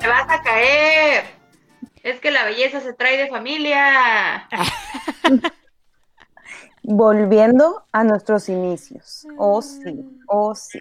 te 0.00 0.08
vas 0.08 0.26
a 0.28 0.42
caer. 0.42 1.24
Es 2.02 2.18
que 2.20 2.30
la 2.30 2.44
belleza 2.44 2.80
se 2.80 2.92
trae 2.94 3.16
de 3.18 3.28
familia. 3.28 4.48
Volviendo 6.82 7.84
a 7.92 8.04
nuestros 8.04 8.48
inicios. 8.48 9.26
Oh, 9.36 9.60
sí, 9.60 10.04
oh, 10.26 10.54
sí. 10.54 10.80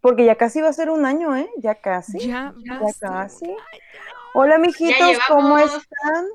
Porque 0.00 0.24
ya 0.24 0.36
casi 0.36 0.60
va 0.60 0.68
a 0.68 0.72
ser 0.72 0.90
un 0.90 1.04
año, 1.06 1.34
¿eh? 1.36 1.50
Ya 1.56 1.74
casi. 1.74 2.28
Ya, 2.28 2.54
Ya 2.58 2.78
basta. 2.78 3.08
casi. 3.08 3.56
Hola, 4.34 4.58
mijitos, 4.58 5.18
¿cómo 5.28 5.58
están? 5.58 6.26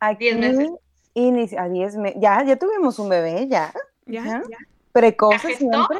Aquí, 0.00 0.24
diez 0.32 0.36
meses. 0.56 0.70
inici- 1.14 1.58
a 1.58 1.68
10 1.68 1.96
meses. 1.96 2.20
Ya, 2.20 2.42
ya 2.44 2.56
tuvimos 2.56 2.98
un 2.98 3.08
bebé, 3.08 3.46
ya. 3.48 3.72
Ya, 4.04 4.24
¿Ya? 4.24 4.42
ya. 4.48 4.58
Precoce 4.92 5.34
¿Ya 5.36 5.40
gestó? 5.56 5.56
siempre. 5.70 5.98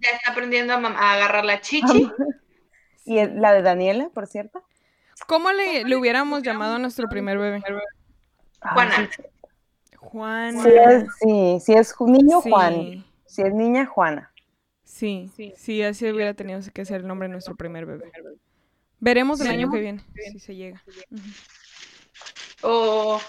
Ya 0.00 0.10
está 0.10 0.32
aprendiendo 0.32 0.72
a, 0.72 0.76
a 0.76 1.12
agarrar 1.14 1.44
la 1.44 1.60
chichi. 1.60 2.10
Y 3.04 3.24
la 3.26 3.52
de 3.52 3.62
Daniela, 3.62 4.10
por 4.12 4.26
cierto. 4.26 4.64
¿Cómo 5.26 5.52
le, 5.52 5.84
le 5.84 5.96
hubiéramos 5.96 6.42
llamado 6.42 6.74
a 6.74 6.78
nuestro 6.78 7.08
primer 7.08 7.38
bebé? 7.38 7.62
Ay, 8.60 8.72
Juana. 8.72 9.10
sí, 9.14 9.22
Juan. 9.96 10.62
Sí, 10.62 10.68
es, 10.68 11.04
sí, 11.20 11.58
si 11.60 11.72
es 11.74 11.94
niño, 12.00 12.40
Sí. 12.42 12.50
Juan. 12.50 13.04
Si 13.26 13.42
es 13.42 13.52
niña, 13.54 13.86
Juana. 13.86 14.32
Sí, 14.84 15.30
sí, 15.56 15.82
así 15.82 16.08
hubiera 16.10 16.34
tenido 16.34 16.60
que 16.72 16.84
ser 16.84 17.00
el 17.00 17.06
nombre 17.06 17.26
de 17.28 17.32
nuestro 17.32 17.56
primer 17.56 17.84
bebé. 17.84 18.10
Veremos 19.00 19.40
el 19.40 19.48
Sí. 19.48 19.52
año 19.52 19.70
que 19.70 19.80
viene, 19.80 20.04
si 20.32 20.38
se 20.38 20.54
llega. 20.54 20.82
O 22.62 23.20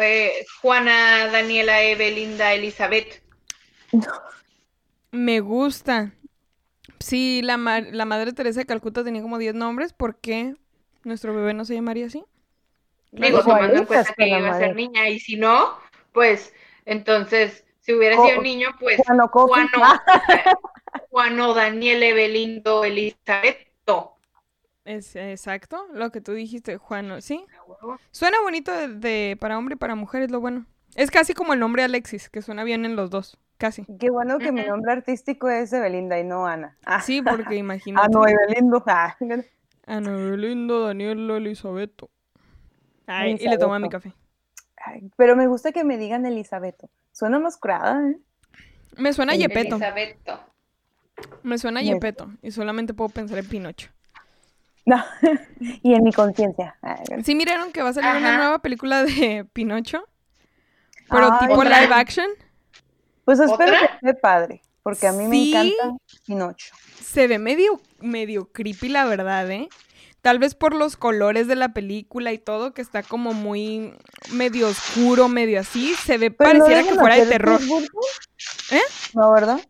eh, 0.00 0.44
Juana, 0.60 1.28
Daniela, 1.28 1.82
Evelinda, 1.82 2.52
Elizabeth. 2.52 3.22
Me 5.12 5.40
gusta. 5.40 6.12
Sí, 7.00 7.42
la, 7.42 7.56
ma- 7.56 7.80
la 7.80 8.04
madre 8.04 8.32
Teresa 8.32 8.60
de 8.60 8.66
Calcuta 8.66 9.04
tenía 9.04 9.22
como 9.22 9.38
10 9.38 9.54
nombres. 9.54 9.92
¿Por 9.92 10.16
qué 10.16 10.54
nuestro 11.04 11.34
bebé 11.34 11.54
no 11.54 11.64
se 11.64 11.74
llamaría 11.74 12.06
así? 12.06 12.24
Digo, 13.12 13.42
tomando 13.42 13.78
en 13.78 13.86
cuenta 13.86 14.14
que 14.14 14.28
iba 14.28 14.50
a 14.50 14.58
ser 14.58 14.74
niña. 14.74 15.08
Y 15.08 15.20
si 15.20 15.36
no, 15.36 15.78
pues 16.12 16.52
entonces, 16.84 17.64
si 17.80 17.92
hubiera 17.92 18.16
sido 18.16 18.42
niño, 18.42 18.68
pues 18.80 19.02
Juano. 19.06 19.28
Juano, 19.28 20.00
Juano, 21.10 21.54
Daniel, 21.54 22.02
Evelindo, 22.02 22.84
Elizabeth. 22.84 23.68
Es 24.84 25.16
exacto, 25.16 25.86
lo 25.94 26.10
que 26.10 26.20
tú 26.20 26.32
dijiste, 26.32 26.76
Juan. 26.76 27.22
¿Sí? 27.22 27.46
Suena 28.10 28.40
bonito 28.42 28.70
de, 28.72 28.88
de- 28.88 29.36
para 29.40 29.56
hombre 29.58 29.74
y 29.74 29.78
para 29.78 29.94
mujer, 29.94 30.22
es 30.22 30.30
lo 30.30 30.40
bueno. 30.40 30.66
Es 30.94 31.10
casi 31.10 31.32
como 31.32 31.54
el 31.54 31.60
nombre 31.60 31.82
Alexis, 31.82 32.28
que 32.28 32.42
suena 32.42 32.64
bien 32.64 32.84
en 32.84 32.94
los 32.94 33.08
dos, 33.10 33.38
casi. 33.58 33.84
Qué 33.98 34.10
bueno 34.10 34.38
que 34.38 34.52
mi 34.52 34.62
nombre 34.62 34.92
artístico 34.92 35.48
es 35.48 35.72
Evelinda 35.72 36.18
y 36.18 36.24
no 36.24 36.46
Ana. 36.46 36.76
Ah, 36.84 37.00
Sí, 37.00 37.22
porque 37.22 37.54
ah, 37.54 37.54
imagínate. 37.54 38.08
no, 38.10 38.26
Evelindo. 38.26 38.82
Ah, 38.86 39.16
Ana 39.86 40.10
Belinda, 40.12 40.78
Daniela, 40.78 41.36
Elisabeto. 41.36 42.10
Ay, 43.06 43.26
y 43.26 43.32
le 43.32 43.34
Elisabeto. 43.36 43.64
toma 43.66 43.78
mi 43.78 43.88
café. 43.90 44.12
ay, 44.86 45.10
pero 45.16 45.36
me 45.36 45.46
gusta 45.46 45.72
que 45.72 45.84
me 45.84 45.98
digan 45.98 46.24
Elisabeto. 46.26 46.88
Suena 47.12 47.38
más 47.38 47.56
curada, 47.58 48.00
¿eh? 48.08 48.16
Me 48.96 49.12
suena 49.12 49.32
a 49.32 49.36
Yepeto. 49.36 49.76
Elizabeth. 49.76 50.16
Me 51.42 51.58
suena 51.58 51.82
Yepeto. 51.82 52.30
Y 52.42 52.50
solamente 52.50 52.94
puedo 52.94 53.08
pensar 53.10 53.38
en 53.38 53.48
Pinocho. 53.48 53.90
No. 54.86 55.02
y 55.60 55.94
en 55.94 56.02
mi 56.04 56.12
conciencia. 56.12 56.76
¿Sí 57.24 57.34
miraron 57.34 57.72
que 57.72 57.82
va 57.82 57.90
a 57.90 57.92
salir 57.92 58.10
una 58.20 58.36
nueva 58.36 58.58
película 58.60 59.02
de 59.04 59.46
Pinocho? 59.52 60.04
Pero 61.10 61.28
Ay, 61.32 61.48
tipo 61.48 61.62
live 61.64 61.92
action. 61.92 62.26
Pues 63.24 63.40
espero 63.40 63.74
¿Otra? 63.74 63.78
que 63.78 64.06
esté 64.06 64.14
padre, 64.14 64.62
porque 64.82 65.06
a 65.06 65.12
mí 65.12 65.26
me 65.26 65.48
encanta 65.48 65.96
Pinocho. 66.26 66.74
Se 67.02 67.26
ve 67.26 67.38
medio, 67.38 67.80
medio 68.00 68.50
creepy, 68.52 68.88
la 68.88 69.04
verdad, 69.04 69.50
¿eh? 69.50 69.68
Tal 70.24 70.38
vez 70.38 70.54
por 70.54 70.74
los 70.74 70.96
colores 70.96 71.46
de 71.48 71.54
la 71.54 71.74
película 71.74 72.32
y 72.32 72.38
todo, 72.38 72.72
que 72.72 72.80
está 72.80 73.02
como 73.02 73.34
muy 73.34 73.92
medio 74.32 74.68
oscuro, 74.68 75.28
medio 75.28 75.60
así. 75.60 75.94
Se 75.96 76.16
ve, 76.16 76.30
Pero 76.30 76.54
no 76.54 76.64
pareciera 76.64 76.88
que 76.90 76.98
fuera 76.98 77.16
de 77.16 77.26
terror. 77.26 77.58
Tim 77.58 77.68
Burton. 77.68 77.90
¿Eh? 78.70 78.80
No, 79.12 79.32
¿verdad? 79.32 79.60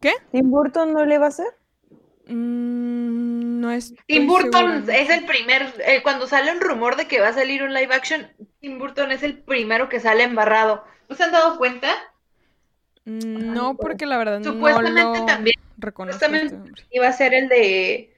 ¿Qué? 0.00 0.14
¿Tim 0.32 0.50
Burton 0.50 0.92
no 0.92 1.04
le 1.04 1.18
va 1.18 1.26
a 1.26 1.28
hacer? 1.28 1.46
Mm, 2.26 3.60
no 3.60 3.70
es. 3.70 3.94
Tim 4.06 4.26
Burton 4.26 4.90
es 4.90 5.10
el 5.10 5.24
primer, 5.26 5.72
eh, 5.86 6.02
cuando 6.02 6.26
sale 6.26 6.50
un 6.50 6.60
rumor 6.60 6.96
de 6.96 7.06
que 7.06 7.20
va 7.20 7.28
a 7.28 7.32
salir 7.32 7.62
un 7.62 7.72
live 7.72 7.94
action, 7.94 8.32
Tim 8.60 8.80
Burton 8.80 9.12
es 9.12 9.22
el 9.22 9.38
primero 9.38 9.88
que 9.88 10.00
sale 10.00 10.24
embarrado. 10.24 10.82
¿No 11.08 11.14
se 11.14 11.22
han 11.22 11.30
dado 11.30 11.56
cuenta? 11.56 11.88
No, 13.04 13.76
porque 13.76 14.06
la 14.06 14.16
verdad 14.18 14.42
Supuestamente 14.42 15.02
no 15.02 15.14
lo 15.20 15.26
también, 15.26 15.56
reconozco. 15.76 16.24
este 16.24 16.48
supuestamente 16.48 16.82
iba 16.92 17.08
a 17.08 17.12
ser 17.12 17.34
el 17.34 17.48
de 17.48 18.14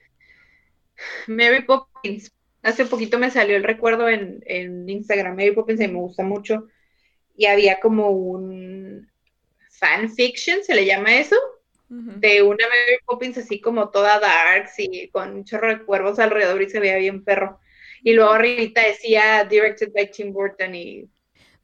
Mary 1.27 1.63
Poppins. 1.63 2.31
Hace 2.61 2.85
poquito 2.85 3.19
me 3.19 3.29
salió 3.31 3.55
el 3.55 3.63
recuerdo 3.63 4.09
en, 4.09 4.43
en 4.45 4.87
Instagram, 4.89 5.35
Mary 5.35 5.51
Poppins, 5.51 5.81
y 5.81 5.87
me 5.87 5.99
gusta 5.99 6.23
mucho. 6.23 6.67
Y 7.35 7.47
había 7.47 7.79
como 7.79 8.09
un 8.09 9.11
fanfiction, 9.69 10.63
se 10.63 10.75
le 10.75 10.85
llama 10.85 11.15
eso, 11.17 11.35
de 11.87 12.41
una 12.41 12.65
Mary 12.65 12.97
Poppins 13.05 13.37
así 13.37 13.61
como 13.61 13.89
toda 13.89 14.19
darks 14.19 14.79
y 14.79 15.07
con 15.09 15.33
un 15.33 15.45
chorro 15.45 15.69
de 15.69 15.83
cuervos 15.83 16.17
alrededor 16.17 16.61
y 16.61 16.69
se 16.69 16.79
veía 16.79 16.97
bien 16.97 17.23
perro. 17.23 17.59
Y 18.01 18.13
luego 18.13 18.31
arribita 18.31 18.81
decía 18.81 19.45
directed 19.49 19.91
by 19.93 20.09
Tim 20.11 20.31
Burton 20.33 20.73
y 20.75 21.09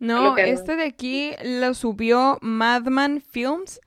No, 0.02 0.36
este 0.36 0.76
de 0.76 0.84
aquí 0.84 1.34
lo 1.44 1.76
subió 1.76 2.40
Madman 2.42 3.22
Films 3.22 3.80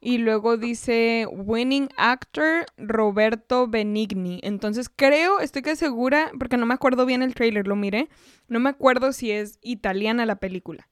y 0.00 0.18
luego 0.18 0.56
dice 0.56 1.28
Winning 1.30 1.88
Actor 1.96 2.66
Roberto 2.76 3.68
Benigni. 3.68 4.40
Entonces 4.42 4.90
creo, 4.94 5.38
estoy 5.38 5.62
que 5.62 5.76
segura, 5.76 6.32
porque 6.36 6.56
no 6.56 6.66
me 6.66 6.74
acuerdo 6.74 7.06
bien 7.06 7.22
el 7.22 7.36
trailer, 7.36 7.68
lo 7.68 7.76
miré, 7.76 8.08
no 8.48 8.58
me 8.58 8.70
acuerdo 8.70 9.12
si 9.12 9.30
es 9.30 9.60
italiana 9.62 10.26
la 10.26 10.36
película. 10.36 10.88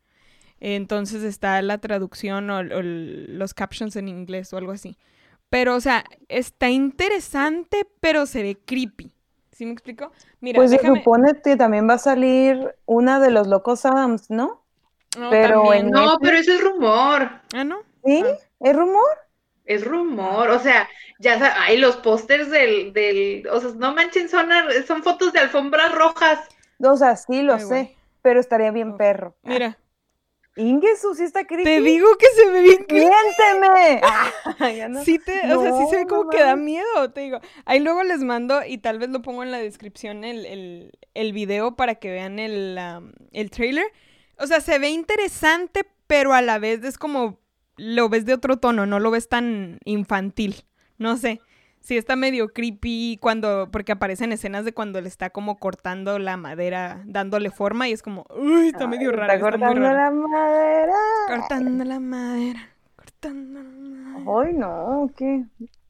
Entonces 0.60 1.24
está 1.24 1.60
la 1.62 1.78
traducción 1.78 2.48
o, 2.50 2.58
o 2.58 2.82
los 2.82 3.54
captions 3.54 3.96
en 3.96 4.06
inglés 4.06 4.52
o 4.52 4.56
algo 4.56 4.70
así. 4.70 4.96
Pero, 5.48 5.74
o 5.74 5.80
sea, 5.80 6.04
está 6.28 6.70
interesante, 6.70 7.88
pero 7.98 8.24
se 8.24 8.44
ve 8.44 8.56
creepy. 8.64 9.12
¿Sí 9.50 9.66
me 9.66 9.72
explico? 9.72 10.12
Mira, 10.40 10.56
pues 10.56 10.70
déjame... 10.70 11.00
supone 11.00 11.32
que 11.42 11.56
también 11.56 11.86
va 11.86 11.94
a 11.94 11.98
salir 11.98 12.74
una 12.86 13.20
de 13.20 13.30
los 13.30 13.46
Locos 13.46 13.84
Adams, 13.84 14.30
¿no? 14.30 14.59
No, 15.18 15.30
pero 15.30 15.62
también. 15.62 15.86
en- 15.86 15.90
no, 15.90 16.00
Netflix. 16.00 16.18
pero 16.22 16.36
eso 16.38 16.52
es 16.54 16.60
rumor. 16.60 17.30
Ah, 17.54 17.64
¿no? 17.64 17.78
¿Sí? 18.04 18.22
Ah. 18.24 18.36
¿Es 18.60 18.76
rumor? 18.76 19.04
Es 19.64 19.84
rumor, 19.84 20.50
o 20.50 20.58
sea, 20.58 20.88
ya 21.20 21.38
sa- 21.38 21.62
hay 21.62 21.76
los 21.78 21.96
pósters 21.96 22.50
del, 22.50 22.92
del, 22.92 23.46
o 23.50 23.60
sea, 23.60 23.70
no 23.76 23.94
manchen, 23.94 24.28
son, 24.28 24.48
son 24.86 25.02
fotos 25.02 25.32
de 25.32 25.38
alfombras 25.40 25.94
rojas. 25.94 26.40
O 26.82 26.96
sea, 26.96 27.14
sí 27.16 27.42
lo 27.42 27.54
Ay, 27.54 27.60
sé, 27.60 27.96
pero 28.22 28.40
estaría 28.40 28.70
bien 28.72 28.96
perro. 28.96 29.36
Mira, 29.42 29.78
Ingesu, 30.56 31.14
sí 31.14 31.22
está 31.24 31.44
creepy. 31.44 31.64
te 31.64 31.80
digo 31.80 32.08
que 32.18 32.26
se 32.34 32.50
ve 32.50 32.62
bien 32.62 32.84
creepy. 32.84 33.06
¡Miénteme! 33.06 34.00
Ah, 34.58 34.70
ya 34.76 34.88
no- 34.88 35.04
Sí, 35.04 35.18
te, 35.18 35.52
o 35.54 35.62
sea, 35.62 35.72
sí 35.76 35.84
se 35.90 35.96
ve 35.98 36.06
como 36.06 36.24
no 36.24 36.30
que 36.30 36.40
da 36.42 36.56
miedo, 36.56 37.12
te 37.12 37.20
digo. 37.20 37.40
Ahí 37.64 37.78
luego 37.80 38.02
les 38.02 38.20
mando 38.20 38.64
y 38.64 38.78
tal 38.78 38.98
vez 38.98 39.10
lo 39.10 39.22
pongo 39.22 39.42
en 39.42 39.52
la 39.52 39.58
descripción 39.58 40.24
el, 40.24 40.44
el, 40.46 40.98
el 41.14 41.32
video 41.32 41.76
para 41.76 41.94
que 41.96 42.10
vean 42.10 42.38
el, 42.38 42.78
el 43.32 43.50
trailer. 43.50 43.86
O 44.40 44.46
sea, 44.46 44.60
se 44.60 44.78
ve 44.78 44.90
interesante, 44.90 45.86
pero 46.06 46.32
a 46.32 46.42
la 46.42 46.58
vez 46.58 46.82
es 46.84 46.98
como 46.98 47.38
lo 47.76 48.08
ves 48.08 48.24
de 48.26 48.34
otro 48.34 48.58
tono, 48.58 48.86
no 48.86 49.00
lo 49.00 49.10
ves 49.10 49.28
tan 49.28 49.78
infantil. 49.84 50.64
No 50.98 51.16
sé. 51.16 51.40
Sí 51.80 51.96
está 51.96 52.14
medio 52.14 52.48
creepy 52.48 53.18
cuando, 53.22 53.70
porque 53.72 53.92
aparecen 53.92 54.32
escenas 54.32 54.66
de 54.66 54.74
cuando 54.74 55.00
le 55.00 55.08
está 55.08 55.30
como 55.30 55.58
cortando 55.58 56.18
la 56.18 56.36
madera, 56.36 57.02
dándole 57.06 57.50
forma 57.50 57.88
y 57.88 57.92
es 57.92 58.02
como, 58.02 58.26
uy, 58.36 58.68
está 58.68 58.86
medio 58.86 59.12
raro. 59.12 59.32
Está 59.32 59.40
cortando 59.40 59.80
raro. 59.80 59.96
la 59.96 60.10
madera. 60.10 60.94
Cortando 61.26 61.84
la 61.84 62.00
madera, 62.00 62.68
cortando 62.96 63.62
la 63.62 63.68
madera. 63.70 64.40
Ay, 64.42 64.52
no, 64.52 65.10
¿qué? 65.16 65.44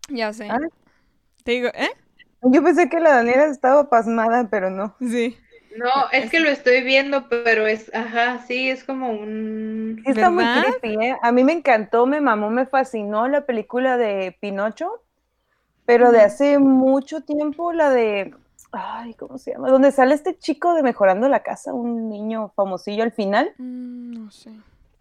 Ya 0.09 0.33
sé. 0.33 0.49
Ah. 0.49 0.61
Te 1.43 1.53
digo, 1.53 1.69
¿eh? 1.75 1.91
Yo 2.43 2.63
pensé 2.63 2.89
que 2.89 3.01
la 3.01 3.17
Daniela 3.17 3.47
estaba 3.47 3.91
pasmada, 3.91 4.49
pero 4.49 4.71
no. 4.71 4.95
Sí. 5.01 5.37
No, 5.77 6.11
es 6.13 6.31
que 6.31 6.41
lo 6.41 6.49
estoy 6.49 6.83
viendo, 6.83 7.29
pero 7.29 7.67
es, 7.67 7.95
ajá, 7.95 8.39
sí, 8.47 8.69
es 8.69 8.85
como 8.85 9.11
un... 9.11 10.01
Sí 10.05 10.11
está 10.11 10.31
muy 10.31 10.45
creepy, 10.45 11.05
¿eh? 11.05 11.17
A 11.23 11.33
mí 11.33 11.45
me 11.45 11.53
encantó, 11.53 12.07
me 12.07 12.21
mamó, 12.21 12.51
me 12.51 12.67
fascinó 12.67 13.29
la 13.29 13.47
película 13.47 13.97
de 13.97 14.37
Pinocho, 14.41 15.03
pero 15.85 16.13
de 16.13 16.21
hace 16.21 16.59
mucho 16.59 17.23
tiempo, 17.23 17.73
la 17.73 17.91
de, 17.91 18.35
ay, 18.73 19.15
¿cómo 19.15 19.39
se 19.39 19.53
llama? 19.53 19.71
Donde 19.71 19.93
sale 19.93 20.15
este 20.15 20.37
chico 20.39 20.75
de 20.75 20.83
Mejorando 20.83 21.29
la 21.29 21.43
Casa, 21.43 21.73
un 21.73 22.09
niño 22.09 22.53
famosillo 22.55 23.03
al 23.03 23.13
final. 23.13 23.53
Mm, 23.59 24.25
no 24.25 24.31
sé. 24.31 24.51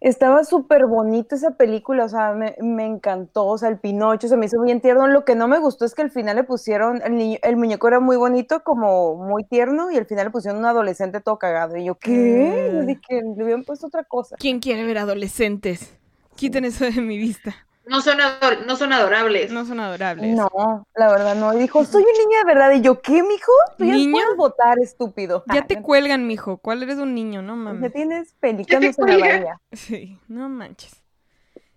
Estaba 0.01 0.45
súper 0.45 0.85
bonita 0.85 1.35
esa 1.35 1.51
película, 1.57 2.05
o 2.05 2.09
sea, 2.09 2.31
me, 2.33 2.55
me 2.61 2.85
encantó, 2.85 3.45
o 3.47 3.57
sea, 3.57 3.67
el 3.67 3.79
Pinocho 3.79 4.29
se 4.29 4.37
me 4.37 4.45
hizo 4.45 4.61
bien 4.61 4.79
tierno. 4.79 5.07
Lo 5.07 5.25
que 5.25 5.35
no 5.35 5.49
me 5.49 5.59
gustó 5.59 5.83
es 5.83 5.93
que 5.93 6.01
al 6.01 6.09
final 6.11 6.37
le 6.37 6.45
pusieron, 6.45 7.01
el, 7.03 7.15
niño- 7.17 7.39
el 7.43 7.57
muñeco 7.57 7.87
era 7.89 7.99
muy 7.99 8.15
bonito, 8.15 8.63
como 8.63 9.15
muy 9.15 9.43
tierno, 9.43 9.91
y 9.91 9.97
al 9.97 10.05
final 10.05 10.27
le 10.27 10.31
pusieron 10.31 10.59
un 10.59 10.65
adolescente 10.65 11.19
todo 11.19 11.37
cagado. 11.37 11.75
Y 11.75 11.83
yo, 11.83 11.95
¿qué? 11.95 12.49
Dije, 12.85 13.21
le 13.35 13.43
hubieran 13.43 13.65
puesto 13.65 13.87
otra 13.87 14.05
cosa. 14.05 14.37
¿Quién 14.37 14.59
quiere 14.59 14.85
ver 14.85 14.99
adolescentes? 14.99 15.97
Quiten 16.37 16.63
eso 16.63 16.85
de 16.85 17.01
mi 17.01 17.17
vista. 17.17 17.53
No 17.89 18.01
son, 18.01 18.19
ador- 18.19 18.65
no 18.65 18.75
son 18.75 18.93
adorables. 18.93 19.51
No 19.51 19.65
son 19.65 19.79
adorables. 19.79 20.35
No, 20.35 20.85
la 20.95 21.11
verdad 21.11 21.35
no. 21.35 21.53
Y 21.53 21.59
dijo, 21.59 21.83
soy 21.83 22.03
un 22.03 22.07
niño 22.29 22.39
de 22.39 22.45
verdad. 22.45 22.71
Y 22.73 22.81
yo, 22.81 23.01
¿qué, 23.01 23.21
mijo? 23.23 23.51
Tú 23.77 23.85
ya 23.85 23.93
¿Niño? 23.93 24.11
puedes 24.11 24.37
votar, 24.37 24.79
estúpido. 24.79 25.43
Ya 25.53 25.61
Ah, 25.61 25.67
te 25.67 25.81
cuelgan, 25.81 26.27
mijo. 26.27 26.57
¿Cuál 26.59 26.83
eres 26.83 26.97
un 26.97 27.13
niño? 27.13 27.41
No 27.41 27.53
Ya 27.55 27.61
mames. 27.63 27.91
tienes 27.93 28.33
pelicanos 28.39 28.97
en 28.99 29.05
la 29.07 29.17
bahía. 29.17 29.61
Sí, 29.73 30.17
no 30.27 30.47
manches. 30.49 31.03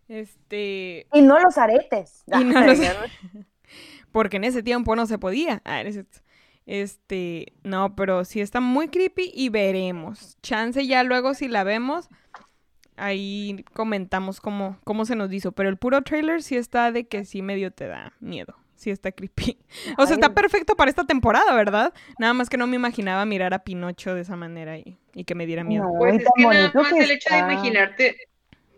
Este. 0.08 1.06
Y 1.12 1.22
no 1.22 1.38
los 1.40 1.56
aretes. 1.58 2.24
Y 2.26 2.44
no 2.44 2.58
Ah, 2.58 2.66
los- 2.66 2.78
ya 2.78 2.94
Porque 4.12 4.36
en 4.36 4.44
ese 4.44 4.62
tiempo 4.62 4.94
no 4.94 5.06
se 5.06 5.18
podía. 5.18 5.62
Ah, 5.64 5.80
eres. 5.80 5.98
Este, 6.66 7.54
no, 7.64 7.96
pero 7.96 8.24
sí 8.24 8.40
está 8.40 8.60
muy 8.60 8.88
creepy 8.88 9.30
y 9.34 9.48
veremos. 9.48 10.36
Chance 10.42 10.86
ya 10.86 11.02
luego 11.02 11.34
si 11.34 11.48
la 11.48 11.64
vemos, 11.64 12.08
ahí 12.96 13.64
comentamos 13.74 14.40
cómo, 14.40 14.78
cómo 14.84 15.04
se 15.04 15.16
nos 15.16 15.32
hizo. 15.32 15.52
Pero 15.52 15.68
el 15.68 15.76
puro 15.76 16.02
trailer 16.02 16.42
sí 16.42 16.56
está 16.56 16.92
de 16.92 17.06
que 17.06 17.24
sí 17.24 17.42
medio 17.42 17.72
te 17.72 17.86
da 17.86 18.12
miedo. 18.20 18.56
Sí 18.76 18.90
está 18.90 19.12
creepy. 19.12 19.58
O 19.98 20.06
sea, 20.06 20.14
está 20.14 20.34
perfecto 20.34 20.74
para 20.76 20.90
esta 20.90 21.04
temporada, 21.04 21.54
¿verdad? 21.54 21.94
Nada 22.18 22.34
más 22.34 22.48
que 22.48 22.56
no 22.56 22.66
me 22.66 22.76
imaginaba 22.76 23.24
mirar 23.24 23.54
a 23.54 23.60
Pinocho 23.60 24.14
de 24.14 24.22
esa 24.22 24.36
manera 24.36 24.76
y, 24.78 24.98
y 25.14 25.24
que 25.24 25.34
me 25.34 25.46
diera 25.46 25.64
miedo. 25.64 25.84
No, 25.84 25.98
Pues 25.98 26.20
es 26.20 26.28
que 26.34 26.42
nada 26.44 26.72
más 26.74 26.92
que 26.92 27.00
el 27.00 27.10
hecho 27.10 27.32
de 27.32 27.38
imaginarte, 27.38 28.16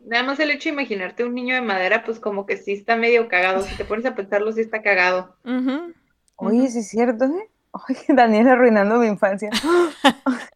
nada 0.07 0.23
más 0.23 0.39
el 0.41 0.51
hecho 0.51 0.69
de 0.69 0.75
imaginarte 0.75 1.25
un 1.25 1.35
niño 1.35 1.55
de 1.55 1.63
madera, 1.63 2.05
pues 2.05 2.21
como 2.21 2.47
que 2.47 2.57
sí 2.57 2.73
está 2.73 2.97
medio 2.97 3.29
cagado. 3.29 3.63
Si 3.63 3.75
te 3.77 3.85
pones 3.85 4.05
a 4.07 4.15
pensarlo, 4.15 4.53
sí 4.53 4.61
está 4.61 4.83
cagado. 4.83 5.37
Ujú. 5.45 5.95
Oye, 6.37 6.69
sí 6.69 6.81
es 6.81 6.89
cierto, 6.89 7.25
¿eh? 7.25 7.49
Oye, 7.71 8.05
Daniel 8.09 8.49
arruinando 8.49 8.99
mi 8.99 9.07
infancia. 9.07 9.51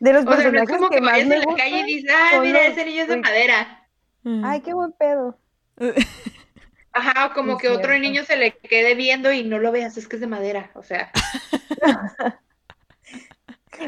De 0.00 0.12
los 0.12 0.26
O 0.26 0.32
sea, 0.32 0.36
no 0.36 0.40
es 0.40 0.44
personajes 0.44 0.76
como 0.76 0.88
que, 0.88 0.96
que 0.96 1.00
más 1.02 1.12
vayas 1.12 1.28
me 1.28 1.36
en 1.36 1.40
la 1.48 1.56
calle 1.56 1.80
y 1.80 1.84
dices, 1.84 2.10
ah, 2.12 2.28
son 2.32 2.42
mira, 2.42 2.62
los- 2.64 2.72
ese 2.72 2.84
niño 2.86 3.02
es 3.02 3.08
de 3.08 3.16
madera. 3.16 3.86
Ay, 4.44 4.60
qué 4.62 4.74
buen 4.74 4.92
pedo. 4.92 5.38
Ajá, 6.92 7.32
como 7.34 7.52
Es 7.52 7.58
que 7.62 7.68
otro 7.68 7.96
niño 7.98 8.24
se 8.24 8.36
le 8.36 8.56
quede 8.58 8.94
viendo 8.96 9.32
y 9.32 9.44
no 9.44 9.58
lo 9.60 9.70
veas, 9.70 9.96
es 9.96 10.08
que 10.08 10.16
es 10.16 10.20
de 10.20 10.26
madera. 10.26 10.70
O 10.74 10.82
sea, 10.82 11.12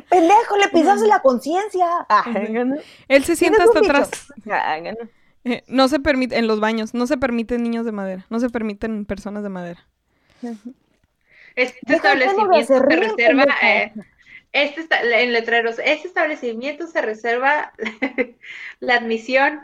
Pendejo, 0.09 0.57
le 0.57 0.69
pisaste 0.69 1.07
la 1.07 1.21
conciencia. 1.21 1.87
Ah. 2.09 2.25
Él 3.09 3.25
se 3.25 3.37
sienta 3.37 3.65
hasta 3.65 3.81
atrás. 3.81 4.11
Ah, 4.51 4.79
¿no? 4.81 4.91
Eh, 5.45 5.65
no 5.67 5.89
se 5.89 5.99
permite, 5.99 6.39
en 6.39 6.47
los 6.47 6.61
baños, 6.61 6.95
no 6.95 7.07
se 7.07 7.17
permiten 7.17 7.63
niños 7.65 7.85
de 7.85 7.91
madera, 7.93 8.25
no 8.31 8.39
se 8.39 8.49
permiten 8.49 9.05
personas 9.05 9.43
de 9.43 9.49
madera. 9.49 9.85
este 11.57 11.95
establecimiento 11.97 12.63
se 12.65 12.79
reserva, 12.79 13.45
eh, 13.63 13.93
este 14.53 14.83
esta- 14.83 15.03
en 15.03 15.33
letreros, 15.33 15.79
este 15.85 16.09
establecimiento 16.09 16.87
se 16.87 17.01
reserva 17.03 17.73
la 18.81 18.95
admisión 18.97 19.61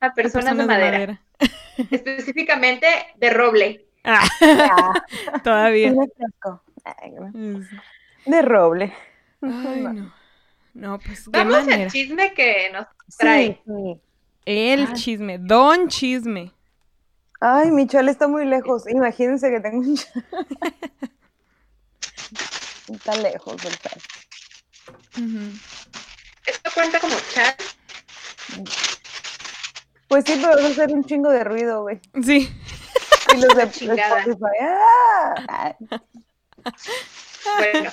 a 0.00 0.14
personas, 0.14 0.56
de, 0.56 0.64
madera, 0.64 1.20
específicamente 1.90 2.86
de 3.16 3.30
roble. 3.30 3.84
Ah, 4.04 4.26
Ah, 4.40 5.04
todavía. 5.44 5.92
De 8.26 8.42
roble. 8.42 8.92
Ay, 9.42 9.80
no. 9.80 10.12
No, 10.74 10.98
pues 10.98 11.24
qué 11.24 11.30
Vamos 11.30 11.68
al 11.68 11.90
chisme 11.90 12.32
que 12.34 12.70
nos 12.72 12.86
trae. 13.18 13.60
Sí, 13.64 13.72
sí. 13.72 14.00
El 14.44 14.86
Ay. 14.86 14.92
chisme, 14.94 15.38
don 15.38 15.88
chisme. 15.88 16.52
Ay, 17.40 17.70
mi 17.70 17.86
chale 17.86 18.10
está 18.10 18.26
muy 18.26 18.44
lejos. 18.46 18.88
Imagínense 18.88 19.50
que 19.50 19.60
tengo 19.60 19.78
un 19.78 19.96
chale. 19.96 20.24
Está 22.88 23.16
lejos 23.16 23.64
el 23.64 23.78
chale. 23.78 24.02
Ujú. 25.18 25.58
Esto 26.46 26.70
cuenta 26.74 26.98
como 27.00 27.14
chat. 27.34 27.60
Pues 30.08 30.24
sí, 30.26 30.38
pero 30.42 30.60
va 30.60 30.66
a 30.68 30.70
hacer 30.70 30.92
un 30.92 31.04
chingo 31.04 31.30
de 31.30 31.44
ruido, 31.44 31.82
güey. 31.82 32.00
Sí. 32.22 32.50
Y 33.34 33.36
los 33.40 33.56
de. 33.56 33.62
Spotify, 33.96 34.58
¡ah! 34.60 35.76
Bueno, 37.58 37.90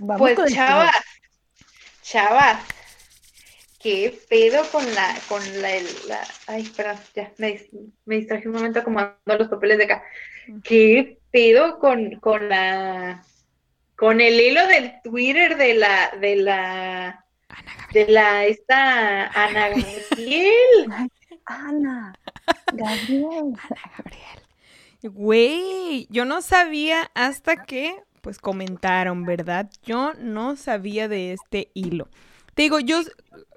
Vamos 0.00 0.30
pues 0.34 0.54
chavas, 0.54 0.96
chavas, 2.02 2.62
qué 3.78 4.18
pedo 4.28 4.64
con 4.70 4.94
la, 4.94 5.14
con 5.28 5.42
la, 5.62 5.70
la- 6.06 6.26
ay, 6.46 6.62
espera, 6.62 6.98
ya, 7.14 7.32
me 7.38 8.16
distraje 8.16 8.48
un 8.48 8.54
momento 8.54 8.80
acomodando 8.80 9.38
los 9.38 9.48
papeles 9.48 9.78
de 9.78 9.84
acá. 9.84 10.02
Qué 10.64 11.19
pedo 11.30 11.78
con, 11.78 12.18
con 12.20 12.48
la, 12.48 13.24
con 13.96 14.20
el 14.20 14.40
hilo 14.40 14.66
del 14.66 15.00
Twitter 15.02 15.56
de 15.56 15.74
la, 15.74 16.10
de 16.20 16.36
la, 16.36 17.24
Ana 17.48 17.74
Gabriel. 17.76 18.06
de 18.06 18.12
la, 18.12 18.44
esta 18.46 19.26
Ana 19.28 19.68
Gabriel. 19.68 21.10
Ana, 21.44 22.12
Gabriel. 22.72 23.54
Ana 23.58 23.92
Gabriel. 23.96 24.40
Güey, 25.02 26.06
yo 26.10 26.24
no 26.24 26.42
sabía 26.42 27.10
hasta 27.14 27.64
que, 27.64 27.96
pues, 28.20 28.38
comentaron, 28.38 29.24
¿verdad? 29.24 29.70
Yo 29.82 30.12
no 30.14 30.56
sabía 30.56 31.08
de 31.08 31.32
este 31.32 31.70
hilo. 31.74 32.08
Te 32.54 32.62
digo, 32.62 32.80
yo, 32.80 33.00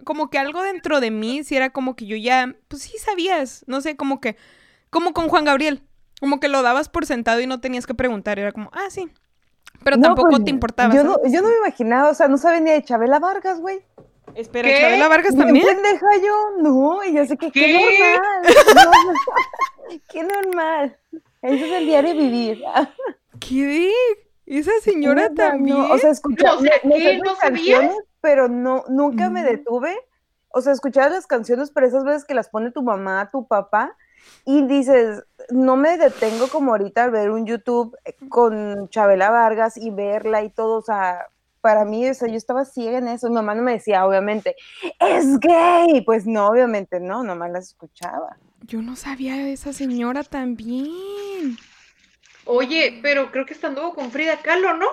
como 0.06 0.30
que 0.30 0.40
algo 0.40 0.64
dentro 0.64 1.00
de 1.00 1.12
mí, 1.12 1.44
si 1.44 1.56
era 1.56 1.72
como 1.72 1.96
que 1.96 2.06
yo 2.06 2.16
ya, 2.16 2.56
pues 2.68 2.84
sí 2.84 2.98
sabías, 2.98 3.64
no 3.68 3.81
sé, 3.81 3.96
como 3.98 4.22
que, 4.22 4.38
como 4.90 5.14
con 5.14 5.28
Juan 5.28 5.46
Gabriel, 5.46 5.81
como 6.24 6.40
que 6.40 6.48
lo 6.48 6.62
dabas 6.62 6.88
por 6.88 7.06
sentado 7.06 7.42
y 7.42 7.48
no 7.48 7.60
tenías 7.60 7.86
que 7.86 7.94
preguntar, 7.94 8.40
era 8.40 8.54
como, 8.54 8.70
ah, 8.72 8.90
sí. 8.90 9.12
Pero 9.84 9.98
No, 9.98 10.04
tampoco 10.04 10.30
pues, 10.30 10.46
te 10.46 10.52
importaba. 10.52 10.94
Yo 10.96 11.04
no, 11.04 11.18
yo 11.28 11.42
no 11.42 11.50
me 11.50 11.58
imaginaba, 11.58 12.10
o 12.10 12.14
sea, 12.14 12.30
no 12.30 12.38
sabía 12.38 12.62
ni 12.62 12.72
de 12.72 12.81
Chabela 12.81 13.20
Vargas, 13.20 13.60
güey. 13.60 13.81
Espera, 14.34 14.70
¿Qué? 14.70 14.80
Chabela 14.80 15.10
Vargas 15.10 15.36
también. 15.36 15.66
pendeja 15.68 16.06
yo, 16.25 16.52
no, 16.62 17.04
y 17.04 17.14
yo 17.14 17.25
sé 17.25 17.36
que 17.36 17.52
qué, 17.52 17.60
¿Qué? 17.60 18.18
normal. 18.74 18.92
no, 19.90 20.00
qué 20.10 20.24
normal. 20.24 20.98
Eso 21.42 21.66
es 21.66 21.72
el 21.74 21.86
diario 21.88 22.14
vivir. 22.14 22.64
¿Qué? 23.42 23.92
Esa 24.46 24.72
señora 24.81 25.30
también. 25.34 25.78
No, 25.78 25.90
o 25.92 25.98
sea, 25.98 26.12
escuchaba 26.12 26.54
No, 26.54 26.60
o 26.60 26.64
sea, 26.64 26.72
me- 26.86 26.90
me 26.90 26.96
¿qué? 26.96 27.04
sé 27.12 27.18
¿No 27.18 27.24
las 27.26 27.40
canciones, 27.40 27.98
pero 28.22 28.48
no, 28.48 28.86
nunca 28.88 29.30
me 29.30 29.42
No. 29.42 29.50
detuve. 29.50 29.94
O 30.56 30.62
sea, 30.62 30.72
escuchaba 30.72 31.10
las 31.10 31.28
canciones, 31.28 31.69
pero 31.72 31.86
esas 31.88 32.06
veces 32.06 32.24
que 32.24 32.34
las 32.36 32.48
pone 32.48 32.72
tu 32.72 32.81
mamá, 32.81 33.30
tu 33.30 33.46
papá, 33.48 33.98
y 34.46 34.66
dices, 34.68 35.24
no 35.50 35.75
me 35.75 35.98
detengo 35.98 36.48
como 36.48 36.72
ahorita 36.72 37.04
al 37.04 37.12
ver 37.12 37.31
un 37.31 37.46
YouTube 37.46 37.96
eh, 38.06 38.16
con 38.30 38.90
Chabela 38.90 39.30
Vargas 39.30 39.78
y 39.78 39.90
verla 39.90 40.44
y 40.44 40.50
todo, 40.50 40.78
o 40.80 40.81
sea, 40.81 41.28
para 41.62 41.86
mí, 41.86 42.10
o 42.10 42.14
sea, 42.14 42.28
yo 42.28 42.36
estaba 42.36 42.66
ciega 42.66 42.98
en 42.98 43.08
eso, 43.08 43.30
mi 43.30 43.36
mamá 43.36 43.56
no 43.56 43.64
me 43.64 43.72
decía, 43.72 44.06
obviamente, 44.06 44.56
es 45.00 45.40
gay, 45.40 46.02
pues 46.02 46.25
no, 46.25 46.48
obviamente 46.48 47.00
no, 47.00 47.24
nomás 47.24 47.52
las 47.52 47.68
escuchaba. 47.69 48.38
Yo 48.62 48.81
no 48.81 48.95
sabía 48.95 49.36
de 49.36 49.54
esa 49.54 49.71
señora 49.71 50.24
también. 50.24 51.57
Oye, 52.45 53.00
pero 53.02 53.31
creo 53.31 53.45
que 53.45 53.54
esta 53.54 53.68
anduvo 53.68 53.94
con 53.94 54.12
Frida 54.12 54.42
Kahlo, 54.42 54.74
¿no? 54.76 54.88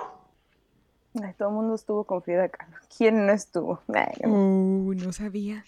Ay, 1.21 1.33
todo 1.37 1.49
el 1.49 1.55
mundo 1.55 1.75
estuvo 1.75 2.05
con 2.05 2.21
Frida 2.21 2.47
Kahlo. 2.47 2.77
¿Quién 2.95 3.25
no 3.25 3.33
estuvo? 3.33 3.81
Ay, 3.93 4.13
no. 4.23 4.85
Uy, 4.85 4.95
no 4.95 5.11
sabía. 5.11 5.65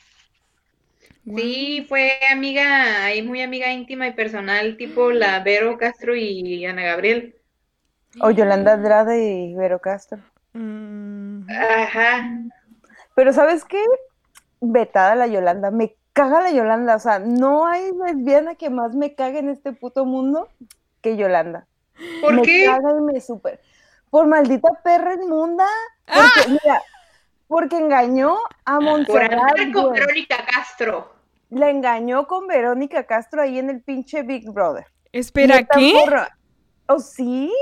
Sí, 1.26 1.86
fue 1.88 2.12
amiga, 2.32 3.06
ahí 3.06 3.22
muy 3.22 3.42
amiga 3.42 3.72
íntima 3.72 4.08
y 4.08 4.14
personal, 4.14 4.76
tipo 4.78 5.12
la 5.12 5.40
Vero 5.40 5.78
Castro 5.78 6.16
y 6.16 6.66
Ana 6.66 6.84
Gabriel. 6.84 7.36
O 8.22 8.30
Yolanda 8.30 8.74
Andrade 8.74 9.24
y 9.24 9.56
Vero 9.56 9.80
Castro. 9.80 10.20
Mm, 10.54 11.48
Ajá. 11.50 12.30
Pero 13.16 13.34
¿sabes 13.34 13.64
qué? 13.64 13.82
Vetada 14.60 15.16
la 15.16 15.28
Yolanda, 15.28 15.72
me 15.72 15.96
caga 16.14 16.42
la 16.42 16.52
Yolanda, 16.52 16.96
o 16.96 17.00
sea, 17.00 17.20
no 17.20 17.66
hay 17.66 17.92
lesbiana 18.06 18.56
que 18.56 18.70
más 18.70 18.94
me 18.94 19.16
cague 19.16 19.40
en 19.40 19.50
este 19.50 19.74
puto 19.74 20.06
mundo 20.06 20.50
que 21.02 21.18
Yolanda. 21.18 21.68
¿Por 22.22 22.36
me 22.36 22.42
qué? 22.44 22.66
caga 22.66 22.98
y 22.98 23.02
me 23.02 23.20
super. 23.20 23.60
Por 24.10 24.28
maldita 24.28 24.70
perra 24.84 25.16
inmunda. 25.16 25.66
¡Ah! 26.08 26.30
Porque, 26.36 26.50
mira, 26.50 26.82
porque 27.54 27.78
engañó 27.78 28.36
a 28.66 28.80
Montserrat. 28.80 29.54
con. 29.74 29.94
Verónica 29.94 30.38
Castro. 30.52 31.14
La 31.52 31.70
engañó 31.70 32.26
con 32.26 32.48
Verónica 32.48 33.04
Castro 33.04 33.44
ahí 33.44 33.60
en 33.60 33.70
el 33.70 33.82
pinche 33.84 34.24
Big 34.24 34.50
Brother. 34.52 34.88
Espera, 35.12 35.64
¿qué? 35.64 35.94
¿O 36.88 36.98
sí? 37.00 37.54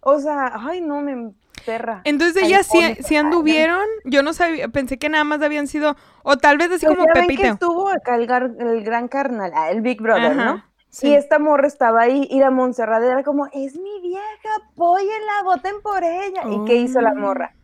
O 0.00 0.20
sea, 0.20 0.52
ay, 0.54 0.80
no, 0.80 1.00
me 1.00 1.32
perra. 1.66 2.00
Entonces 2.04 2.42
ellas 2.44 2.66
sí, 2.70 2.96
sí 3.00 3.16
anduvieron. 3.16 3.84
Yo 4.04 4.22
no 4.22 4.32
sabía, 4.32 4.68
pensé 4.68 4.98
que 5.00 5.08
nada 5.08 5.24
más 5.24 5.42
habían 5.42 5.66
sido, 5.66 5.96
o 6.22 6.36
tal 6.38 6.58
vez 6.58 6.70
así 6.70 6.86
Pues 6.86 6.96
como 6.96 7.12
ven 7.12 7.26
que 7.26 7.34
Pepito. 7.36 7.48
estuvo 7.54 7.88
acá 7.88 8.14
el, 8.14 8.28
gar- 8.28 8.54
el 8.60 8.84
gran 8.84 9.08
carnal, 9.08 9.52
el 9.70 9.80
Big 9.80 10.00
Brother, 10.00 10.36
¿no? 10.36 10.64
Sí. 10.88 11.08
Y 11.08 11.14
esta 11.14 11.38
morra 11.38 11.66
estaba 11.66 12.02
ahí 12.02 12.28
y 12.30 12.38
la 12.38 12.50
Montserrat 12.50 13.02
era 13.02 13.22
como, 13.24 13.46
es 13.46 13.76
mi 13.78 14.00
vieja, 14.02 14.48
apóyenla, 14.72 15.42
voten 15.44 15.80
por 15.82 16.04
ella. 16.04 16.42
¿Y 16.50 16.64
qué 16.66 16.76
hizo 16.76 17.00
la 17.00 17.12
Oh. 17.12 17.16
morra? 17.16 17.54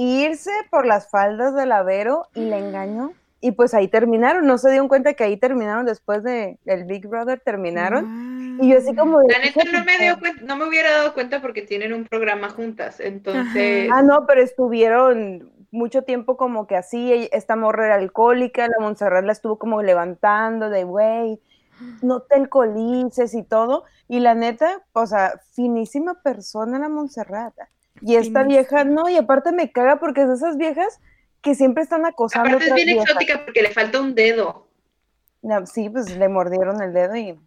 Irse 0.00 0.52
por 0.70 0.86
las 0.86 1.10
faldas 1.10 1.54
de 1.56 1.66
la 1.66 1.82
Vero 1.82 2.28
y 2.34 2.44
la 2.44 2.58
engañó. 2.58 3.12
Y 3.40 3.52
pues 3.52 3.74
ahí 3.74 3.88
terminaron, 3.88 4.46
no 4.46 4.56
se 4.58 4.70
dieron 4.70 4.86
cuenta 4.88 5.14
que 5.14 5.24
ahí 5.24 5.36
terminaron 5.36 5.86
después 5.86 6.22
de 6.22 6.58
el 6.66 6.84
Big 6.84 7.06
Brother, 7.08 7.40
terminaron. 7.44 8.58
Y 8.60 8.70
yo 8.70 8.78
así 8.78 8.94
como 8.94 9.18
de, 9.20 9.32
La 9.32 9.38
neta 9.40 9.62
"Hija 9.62 9.78
no 9.78 9.84
me, 9.84 9.98
dio 9.98 10.18
perra". 10.18 10.32
cuen- 10.34 10.40
no 10.42 10.56
me 10.56 10.68
hubiera 10.68 10.90
dado 10.92 11.14
cuenta 11.14 11.40
porque 11.40 11.62
tienen 11.62 11.92
un 11.92 12.04
programa 12.04 12.48
juntas. 12.48 13.00
Entonces, 13.00 13.88
Ah, 13.92 14.02
no, 14.02 14.24
pero 14.26 14.40
estuvieron 14.40 15.52
mucho 15.70 16.02
tiempo 16.02 16.36
como 16.36 16.66
que 16.68 16.76
así, 16.76 17.28
esta 17.32 17.56
morra 17.56 17.86
era 17.86 17.94
alcohólica, 17.96 18.66
la 18.68 18.78
Montserrat 18.80 19.24
la 19.24 19.32
estuvo 19.32 19.58
como 19.58 19.82
levantando 19.82 20.70
de, 20.70 20.84
güey, 20.84 21.40
no 22.02 22.22
te 22.22 22.36
alcoholices 22.36 23.34
y 23.34 23.42
todo, 23.42 23.84
y 24.08 24.20
la 24.20 24.34
neta, 24.34 24.82
o 24.92 25.06
sea, 25.06 25.34
finísima 25.52 26.22
persona 26.22 26.78
la 26.78 26.88
Montserrat. 26.88 27.54
Y 28.02 28.16
esta 28.16 28.42
vieja, 28.44 28.84
no, 28.84 29.08
y 29.08 29.16
aparte 29.16 29.52
me 29.52 29.70
caga 29.72 29.96
porque 29.98 30.22
es 30.22 30.28
de 30.28 30.34
esas 30.34 30.56
viejas 30.56 31.00
que 31.42 31.54
siempre 31.54 31.82
están 31.82 32.04
acosando 32.06 32.50
a 32.50 32.52
Aparte 32.54 32.68
es 32.70 32.74
bien 32.74 32.86
viejas. 32.86 33.10
exótica 33.10 33.44
porque 33.44 33.62
le 33.62 33.70
falta 33.70 34.00
un 34.00 34.14
dedo. 34.14 34.66
No, 35.42 35.66
Sí, 35.66 35.88
pues 35.88 36.16
le 36.16 36.28
mordieron 36.28 36.82
el 36.82 36.92
dedo 36.92 37.16
y 37.16 37.38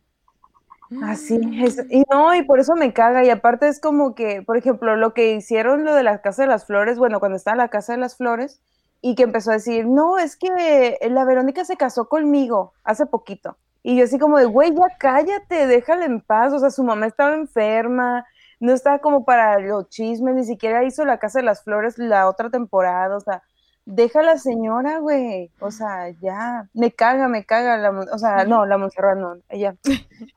Así 1.03 1.37
Mm. 1.37 1.63
es. 1.63 1.85
Y 1.89 2.03
no, 2.11 2.35
y 2.35 2.43
por 2.43 2.59
eso 2.59 2.75
me 2.75 2.91
caga. 2.91 3.23
Y 3.23 3.29
aparte 3.29 3.67
es 3.69 3.79
como 3.79 4.13
que, 4.13 4.41
por 4.41 4.57
ejemplo, 4.57 4.97
lo 4.97 5.13
que 5.13 5.31
hicieron 5.33 5.85
lo 5.85 5.95
de 5.95 6.03
la 6.03 6.21
Casa 6.21 6.41
de 6.41 6.49
las 6.49 6.65
Flores, 6.65 6.97
bueno, 6.97 7.19
cuando 7.21 7.37
estaba 7.37 7.53
en 7.53 7.59
la 7.59 7.69
Casa 7.69 7.93
de 7.93 7.99
las 7.99 8.17
Flores, 8.17 8.61
y 9.01 9.15
que 9.15 9.23
empezó 9.23 9.51
a 9.51 9.55
decir, 9.55 9.87
no, 9.87 10.17
es 10.19 10.35
que 10.35 10.97
la 11.09 11.23
Verónica 11.23 11.63
se 11.63 11.77
casó 11.77 12.09
conmigo 12.09 12.73
hace 12.83 13.05
poquito. 13.05 13.57
Y 13.83 13.97
yo 13.97 14.03
así 14.03 14.19
como 14.19 14.37
de, 14.37 14.45
güey, 14.45 14.71
ya 14.75 14.97
cállate, 14.99 15.65
déjala 15.65 16.05
en 16.05 16.19
paz. 16.21 16.51
O 16.53 16.59
sea, 16.59 16.69
su 16.71 16.83
mamá 16.83 17.07
estaba 17.07 17.35
enferma, 17.35 18.25
no 18.61 18.73
estaba 18.73 18.99
como 18.99 19.25
para 19.25 19.59
los 19.59 19.89
chismes, 19.89 20.35
ni 20.35 20.45
siquiera 20.45 20.83
hizo 20.85 21.03
la 21.03 21.17
Casa 21.17 21.39
de 21.39 21.45
las 21.45 21.63
Flores 21.63 21.97
la 21.97 22.29
otra 22.29 22.51
temporada. 22.51 23.17
O 23.17 23.19
sea, 23.19 23.41
deja 23.85 24.19
a 24.19 24.23
la 24.23 24.37
señora, 24.37 24.99
güey. 24.99 25.51
O 25.59 25.71
sea, 25.71 26.09
ya, 26.21 26.69
me 26.73 26.91
caga, 26.91 27.27
me 27.27 27.43
caga. 27.43 27.75
La, 27.77 27.89
o 27.89 28.17
sea, 28.19 28.45
no, 28.45 28.67
la 28.67 28.77
Montserrat 28.77 29.17
no, 29.17 29.37
ella. 29.49 29.75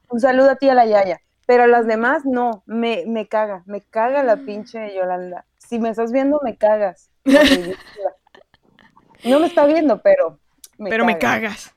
Un 0.09 0.21
saludo 0.21 0.51
a 0.51 0.57
ti 0.57 0.71
a 0.71 0.75
la 0.75 0.87
Yaya. 0.87 1.21
Pero 1.47 1.65
a 1.65 1.67
las 1.67 1.87
demás, 1.87 2.25
no, 2.25 2.63
me, 2.65 3.05
me 3.07 3.29
caga, 3.29 3.63
me 3.67 3.83
caga 3.83 4.23
la 4.23 4.37
pinche 4.39 4.95
Yolanda. 4.95 5.45
Si 5.59 5.79
me 5.79 5.91
estás 5.91 6.11
viendo, 6.11 6.41
me 6.43 6.57
cagas. 6.57 7.11
No 9.25 9.41
me 9.41 9.47
está 9.47 9.65
viendo, 9.65 10.03
pero 10.03 10.39
me 10.77 10.91
Pero 10.91 11.07
me 11.07 11.17
caga. 11.17 11.49
cagas. 11.49 11.75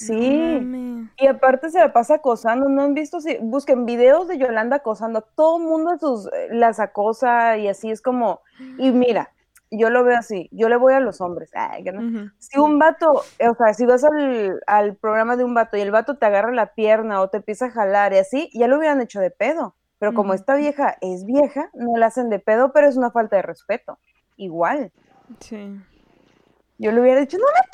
Sí. 0.00 0.60
No. 0.60 1.08
Y 1.18 1.26
aparte 1.26 1.70
se 1.70 1.78
la 1.78 1.92
pasa 1.92 2.14
acosando, 2.16 2.68
¿no 2.68 2.82
han 2.82 2.94
visto? 2.94 3.20
Si 3.20 3.36
busquen 3.40 3.84
videos 3.84 4.28
de 4.28 4.38
Yolanda 4.38 4.76
acosando, 4.76 5.22
todo 5.22 5.58
el 5.58 5.64
mundo 5.64 5.98
sus, 5.98 6.26
eh, 6.26 6.48
las 6.50 6.80
acosa 6.80 7.58
y 7.58 7.68
así 7.68 7.90
es 7.90 8.00
como, 8.00 8.40
y 8.78 8.90
mira, 8.92 9.30
yo 9.70 9.90
lo 9.90 10.02
veo 10.02 10.18
así, 10.18 10.48
yo 10.52 10.68
le 10.68 10.76
voy 10.76 10.94
a 10.94 11.00
los 11.00 11.20
hombres, 11.20 11.50
ay, 11.54 11.84
que 11.84 11.92
no. 11.92 12.30
Si 12.38 12.58
un 12.58 12.78
vato, 12.78 13.12
o 13.12 13.54
sea, 13.56 13.74
si 13.74 13.86
vas 13.86 14.02
al, 14.04 14.60
al 14.66 14.96
programa 14.96 15.36
de 15.36 15.44
un 15.44 15.54
vato 15.54 15.76
y 15.76 15.80
el 15.80 15.92
vato 15.92 16.16
te 16.16 16.26
agarra 16.26 16.52
la 16.52 16.74
pierna 16.74 17.20
o 17.20 17.28
te 17.28 17.36
empieza 17.36 17.66
a 17.66 17.70
jalar 17.70 18.12
y 18.12 18.18
así, 18.18 18.50
ya 18.52 18.66
lo 18.66 18.78
hubieran 18.78 19.00
hecho 19.00 19.20
de 19.20 19.30
pedo. 19.30 19.76
Pero 20.00 20.14
como 20.14 20.32
esta 20.32 20.54
vieja 20.54 20.96
es 21.02 21.26
vieja, 21.26 21.70
no 21.74 21.98
la 21.98 22.06
hacen 22.06 22.30
de 22.30 22.38
pedo, 22.38 22.72
pero 22.72 22.88
es 22.88 22.96
una 22.96 23.10
falta 23.10 23.36
de 23.36 23.42
respeto. 23.42 23.98
Igual. 24.36 24.90
Sí. 25.40 25.78
Yo 26.78 26.90
le 26.90 27.02
hubiera 27.02 27.20
dicho, 27.20 27.36
no 27.36 27.44
me 27.44 27.70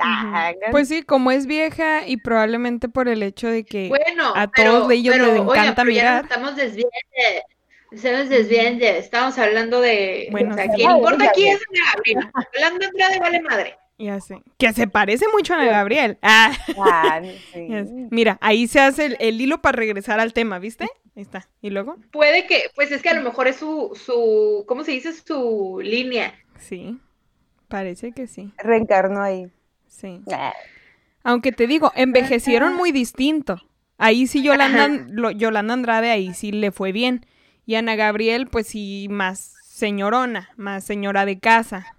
Ah, 0.00 0.52
Pues 0.70 0.88
sí, 0.88 1.02
como 1.02 1.30
es 1.30 1.46
vieja 1.46 2.06
y 2.06 2.16
probablemente 2.18 2.88
por 2.88 3.08
el 3.08 3.22
hecho 3.22 3.48
de 3.48 3.64
que 3.64 3.88
Bueno, 3.88 4.32
a 4.34 4.48
pero, 4.48 4.72
todos 4.72 4.92
ellos 4.92 5.14
pero, 5.14 5.26
les 5.32 5.40
oigan, 5.40 5.64
encanta 5.64 5.82
pero 5.82 5.92
mirar. 5.94 6.22
nos 6.22 6.30
estamos 6.30 6.56
desviando. 6.56 6.90
Estamos 7.90 8.28
desviando. 8.28 8.84
Estamos 8.84 9.38
hablando 9.38 9.80
de. 9.80 10.28
Bueno, 10.30 10.52
o 10.52 10.54
sea, 10.54 10.64
Ay, 10.74 10.82
importa 10.82 11.32
ya. 11.36 11.52
es 11.52 11.60
Ana 11.70 11.92
Gabriela. 11.94 12.32
Hablando 12.54 12.86
Andrade 12.86 13.18
vale 13.20 13.40
madre. 13.40 13.78
Ya 14.00 14.20
sé. 14.20 14.42
Que 14.58 14.72
se 14.72 14.86
parece 14.86 15.24
mucho 15.32 15.54
a 15.54 15.56
Ana 15.56 15.70
Gabriel. 15.70 16.18
Ah, 16.22 16.52
ah, 16.78 17.20
sí. 17.52 17.68
Mira, 18.10 18.38
ahí 18.40 18.66
se 18.68 18.80
hace 18.80 19.06
el, 19.06 19.16
el 19.20 19.40
hilo 19.40 19.60
para 19.62 19.76
regresar 19.76 20.20
al 20.20 20.32
tema, 20.32 20.58
¿viste? 20.58 20.84
Ahí 21.16 21.22
está. 21.22 21.48
¿Y 21.62 21.70
luego? 21.70 21.96
Puede 22.12 22.46
que, 22.46 22.70
pues 22.76 22.92
es 22.92 23.02
que 23.02 23.08
a 23.08 23.14
lo 23.14 23.22
mejor 23.22 23.48
es 23.48 23.56
su, 23.56 23.98
su, 24.00 24.64
¿cómo 24.68 24.84
se 24.84 24.92
dice? 24.92 25.12
Su 25.12 25.80
línea. 25.82 26.34
Sí. 26.60 26.98
Parece 27.68 28.12
que 28.12 28.26
sí. 28.28 28.52
Reencarnó 28.58 29.20
ahí. 29.22 29.50
Sí. 29.88 30.20
Ah, 30.32 30.52
Aunque 31.24 31.52
te 31.52 31.66
digo, 31.66 31.92
envejecieron 31.96 32.74
muy 32.74 32.92
distinto. 32.92 33.60
Ahí 33.98 34.26
sí 34.26 34.42
Yolanda, 34.42 34.88
lo- 35.10 35.30
Yolanda 35.32 35.74
Andrade, 35.74 36.10
ahí 36.10 36.32
sí 36.34 36.52
le 36.52 36.70
fue 36.70 36.92
bien. 36.92 37.26
Y 37.66 37.74
Ana 37.74 37.96
Gabriel, 37.96 38.46
pues 38.46 38.66
sí, 38.68 39.08
más 39.10 39.54
señorona, 39.64 40.50
más 40.56 40.84
señora 40.84 41.24
de 41.26 41.38
casa, 41.38 41.96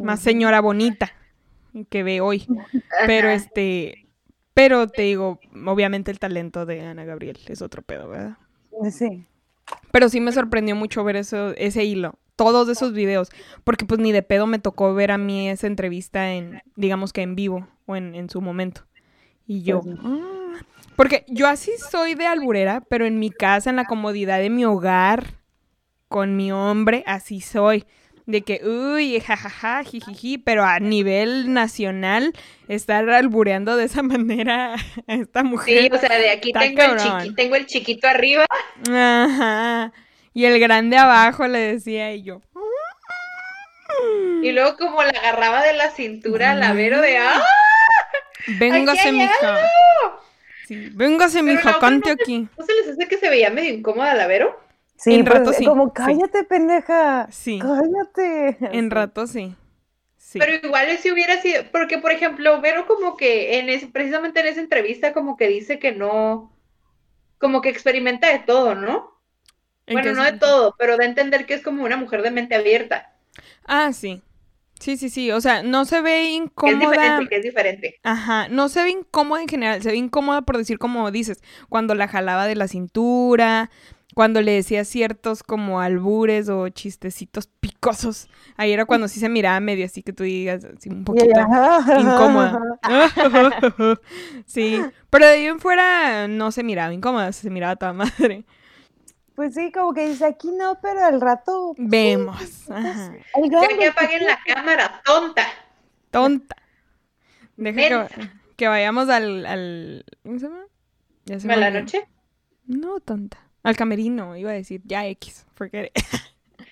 más 0.00 0.20
señora 0.20 0.60
bonita 0.60 1.12
que 1.90 2.02
ve 2.02 2.20
hoy. 2.20 2.46
Pero 3.06 3.28
este, 3.28 4.06
pero 4.54 4.88
te 4.88 5.02
digo, 5.02 5.38
obviamente 5.66 6.10
el 6.10 6.18
talento 6.18 6.66
de 6.66 6.80
Ana 6.80 7.04
Gabriel 7.04 7.38
es 7.46 7.62
otro 7.62 7.82
pedo, 7.82 8.08
¿verdad? 8.08 8.36
Sí. 8.90 9.26
Pero 9.92 10.08
sí 10.08 10.20
me 10.20 10.32
sorprendió 10.32 10.74
mucho 10.76 11.04
ver 11.04 11.16
eso, 11.16 11.50
ese 11.56 11.84
hilo, 11.84 12.18
todos 12.36 12.68
esos 12.68 12.92
videos, 12.92 13.28
porque 13.64 13.84
pues 13.84 14.00
ni 14.00 14.12
de 14.12 14.22
pedo 14.22 14.46
me 14.46 14.58
tocó 14.58 14.92
ver 14.94 15.10
a 15.12 15.18
mí 15.18 15.48
esa 15.48 15.66
entrevista 15.66 16.32
en, 16.32 16.62
digamos 16.76 17.12
que 17.12 17.22
en 17.22 17.34
vivo 17.36 17.68
o 17.86 17.96
en, 17.96 18.14
en 18.14 18.28
su 18.30 18.40
momento. 18.40 18.82
Y 19.46 19.62
yo, 19.62 19.80
Pues 19.82 19.96
sí. 19.96 20.06
"Mm". 20.06 20.24
porque 20.96 21.24
yo 21.28 21.46
así 21.46 21.72
soy 21.90 22.14
de 22.14 22.26
alburera, 22.26 22.82
pero 22.88 23.04
en 23.06 23.18
mi 23.18 23.30
casa, 23.30 23.70
en 23.70 23.76
la 23.76 23.84
comodidad 23.84 24.38
de 24.38 24.50
mi 24.50 24.64
hogar, 24.64 25.34
con 26.08 26.36
mi 26.36 26.50
hombre, 26.52 27.02
así 27.06 27.40
soy. 27.40 27.84
De 28.26 28.40
que, 28.40 28.62
uy, 28.66 29.20
jajaja, 29.20 29.82
jijiji, 29.84 30.38
pero 30.38 30.64
a 30.64 30.80
nivel 30.80 31.52
nacional, 31.52 32.32
estar 32.68 33.06
albureando 33.10 33.76
de 33.76 33.84
esa 33.84 34.02
manera 34.02 34.74
a 35.06 35.14
esta 35.14 35.40
Sí, 35.42 35.46
mujer. 35.46 35.94
o 35.94 35.98
sea, 35.98 36.16
de 36.18 36.30
aquí 36.30 36.50
tengo 36.52 36.82
el, 36.82 36.96
chiqui, 36.96 37.34
tengo 37.34 37.54
el 37.56 37.66
chiquito 37.66 38.08
arriba. 38.08 38.46
Ajá. 38.90 39.92
Y 40.34 40.44
el 40.46 40.58
grande 40.58 40.98
abajo 40.98 41.46
le 41.46 41.60
decía 41.60 42.12
y 42.12 42.24
yo. 42.24 42.42
Y 44.42 44.52
luego 44.52 44.76
como 44.76 45.02
la 45.02 45.10
agarraba 45.10 45.62
de 45.62 45.72
la 45.72 45.90
cintura 45.90 46.50
a 46.50 46.54
la 46.54 46.72
Vero 46.72 47.00
de 47.00 47.16
¡ah! 47.16 47.42
Véngase, 48.58 49.12
mija. 49.12 49.70
Sí, 50.66 50.90
véngase, 50.92 51.42
mija, 51.42 51.78
cante 51.78 52.08
no 52.08 52.14
aquí. 52.20 52.48
¿No 52.58 52.66
se 52.66 52.74
les 52.74 52.88
hace 52.88 53.08
que 53.08 53.16
se 53.16 53.30
veía 53.30 53.50
medio 53.50 53.72
incómoda 53.72 54.12
la 54.14 54.26
Vero? 54.26 54.60
Sí, 54.96 55.14
En 55.14 55.24
pues, 55.24 55.38
rato 55.38 55.52
sí, 55.52 55.64
como 55.64 55.86
sí. 55.86 55.92
cállate, 55.94 56.44
pendeja. 56.44 57.28
Sí. 57.30 57.60
Cállate. 57.60 58.56
En 58.60 58.90
rato 58.90 59.26
sí. 59.26 59.54
Sí. 60.16 60.40
Pero 60.40 60.66
igual 60.66 60.98
si 60.98 61.12
hubiera 61.12 61.40
sido, 61.40 61.62
porque 61.70 61.98
por 61.98 62.10
ejemplo, 62.10 62.60
Vero 62.60 62.86
como 62.86 63.16
que 63.16 63.58
en 63.60 63.68
ese, 63.68 63.86
precisamente 63.86 64.40
en 64.40 64.46
esa 64.46 64.60
entrevista 64.60 65.12
como 65.12 65.36
que 65.36 65.46
dice 65.48 65.78
que 65.78 65.92
no, 65.92 66.52
como 67.38 67.60
que 67.60 67.68
experimenta 67.68 68.28
de 68.30 68.40
todo, 68.40 68.74
¿no? 68.74 69.13
¿En 69.86 69.94
Bueno, 69.94 70.12
no 70.14 70.24
de 70.24 70.32
todo, 70.32 70.74
pero 70.78 70.96
da 70.96 71.04
a 71.04 71.06
entender 71.06 71.46
que 71.46 71.54
es 71.54 71.62
como 71.62 71.84
una 71.84 71.96
mujer 71.96 72.22
de 72.22 72.30
mente 72.30 72.54
abierta. 72.54 73.12
Ah, 73.66 73.92
sí. 73.92 74.22
Sí, 74.78 74.96
sí, 74.96 75.08
sí. 75.08 75.30
O 75.30 75.40
sea, 75.40 75.62
no 75.62 75.84
se 75.84 76.00
ve 76.02 76.22
Que 76.22 76.28
es 76.28 76.36
incómoda. 76.36 76.90
diferente, 76.90 77.28
que 77.28 77.36
es 77.36 77.42
diferente. 77.42 78.00
Ajá, 78.02 78.48
no 78.48 78.68
se 78.68 78.82
ve 78.82 78.90
incómoda 78.90 79.40
en 79.42 79.48
general, 79.48 79.82
se 79.82 79.90
ve 79.90 79.96
incómoda 79.96 80.42
por 80.42 80.58
decir 80.58 80.78
como 80.78 81.10
dices, 81.10 81.42
cuando 81.68 81.94
la 81.94 82.08
jalaba 82.08 82.46
de 82.46 82.54
la 82.54 82.68
cintura, 82.68 83.70
cuando 84.14 84.42
le 84.42 84.52
decía 84.52 84.84
ciertos 84.84 85.42
como 85.42 85.80
albures 85.80 86.48
o 86.48 86.68
chistecitos 86.68 87.48
picosos. 87.60 88.28
Ahí 88.56 88.72
era 88.72 88.84
cuando 88.84 89.08
sí 89.08 89.20
se 89.20 89.28
miraba 89.28 89.58
medio 89.60 89.86
así 89.86 90.02
que 90.02 90.12
tú 90.12 90.24
digas 90.24 90.64
así 90.64 90.90
un 90.90 91.04
poquito 91.04 91.40
incómoda. 91.94 92.60
sí, 94.46 94.86
pero 95.10 95.26
de 95.26 95.32
ahí 95.32 95.46
en 95.46 95.60
fuera 95.60 96.28
no 96.28 96.52
se 96.52 96.62
miraba 96.62 96.92
incómoda, 96.92 97.32
se 97.32 97.50
miraba 97.50 97.76
toda 97.76 97.92
madre. 97.92 98.44
Pues 99.34 99.54
sí, 99.54 99.72
como 99.72 99.92
que 99.92 100.08
dice, 100.08 100.24
aquí 100.26 100.52
no, 100.52 100.78
pero 100.80 101.04
al 101.04 101.20
rato. 101.20 101.74
Vemos. 101.76 102.70
Ajá. 102.70 103.12
El 103.34 103.50
Ya 103.50 103.60
grande, 103.60 103.78
que 103.78 103.86
apaguen 103.88 104.26
la 104.26 104.38
cámara, 104.46 105.02
tonta. 105.04 105.46
Tonta. 106.10 106.56
Deja 107.56 108.08
que, 108.56 108.68
vayamos 108.68 109.08
al, 109.08 109.44
al 109.46 110.04
¿cómo 110.22 110.38
se 110.38 110.46
llama? 110.46 110.64
Ya 111.24 111.40
se 111.40 111.48
me 111.48 111.54
¿A 111.54 111.56
la 111.56 111.70
noche? 111.70 112.06
No, 112.66 113.00
tonta. 113.00 113.38
Al 113.64 113.76
camerino, 113.76 114.36
iba 114.36 114.50
a 114.50 114.54
decir, 114.54 114.82
ya 114.84 115.06
X, 115.06 115.46
forget 115.54 115.90
it. 115.96 116.04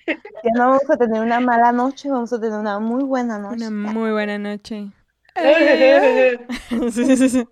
Ya 0.07 0.51
no 0.55 0.69
vamos 0.71 0.91
a 0.91 0.97
tener 0.97 1.21
una 1.21 1.41
mala 1.41 1.73
noche, 1.73 2.11
vamos 2.11 2.33
a 2.33 2.41
tener 2.41 2.59
una 2.59 2.79
muy 2.79 3.03
buena 3.03 3.39
noche. 3.39 3.67
Una 3.67 3.93
muy 3.93 4.11
buena 4.13 4.39
noche. 4.39 4.91
Ay, 5.35 5.55
ay, 5.55 5.83
ay. 5.83 6.47
Sí, 6.93 7.17
sí, 7.17 7.29
sí. 7.29 7.49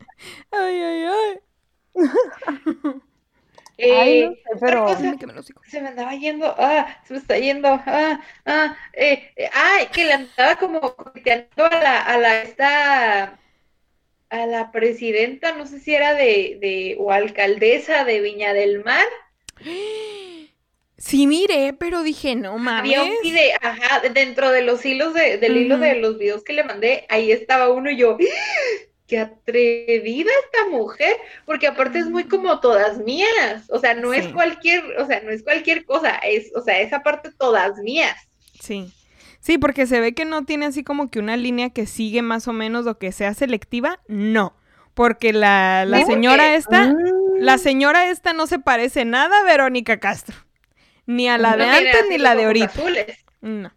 Ay, 0.51 0.81
ay, 0.83 1.05
ay. 1.05 3.01
Eh, 3.83 3.93
Ay, 3.99 4.23
no 4.23 4.35
sé, 4.35 4.41
otra 4.55 4.59
pero- 4.61 4.85
cosa, 4.85 5.15
se 5.71 5.81
me 5.81 5.89
andaba 5.89 6.15
yendo, 6.15 6.55
ah, 6.59 7.01
se 7.07 7.15
me 7.15 7.19
está 7.21 7.39
yendo, 7.39 7.69
ah, 7.69 8.21
ah, 8.47 8.77
eh, 8.93 9.33
eh, 9.37 9.49
ay, 9.55 9.87
que 9.93 10.05
le 10.05 10.13
andaba 10.13 10.57
como 10.57 10.81
coqueteando 10.97 11.65
a 11.65 11.71
la, 11.83 12.03
a 12.03 12.19
la, 12.19 12.43
esta, 12.43 13.39
a 14.31 14.47
la 14.47 14.71
presidenta, 14.73 15.53
no 15.55 15.67
sé 15.67 15.81
si 15.81 15.95
era 15.95 16.15
de, 16.15 16.59
de, 16.61 16.97
o 16.99 17.13
alcaldesa 17.13 18.05
de 18.05 18.21
Viña 18.21 18.53
del 18.55 18.85
Mar, 18.85 19.07
Sí, 20.99 21.27
miré, 21.27 21.73
pero 21.73 22.03
dije, 22.03 22.37
no 22.37 22.59
había 22.75 23.03
un 23.03 23.09
mames. 23.09 23.21
video, 23.23 23.57
ajá, 23.63 24.01
dentro 24.11 24.51
de 24.51 24.63
los 24.63 24.85
hilos 24.85 25.15
de, 25.15 25.39
del 25.39 25.57
hilo 25.57 25.79
de 25.79 25.95
los 25.95 26.19
videos 26.19 26.45
que 26.45 26.53
le 26.53 26.63
mandé, 26.65 27.07
ahí 27.09 27.33
estaba 27.33 27.71
uno 27.71 27.91
y 27.91 27.97
yo. 27.97 28.19
Qué 29.11 29.19
atrevida 29.19 30.31
esta 30.45 30.69
mujer, 30.71 31.15
porque 31.45 31.67
aparte 31.67 31.99
es 31.99 32.07
muy 32.07 32.25
como 32.25 32.61
todas 32.61 32.99
mías, 32.99 33.65
o 33.69 33.79
sea, 33.79 33.95
no 33.95 34.15
es 34.15 34.29
cualquier, 34.29 34.83
o 34.99 35.07
sea, 35.07 35.21
no 35.21 35.31
es 35.31 35.43
cualquier 35.43 35.85
cosa, 35.85 36.17
es, 36.19 36.51
o 36.55 36.63
sea, 36.63 36.81
esa 36.81 37.03
parte 37.03 37.31
todas 37.37 37.77
mías. 37.79 38.17
Sí. 38.61 38.93
Sí, 39.41 39.59
porque 39.59 39.87
se 39.87 40.01
ve 40.01 40.15
que 40.15 40.25
no 40.27 40.45
tiene 40.45 40.67
así 40.67 40.85
como 40.85 41.11
que 41.11 41.19
una 41.19 41.37
línea 41.37 41.71
que 41.71 41.87
sigue 41.87 42.23
más 42.23 42.47
o 42.47 42.53
menos 42.53 42.87
o 42.87 42.99
que 42.99 43.11
sea 43.11 43.33
selectiva. 43.35 43.99
No. 44.07 44.55
Porque 44.93 45.33
la, 45.33 45.85
la 45.87 45.99
Sí, 45.99 46.05
señora 46.05 46.45
porque- 46.45 46.55
esta, 46.57 46.87
Mm, 46.93 47.39
la 47.39 47.57
señora 47.59 48.11
esta 48.11 48.35
no 48.35 48.47
se 48.47 48.59
parece 48.59 49.07
nada 49.07 49.41
a 49.41 49.45
Verónica 49.45 49.99
Castro. 49.99 50.37
Ni 51.07 51.27
a 51.29 51.39
la 51.39 51.53
No 51.57 51.65
de 51.65 51.71
antes 51.71 52.05
ni 52.11 52.19
la 52.19 52.35
de 52.35 52.45
ahorita. 52.45 52.67
azules. 52.67 53.25
No. 53.41 53.73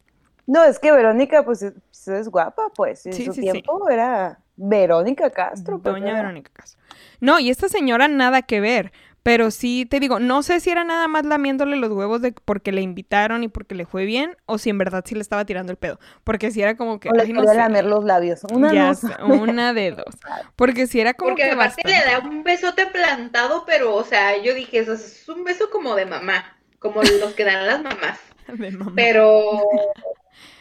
No, 0.45 0.63
es 0.65 0.79
que 0.79 0.91
Verónica, 0.91 1.45
pues, 1.45 1.61
es, 1.61 1.71
pues, 1.73 2.07
es 2.09 2.27
guapa, 2.27 2.69
pues. 2.75 3.05
En 3.05 3.13
Sí, 3.13 3.23
su 3.25 3.31
sí, 3.33 3.41
sí. 3.41 3.49
tiempo 3.51 3.89
era 3.89 4.39
Verónica 4.55 5.29
Castro. 5.31 5.79
pues, 5.79 5.93
Doña 5.95 6.11
era- 6.11 6.21
Verónica 6.21 6.51
Castro. 6.53 6.81
No, 7.19 7.39
y 7.39 7.49
esta 7.49 7.69
señora 7.69 8.07
nada 8.07 8.41
que 8.41 8.59
ver. 8.61 8.91
Pero 9.23 9.51
sí, 9.51 9.87
te 9.89 10.01
digo, 10.01 10.19
no 10.19 10.43
sé 10.43 10.59
si 10.59 10.69
era 10.69 10.83
nada 10.83 11.07
más 11.07 11.25
lamiéndole 11.25 11.77
los 11.77 11.89
huevos 11.93 12.21
de 12.21 12.33
porque 12.33 12.73
le 12.73 12.81
invitaron 12.81 13.41
y 13.43 13.47
porque 13.47 13.73
le 13.73 13.85
fue 13.85 14.03
bien, 14.03 14.35
o 14.45 14.57
si 14.57 14.69
en 14.69 14.77
verdad 14.77 15.01
sí 15.07 15.15
le 15.15 15.21
estaba 15.21 15.45
tirando 15.45 15.71
el 15.71 15.77
pedo. 15.77 15.97
Porque 16.25 16.51
si 16.51 16.61
era 16.61 16.75
como 16.75 16.99
que. 16.99 17.07
O 17.07 17.13
le 17.13 17.25
no 17.31 17.41
sé. 17.45 17.55
lamer 17.55 17.85
los 17.85 18.03
labios. 18.03 18.43
Una 18.51 18.73
Ya 18.73 18.93
sé, 18.93 19.07
una 19.23 19.71
de 19.73 19.91
dos. 19.91 20.13
Porque 20.57 20.87
si 20.87 20.99
era 20.99 21.13
como 21.13 21.29
Porque 21.31 21.43
que 21.43 21.51
aparte 21.51 21.81
le 21.85 21.93
da 22.03 22.19
un 22.19 22.43
besote 22.43 22.85
plantado, 22.87 23.63
pero, 23.65 23.95
o 23.95 24.03
sea, 24.03 24.37
yo 24.43 24.53
dije, 24.53 24.79
eso 24.79 24.91
es 24.91 25.27
un 25.29 25.45
beso 25.45 25.69
como 25.71 25.95
de 25.95 26.05
mamá, 26.05 26.57
como 26.79 27.01
los 27.01 27.33
que 27.33 27.45
dan 27.45 27.65
las 27.65 27.81
mamás. 27.81 28.19
de 28.49 28.71
mamá. 28.71 28.91
Pero, 28.93 29.61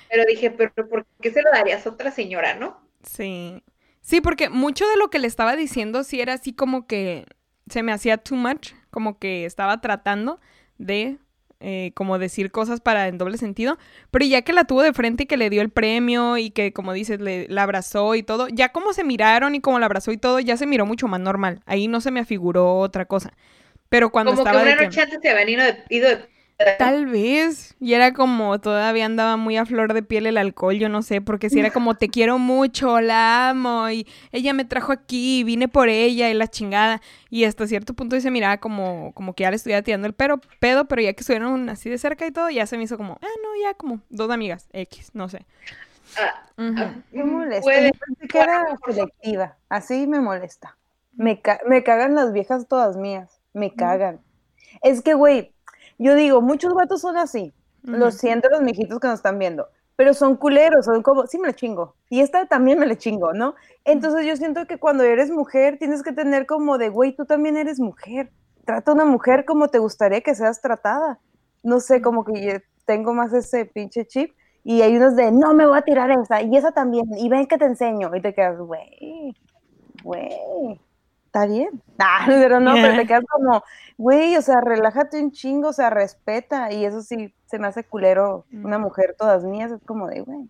pero 0.08 0.24
dije, 0.28 0.52
pero 0.52 0.88
¿por 0.88 1.04
qué 1.20 1.32
se 1.32 1.42
lo 1.42 1.50
darías 1.50 1.84
a 1.84 1.90
otra 1.90 2.12
señora, 2.12 2.54
no? 2.54 2.80
Sí. 3.02 3.60
Sí, 4.02 4.20
porque 4.20 4.50
mucho 4.50 4.86
de 4.86 4.96
lo 4.96 5.08
que 5.10 5.18
le 5.18 5.26
estaba 5.28 5.56
diciendo 5.56 6.04
sí 6.04 6.20
era 6.20 6.34
así 6.34 6.52
como 6.52 6.86
que 6.86 7.24
se 7.68 7.82
me 7.82 7.92
hacía 7.92 8.18
too 8.18 8.36
much, 8.36 8.72
como 8.90 9.18
que 9.18 9.44
estaba 9.46 9.80
tratando 9.80 10.40
de 10.78 11.18
eh, 11.60 11.92
como 11.94 12.18
decir 12.18 12.50
cosas 12.50 12.80
para 12.80 13.06
en 13.06 13.18
doble 13.18 13.38
sentido, 13.38 13.78
pero 14.10 14.24
ya 14.26 14.42
que 14.42 14.52
la 14.52 14.64
tuvo 14.64 14.82
de 14.82 14.92
frente 14.92 15.22
y 15.22 15.26
que 15.26 15.36
le 15.36 15.48
dio 15.48 15.62
el 15.62 15.70
premio 15.70 16.36
y 16.36 16.50
que 16.50 16.72
como 16.72 16.92
dices, 16.92 17.20
le, 17.20 17.46
la 17.48 17.62
abrazó 17.62 18.16
y 18.16 18.24
todo, 18.24 18.48
ya 18.48 18.70
como 18.70 18.92
se 18.92 19.04
miraron 19.04 19.54
y 19.54 19.60
como 19.60 19.78
la 19.78 19.86
abrazó 19.86 20.10
y 20.10 20.16
todo, 20.16 20.40
ya 20.40 20.56
se 20.56 20.66
miró 20.66 20.86
mucho 20.86 21.06
más 21.06 21.20
normal. 21.20 21.60
Ahí 21.64 21.86
no 21.86 22.00
se 22.00 22.10
me 22.10 22.18
afiguró 22.18 22.78
otra 22.78 23.04
cosa. 23.04 23.32
Pero 23.88 24.10
cuando 24.10 24.32
Como 24.32 24.42
que 24.42 24.48
estaba 24.50 24.62
una 24.64 24.76
que- 24.76 25.00
antes 25.00 25.18
se 25.22 25.30
habían 25.30 25.48
ido 25.50 25.62
de, 25.64 25.84
ido 25.90 26.08
de 26.08 26.28
Tal 26.78 27.06
vez. 27.06 27.74
Y 27.80 27.94
era 27.94 28.12
como, 28.12 28.60
todavía 28.60 29.06
andaba 29.06 29.36
muy 29.36 29.56
a 29.56 29.66
flor 29.66 29.92
de 29.94 30.02
piel 30.02 30.26
el 30.26 30.36
alcohol, 30.36 30.74
yo 30.74 30.88
no 30.88 31.02
sé, 31.02 31.20
porque 31.20 31.50
si 31.50 31.58
era 31.60 31.70
como, 31.70 31.96
te 31.96 32.08
quiero 32.08 32.38
mucho, 32.38 33.00
la 33.00 33.50
amo, 33.50 33.90
y 33.90 34.06
ella 34.32 34.52
me 34.52 34.64
trajo 34.64 34.92
aquí, 34.92 35.40
y 35.40 35.44
vine 35.44 35.68
por 35.68 35.88
ella, 35.88 36.30
y 36.30 36.34
la 36.34 36.46
chingada. 36.48 37.00
Y 37.30 37.44
hasta 37.44 37.66
cierto 37.66 37.94
punto 37.94 38.20
se 38.20 38.30
miraba 38.30 38.58
como, 38.58 39.12
como 39.14 39.34
que 39.34 39.42
ya 39.42 39.50
le 39.50 39.56
estuviera 39.56 39.82
tirando 39.82 40.06
el 40.06 40.14
pero, 40.14 40.40
pedo, 40.60 40.86
pero 40.86 41.02
ya 41.02 41.12
que 41.14 41.20
estuvieron 41.20 41.68
así 41.68 41.90
de 41.90 41.98
cerca 41.98 42.26
y 42.26 42.30
todo, 42.32 42.48
ya 42.50 42.66
se 42.66 42.76
me 42.76 42.84
hizo 42.84 42.96
como, 42.96 43.14
ah, 43.22 43.26
no, 43.42 43.62
ya 43.62 43.74
como 43.74 44.00
dos 44.10 44.30
amigas, 44.30 44.68
X, 44.72 45.10
no 45.14 45.28
sé. 45.28 45.44
Ah, 46.16 46.46
ah, 46.76 46.94
Me 47.12 47.24
molesta. 47.24 47.64
puede- 47.64 47.92
que 48.30 48.38
era 48.40 48.76
selectiva. 48.86 49.58
Así 49.68 50.06
me 50.06 50.20
molesta. 50.20 50.78
Me, 51.12 51.40
ca- 51.40 51.60
me 51.66 51.82
cagan 51.82 52.14
las 52.14 52.32
viejas 52.32 52.68
todas 52.68 52.96
mías. 52.96 53.40
Me 53.52 53.74
cagan. 53.74 54.20
Es 54.82 55.02
que, 55.02 55.14
güey, 55.14 55.54
yo 56.02 56.14
digo, 56.14 56.40
muchos 56.40 56.74
vatos 56.74 57.00
son 57.00 57.16
así. 57.16 57.52
Lo 57.82 58.10
siento 58.10 58.48
los 58.48 58.62
mijitos 58.62 59.00
que 59.00 59.08
nos 59.08 59.18
están 59.18 59.38
viendo. 59.38 59.68
Pero 59.96 60.14
son 60.14 60.36
culeros, 60.36 60.86
son 60.86 61.02
como, 61.02 61.26
sí 61.26 61.38
me 61.38 61.48
le 61.48 61.54
chingo. 61.54 61.94
Y 62.08 62.20
esta 62.20 62.46
también 62.46 62.78
me 62.78 62.86
le 62.86 62.96
chingo, 62.96 63.32
¿no? 63.32 63.54
Entonces 63.84 64.26
yo 64.26 64.36
siento 64.36 64.66
que 64.66 64.78
cuando 64.78 65.02
eres 65.02 65.30
mujer 65.30 65.78
tienes 65.78 66.02
que 66.02 66.12
tener 66.12 66.46
como 66.46 66.78
de, 66.78 66.88
güey, 66.88 67.14
tú 67.14 67.24
también 67.24 67.56
eres 67.56 67.80
mujer. 67.80 68.30
Trata 68.64 68.92
a 68.92 68.94
una 68.94 69.04
mujer 69.04 69.44
como 69.44 69.68
te 69.68 69.78
gustaría 69.78 70.20
que 70.20 70.34
seas 70.34 70.60
tratada. 70.60 71.18
No 71.62 71.80
sé, 71.80 72.00
como 72.00 72.24
que 72.24 72.40
yo 72.40 72.52
tengo 72.84 73.12
más 73.14 73.32
ese 73.32 73.66
pinche 73.66 74.06
chip. 74.06 74.32
Y 74.64 74.82
hay 74.82 74.96
unos 74.96 75.16
de, 75.16 75.32
no 75.32 75.54
me 75.54 75.66
voy 75.66 75.78
a 75.78 75.82
tirar 75.82 76.10
esa, 76.10 76.40
y 76.40 76.56
esa 76.56 76.70
también, 76.70 77.06
y 77.16 77.28
ven 77.28 77.46
que 77.46 77.58
te 77.58 77.64
enseño. 77.64 78.14
Y 78.14 78.20
te 78.20 78.32
quedas, 78.32 78.58
güey, 78.58 79.34
güey, 80.04 80.80
está 81.32 81.46
bien. 81.46 81.70
Ah, 82.04 82.24
pero 82.26 82.58
no, 82.58 82.74
pero 82.74 82.96
te 82.96 83.06
quedas 83.06 83.22
como, 83.30 83.62
güey, 83.96 84.36
o 84.36 84.42
sea, 84.42 84.60
relájate 84.60 85.22
un 85.22 85.30
chingo, 85.30 85.68
o 85.68 85.72
sea, 85.72 85.88
respeta. 85.88 86.72
Y 86.72 86.84
eso 86.84 87.00
sí, 87.00 87.32
se 87.46 87.58
me 87.60 87.68
hace 87.68 87.84
culero. 87.84 88.44
Una 88.52 88.78
Mm. 88.78 88.82
mujer, 88.82 89.14
todas 89.16 89.44
mías, 89.44 89.70
es 89.70 89.80
como 89.86 90.08
de, 90.08 90.20
güey. 90.22 90.48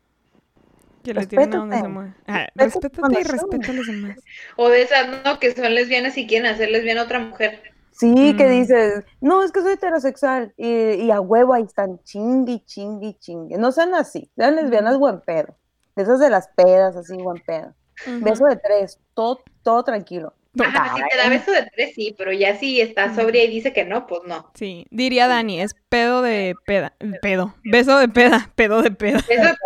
Que 1.02 1.12
le 1.12 1.26
tiren 1.26 1.52
a 1.54 1.58
donde 1.58 1.76
se 1.76 1.82
Respétate. 1.82 1.88
mueve. 1.88 2.14
Ah, 2.26 2.46
respétate 2.54 3.20
y 3.20 3.22
respeta 3.24 3.70
a 3.72 3.74
los 3.74 3.86
demás. 3.86 4.16
O 4.56 4.68
de 4.70 4.82
esas, 4.82 5.08
¿no? 5.24 5.38
Que 5.38 5.52
son 5.54 5.74
lesbianas 5.74 6.16
y 6.16 6.26
quieren 6.26 6.50
hacer 6.50 6.70
lesbiana 6.70 7.02
a 7.02 7.04
otra 7.04 7.18
mujer. 7.18 7.62
Sí, 7.90 8.34
que 8.36 8.46
Mm. 8.46 8.50
dices, 8.50 9.04
no, 9.20 9.42
es 9.42 9.52
que 9.52 9.60
soy 9.60 9.72
heterosexual. 9.74 10.54
Y, 10.56 10.68
y 10.68 11.10
a 11.10 11.20
huevo 11.20 11.52
ahí 11.52 11.64
están 11.64 11.98
chingui, 12.04 12.60
chingui, 12.64 13.14
chingue. 13.18 13.58
No 13.58 13.72
sean 13.72 13.94
así, 13.94 14.30
sean 14.36 14.56
lesbianas 14.56 14.96
buen 14.98 15.20
pedo. 15.20 15.54
De 15.96 16.04
esas 16.04 16.18
de 16.18 16.30
las 16.30 16.48
pedas, 16.56 16.96
así, 16.96 17.14
buen 17.18 17.42
pedo. 17.46 17.74
Beso 18.22 18.46
de 18.46 18.56
tres, 18.56 18.98
todo, 19.12 19.40
todo 19.62 19.84
tranquilo. 19.84 20.32
Ajá, 20.60 20.94
si 20.96 21.02
te 21.08 21.16
da 21.16 21.28
beso 21.30 21.50
de 21.50 21.62
tres, 21.74 21.94
sí, 21.94 22.14
pero 22.18 22.30
ya 22.32 22.56
si 22.56 22.80
está 22.80 23.14
sobria 23.14 23.42
y 23.44 23.48
dice 23.48 23.72
que 23.72 23.84
no, 23.86 24.06
pues 24.06 24.20
no. 24.26 24.50
Sí, 24.54 24.86
diría 24.90 25.26
Dani, 25.26 25.60
es 25.62 25.74
pedo 25.88 26.20
de 26.20 26.54
peda, 26.66 26.94
pedo, 27.22 27.54
beso 27.64 27.96
de 27.98 28.08
peda, 28.08 28.50
pedo 28.54 28.82
de 28.82 28.90
peda. 28.90 29.20
Beso 29.26 29.42
de 29.44 29.56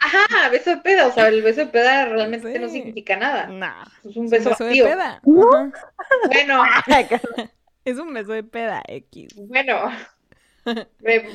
Ajá, 0.00 0.48
beso 0.50 0.70
de 0.70 0.76
peda, 0.78 1.06
o 1.06 1.12
sea, 1.12 1.28
el 1.28 1.42
beso 1.42 1.60
de 1.60 1.66
peda 1.66 2.06
realmente 2.06 2.58
no 2.58 2.68
significa 2.68 3.16
nada. 3.16 3.46
Nah, 3.46 3.84
Es 4.04 4.16
un 4.16 4.24
es 4.24 4.30
beso, 4.32 4.48
un 4.50 4.56
beso 4.56 4.64
de 4.64 4.82
peda. 4.82 5.20
Bueno, 5.22 6.64
Es 7.84 7.98
un 7.98 8.12
beso 8.14 8.32
de 8.32 8.42
peda 8.44 8.82
X. 8.88 9.34
bueno. 9.36 9.90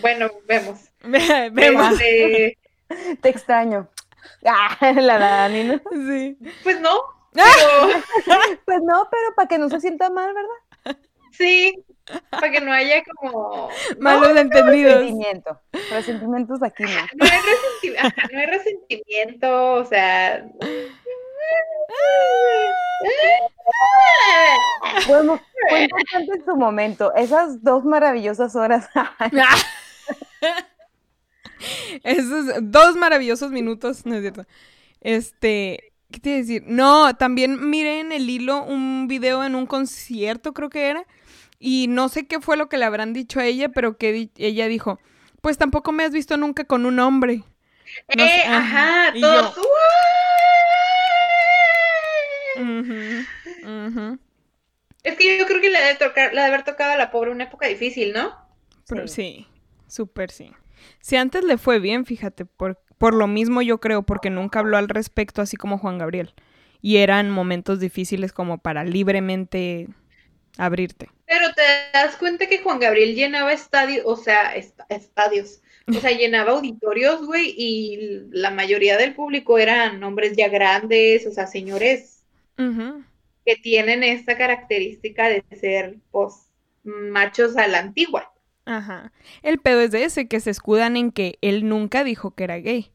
Bueno, 0.01 0.31
vemos. 0.47 0.79
Ve- 1.03 1.49
Vemos. 1.51 1.91
Este, 1.93 2.57
Te 3.21 3.29
extraño. 3.29 3.89
Ah, 4.45 4.77
la 4.95 5.17
Dani, 5.17 5.63
¿no? 5.65 5.81
Sí. 5.91 6.37
pues 6.63 6.79
no, 6.79 6.91
pero 7.43 8.03
Pues 8.65 8.81
no, 8.83 9.07
pero 9.09 9.35
para 9.35 9.47
que 9.47 9.57
no 9.57 9.69
se 9.69 9.79
sienta 9.81 10.09
mal, 10.09 10.33
¿verdad? 10.33 10.97
sí, 11.31 11.83
para 12.31 12.49
que 12.51 12.61
no 12.61 12.71
haya 12.73 13.03
como... 13.03 13.69
Malos 13.99 14.35
entendidos. 14.35 14.95
Resentimiento. 15.01 15.61
Resentimientos 15.91 16.63
aquí 16.63 16.83
no. 16.83 16.89
No 17.15 17.25
hay, 17.25 17.39
resenti- 17.39 17.97
ajá, 17.97 18.27
no 18.31 18.39
hay 18.39 18.45
resentimiento, 18.47 19.73
o 19.73 19.85
sea... 19.85 20.43
Bueno, 25.07 25.39
fue 25.69 25.83
importante 25.83 26.31
en 26.39 26.45
su 26.45 26.55
momento. 26.55 27.13
Esas 27.15 27.63
dos 27.63 27.83
maravillosas 27.85 28.55
horas. 28.55 28.89
Esos 32.03 32.45
dos 32.61 32.95
maravillosos 32.95 33.51
minutos, 33.51 34.05
no 34.05 34.15
es 34.15 34.21
cierto. 34.21 34.45
Este, 35.01 35.93
¿qué 36.11 36.19
te 36.19 36.29
iba 36.29 36.35
a 36.37 36.41
decir? 36.41 36.63
No, 36.67 37.15
también 37.15 37.69
miré 37.69 37.99
en 37.99 38.11
el 38.11 38.29
hilo 38.29 38.63
un 38.63 39.07
video 39.07 39.43
en 39.43 39.55
un 39.55 39.65
concierto, 39.67 40.53
creo 40.53 40.69
que 40.69 40.87
era, 40.89 41.05
y 41.59 41.87
no 41.87 42.09
sé 42.09 42.27
qué 42.27 42.41
fue 42.41 42.57
lo 42.57 42.69
que 42.69 42.77
le 42.77 42.85
habrán 42.85 43.13
dicho 43.13 43.39
a 43.39 43.45
ella, 43.45 43.69
pero 43.69 43.97
que 43.97 44.11
di- 44.13 44.31
ella 44.37 44.67
dijo, 44.67 44.99
pues 45.41 45.57
tampoco 45.57 45.91
me 45.91 46.03
has 46.03 46.11
visto 46.11 46.37
nunca 46.37 46.65
con 46.65 46.85
un 46.85 46.99
hombre. 46.99 47.43
No 48.13 48.27
sé, 48.29 48.41
Eh, 48.41 48.45
ajá, 48.45 48.93
ajá, 49.09 49.15
todos... 49.19 49.55
yo-. 49.55 49.55
Es 55.01 55.17
que 55.17 55.39
yo 55.39 55.47
creo 55.47 55.59
que 55.59 55.71
le 55.71 55.79
debe 55.79 55.95
tocar, 55.95 56.35
le 56.35 56.41
debe 56.41 56.53
haber 56.53 56.63
tocado 56.63 56.91
a 56.91 56.97
la 56.97 57.09
pobre 57.09 57.31
una 57.31 57.45
época 57.45 57.65
difícil, 57.67 58.13
¿no? 58.13 58.35
Pero 58.87 59.07
sí, 59.07 59.47
súper 59.87 60.31
sí. 60.31 60.51
Si 61.01 61.15
antes 61.15 61.43
le 61.43 61.57
fue 61.57 61.79
bien, 61.79 62.05
fíjate, 62.05 62.45
por, 62.45 62.79
por 62.97 63.13
lo 63.13 63.27
mismo 63.27 63.61
yo 63.61 63.79
creo, 63.79 64.03
porque 64.03 64.29
nunca 64.29 64.59
habló 64.59 64.77
al 64.77 64.89
respecto, 64.89 65.41
así 65.41 65.57
como 65.57 65.77
Juan 65.77 65.97
Gabriel. 65.97 66.33
Y 66.81 66.97
eran 66.97 67.31
momentos 67.31 67.79
difíciles 67.79 68.33
como 68.33 68.59
para 68.59 68.83
libremente 68.85 69.89
abrirte. 70.57 71.09
Pero 71.25 71.53
te 71.53 71.61
das 71.93 72.15
cuenta 72.17 72.47
que 72.47 72.59
Juan 72.59 72.79
Gabriel 72.79 73.15
llenaba 73.15 73.51
estadios, 73.53 74.03
o 74.05 74.15
sea, 74.15 74.55
est- 74.55 74.79
estadios, 74.89 75.61
o 75.91 75.99
sea, 75.99 76.11
llenaba 76.11 76.51
auditorios, 76.53 77.25
güey, 77.25 77.53
y 77.57 78.21
la 78.31 78.51
mayoría 78.51 78.97
del 78.97 79.13
público 79.15 79.57
eran 79.57 80.01
hombres 80.03 80.35
ya 80.37 80.47
grandes, 80.49 81.27
o 81.27 81.31
sea, 81.31 81.47
señores 81.47 82.23
que 83.45 83.55
tienen 83.55 84.03
esta 84.03 84.37
característica 84.37 85.29
de 85.29 85.43
ser, 85.59 85.97
pues, 86.11 86.51
machos 86.83 87.57
a 87.57 87.67
la 87.67 87.79
antigua. 87.79 88.31
Ajá. 88.67 89.11
El 89.41 89.59
pedo 89.59 89.79
es 89.81 89.91
de 89.91 90.03
ese, 90.03 90.27
que 90.27 90.39
se 90.39 90.49
escudan 90.51 90.97
en 90.97 91.11
que 91.11 91.37
él 91.41 91.67
nunca 91.67 92.03
dijo 92.03 92.31
que 92.35 92.43
era 92.43 92.57
gay. 92.57 92.91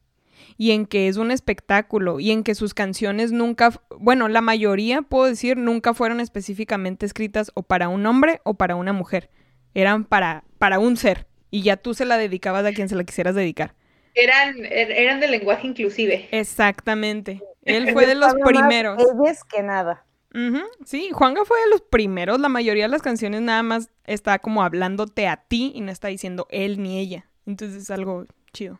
Y 0.57 0.71
en 0.71 0.85
que 0.85 1.07
es 1.07 1.17
un 1.17 1.31
espectáculo. 1.31 2.19
Y 2.19 2.31
en 2.31 2.43
que 2.43 2.53
sus 2.55 2.73
canciones 2.73 3.31
nunca, 3.31 3.71
bueno, 3.99 4.27
la 4.27 4.41
mayoría, 4.41 5.01
puedo 5.01 5.25
decir, 5.25 5.57
nunca 5.57 5.93
fueron 5.93 6.19
específicamente 6.19 7.05
escritas 7.05 7.51
o 7.55 7.63
para 7.63 7.89
un 7.89 8.05
hombre 8.05 8.39
o 8.43 8.53
para 8.53 8.75
una 8.75 8.93
mujer. 8.93 9.29
Eran 9.73 10.05
para, 10.05 10.43
para 10.59 10.77
un 10.79 10.95
ser. 10.95 11.27
Y 11.49 11.63
ya 11.63 11.77
tú 11.77 11.93
se 11.93 12.05
la 12.05 12.17
dedicabas 12.17 12.65
a 12.65 12.71
quien 12.73 12.87
se 12.87 12.95
la 12.95 13.03
quisieras 13.03 13.35
dedicar. 13.35 13.73
Eran, 14.15 14.55
er- 14.57 14.91
eran 14.91 15.19
de 15.19 15.27
lenguaje 15.27 15.65
inclusive. 15.65 16.27
Exactamente. 16.31 17.41
Él 17.65 17.91
fue 17.93 18.05
de 18.05 18.15
los 18.15 18.33
primeros. 18.45 19.01
ellas 19.01 19.43
que 19.43 19.63
nada. 19.63 20.05
Ujú, 20.33 20.59
Sí, 20.85 21.09
Juanga 21.13 21.45
fue 21.45 21.59
de 21.61 21.69
los 21.69 21.81
primeros. 21.81 22.39
La 22.39 22.49
mayoría 22.49 22.83
de 22.85 22.89
las 22.89 23.01
canciones 23.01 23.41
nada 23.41 23.63
más 23.63 23.89
está 24.05 24.39
como 24.39 24.63
hablándote 24.63 25.27
a 25.27 25.37
ti 25.37 25.71
y 25.75 25.81
no 25.81 25.91
está 25.91 26.07
diciendo 26.07 26.47
él 26.49 26.81
ni 26.81 26.99
ella. 26.99 27.25
Entonces 27.45 27.83
es 27.83 27.91
algo 27.91 28.25
chido. 28.51 28.79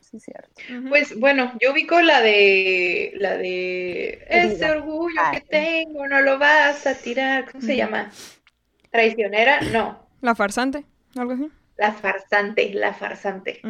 sí, 0.00 0.18
cierto. 0.18 0.50
Pues 0.88 1.18
bueno, 1.20 1.52
yo 1.60 1.72
ubico 1.72 2.00
la 2.00 2.20
de 2.22 3.12
la 3.16 3.36
de 3.36 4.24
ese 4.28 4.70
orgullo 4.70 5.20
Ay. 5.22 5.40
que 5.40 5.46
tengo, 5.46 6.06
no 6.08 6.20
lo 6.20 6.38
vas 6.38 6.86
a 6.86 6.94
tirar. 6.94 7.50
¿Cómo 7.52 7.62
se 7.62 7.76
llama? 7.76 8.10
Traicionera, 8.90 9.60
no. 9.72 10.00
La 10.20 10.34
farsante, 10.34 10.84
algo 11.16 11.32
así. 11.32 11.48
La 11.76 11.92
farsante, 11.92 12.72
la 12.74 12.92
farsante. 12.94 13.60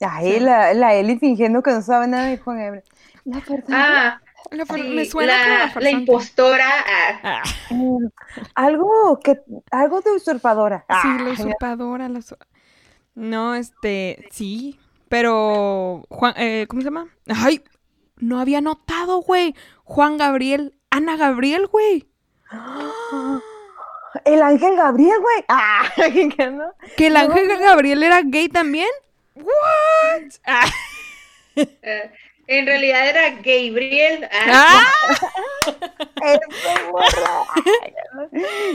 Ay, 0.00 0.34
Sí. 0.34 0.40
la, 0.40 0.74
la 0.74 0.94
Eli 0.94 1.18
fingiendo 1.18 1.62
que 1.62 1.70
no 1.70 1.80
sabe 1.82 2.06
nada 2.06 2.26
de 2.28 2.36
Juan 2.38 2.58
Gabriel. 2.58 2.84
La 3.24 3.40
verdad, 3.40 3.64
Ah, 3.70 4.20
La 4.50 4.64
sí, 4.66 4.82
me 4.82 5.04
suena 5.04 5.34
como 5.42 5.80
la 5.80 5.80
la, 5.80 5.90
impostora. 5.90 6.68
ah, 6.86 7.20
Ah, 7.22 7.42
mm, 7.70 8.06
algo 8.54 9.18
que, 9.22 9.40
algo 9.70 10.00
de 10.00 10.12
usurpadora. 10.12 10.80
sí, 10.80 11.08
Ah, 11.08 11.18
la 11.22 11.30
usurpadora. 11.30 12.08
la 12.08 12.20
No, 13.14 13.54
este, 13.54 14.26
sí, 14.30 14.78
pero 15.08 16.04
Juan, 16.08 16.34
eh, 16.36 16.66
¿cómo 16.68 16.82
se 16.82 16.86
llama? 16.86 17.06
Ay, 17.28 17.62
no 18.18 18.40
había 18.40 18.60
notado, 18.60 19.18
güey. 19.22 19.54
Juan 19.84 20.16
Gabriel, 20.18 20.78
Ana 20.90 21.16
Gabriel, 21.16 21.66
güey. 21.66 22.08
El 24.24 24.42
ángel 24.42 24.76
Gabriel, 24.76 25.18
güey. 25.20 25.44
Ah. 25.48 25.82
Que 26.96 27.06
el 27.08 27.14
No, 27.14 27.20
ángel 27.20 27.58
Gabriel 27.58 28.02
era 28.02 28.20
gay 28.22 28.48
también. 28.48 28.88
What? 29.34 30.30
Ah, 30.46 30.66
eh, 31.56 32.12
en 32.46 32.66
realidad 32.66 33.08
era 33.08 33.30
Gabriel. 33.30 34.28
ah, 34.32 34.82
ah. 34.82 34.92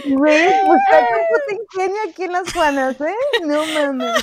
Güey, 0.06 0.50
pues 0.66 0.82
puto 1.30 1.62
ingenio 1.62 2.02
aquí 2.10 2.24
en 2.24 2.32
las 2.34 2.52
Juanas, 2.54 3.00
¿eh? 3.02 3.14
No 3.46 3.64
mames. 3.66 4.22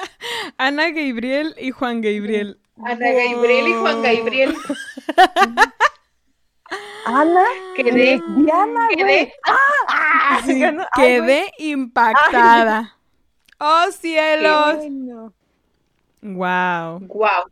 Ana 0.58 0.90
Gabriel 0.90 1.54
y 1.58 1.70
Juan 1.70 2.00
Gabriel. 2.00 2.58
Ana 2.84 3.10
Gabriel 3.10 3.68
y 3.68 3.72
Juan 3.74 4.02
Gabriel. 4.02 4.56
Ana, 7.06 7.44
Quedé, 7.74 8.18
güey. 8.18 8.46
quedé. 8.96 9.32
Ah, 9.46 10.40
Sí, 10.44 10.62
ay, 10.62 10.76
quedé 10.94 11.50
impactada. 11.58 12.94
¡Oh, 13.58 13.86
cielos! 13.90 14.76
Ay, 14.80 14.90
no. 14.90 15.32
Wow, 16.20 17.00
Wow. 17.08 17.50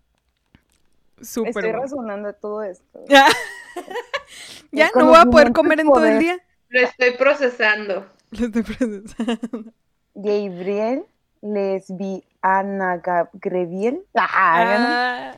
Súper 1.23 1.49
Estoy 1.51 1.63
bueno. 1.65 1.79
razonando 1.83 2.33
todo 2.35 2.63
esto. 2.63 3.05
Ya, 4.73 4.91
no 4.95 5.07
voy 5.07 5.17
a 5.19 5.25
poder 5.27 5.53
comer 5.53 5.81
en 5.81 5.87
todo 5.87 6.05
el 6.05 6.19
día. 6.19 6.39
Lo 6.69 6.81
estoy 6.81 7.13
procesando. 7.13 8.07
Lo 8.33 8.47
estoy 8.47 8.63
procesando. 8.63 9.73
Gabriel, 10.15 11.05
lesbiana, 11.43 13.01
Gabriel. 13.33 14.03
Ah, 14.15 15.33
Ah, 15.33 15.37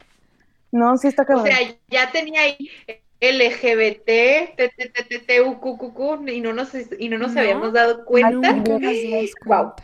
no, 0.73 0.97
sí 0.97 1.09
está 1.09 1.23
O 1.23 1.27
cabrón. 1.27 1.47
sea, 1.47 1.59
ya 1.89 2.11
tenía 2.11 2.41
ahí 2.43 2.71
LGBT, 3.21 4.55
TTTTUQQQ, 4.57 6.29
y 6.29 6.41
no 6.41 6.53
nos, 6.53 6.71
y 6.99 7.09
no 7.09 7.19
nos 7.19 7.35
No. 7.35 7.41
habíamos 7.41 7.73
dado 7.73 8.05
cuenta. 8.05 8.31
nos 8.53 8.83
Ay, 8.83 9.01
dimos 9.03 9.31
Guau. 9.45 9.75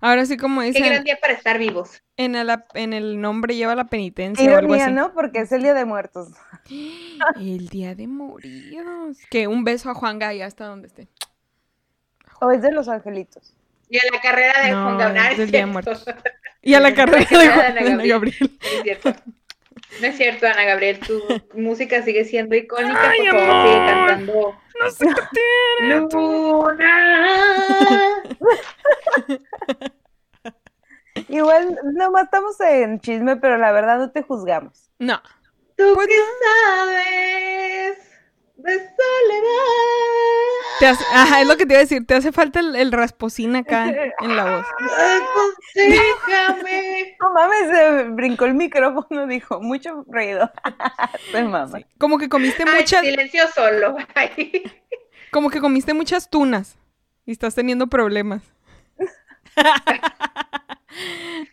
Ahora 0.00 0.26
sí, 0.26 0.36
como 0.36 0.60
Qué 0.60 0.66
dicen, 0.68 0.84
gran 0.84 1.04
día 1.04 1.18
para 1.20 1.32
estar 1.32 1.58
vivos. 1.58 2.02
en 2.16 2.34
el, 2.36 2.50
ap- 2.50 2.74
en 2.74 2.92
el 2.92 3.20
nombre 3.20 3.54
lleva 3.56 3.74
la 3.74 3.84
Qué 3.84 3.90
penitencia 3.90 4.44
o 4.44 4.56
algo 4.56 4.74
ironía, 4.74 4.84
así. 4.86 4.94
¿no? 4.94 5.12
Porque 5.14 5.40
es 5.40 5.52
el 5.52 5.62
Día 5.62 5.74
de 5.74 5.84
Muertos. 5.84 6.28
El 7.36 7.68
día 7.68 7.94
de 7.94 8.06
moridos. 8.08 9.18
Que 9.30 9.46
un 9.46 9.64
beso 9.64 9.88
a 9.90 9.94
Juan 9.94 10.18
Gaya 10.18 10.46
hasta 10.46 10.66
donde 10.66 10.88
esté. 10.88 11.08
O 12.40 12.50
es 12.50 12.60
de 12.62 12.72
los 12.72 12.88
angelitos. 12.88 13.54
Y 13.88 13.98
a 13.98 14.02
la 14.12 14.20
carrera 14.20 14.62
de 14.64 14.70
No, 14.72 14.82
Juan 14.84 14.98
Gabriel. 14.98 15.26
es 15.32 15.36
del 15.38 15.46
es 15.46 15.52
Día 15.52 15.66
de 15.66 15.72
cierto. 15.72 15.72
Muertos. 15.72 16.04
Y 16.62 16.74
a 16.74 16.80
la 16.80 16.94
carrera 16.94 17.26
de 17.30 17.48
Juan. 17.48 18.08
Gabriel. 18.08 18.58
Es 18.60 18.82
cierto. 18.82 19.14
No 20.00 20.06
es 20.08 20.16
cierto, 20.16 20.46
Ana 20.46 20.64
Gabriel, 20.64 20.98
tu 21.00 21.22
música 21.54 22.02
sigue 22.02 22.24
siendo 22.24 22.54
icónica, 22.56 23.10
Ay, 23.10 23.28
por 23.30 23.40
favor, 23.40 23.66
sigue 23.66 23.76
amor. 23.90 24.08
cantando. 24.08 24.60
No 24.80 24.90
sé 24.90 25.06
qué 25.06 25.22
tiene. 25.80 26.00
Luna. 26.12 28.22
Igual, 31.28 31.78
nomás 31.94 32.24
estamos 32.24 32.60
en 32.60 33.00
chisme, 33.00 33.36
pero 33.36 33.56
la 33.56 33.72
verdad 33.72 33.96
no 33.98 34.10
te 34.12 34.22
juzgamos. 34.22 34.90
No. 34.98 35.20
Tú 35.76 35.92
Pues 35.94 36.06
que 36.08 36.14
sabes 36.44 37.98
de 38.56 38.72
soledad. 38.72 38.88
Te 40.80 40.86
hace- 40.86 41.04
Ajá, 41.12 41.40
es 41.42 41.46
lo 41.46 41.56
que 41.56 41.66
te 41.66 41.74
iba 41.74 41.78
a 41.80 41.82
decir. 41.84 42.06
Te 42.06 42.14
hace 42.14 42.32
falta 42.32 42.60
el, 42.60 42.74
el 42.76 42.92
rasposín 42.92 43.54
acá 43.56 43.86
en 44.20 44.36
la 44.36 44.44
voz. 44.56 44.66
Aconsejame. 45.76 47.16
No 47.20 47.32
mames, 47.32 47.68
se 47.70 48.02
brincó 48.10 48.44
el 48.44 48.54
micrófono, 48.54 49.26
dijo, 49.26 49.60
mucho 49.60 50.04
ruido. 50.06 50.50
Se 51.32 51.42
mama. 51.42 51.80
Como 51.98 52.18
que 52.18 52.28
comiste 52.28 52.62
Ay, 52.66 52.80
muchas, 52.80 53.00
silencio 53.04 53.44
solo. 53.54 53.96
Ay. 54.14 54.62
como 55.30 55.48
que 55.50 55.60
comiste 55.60 55.94
muchas 55.94 56.28
tunas 56.30 56.76
y 57.24 57.32
estás 57.32 57.54
teniendo 57.54 57.86
problemas. 57.88 58.42
Y 59.56 59.60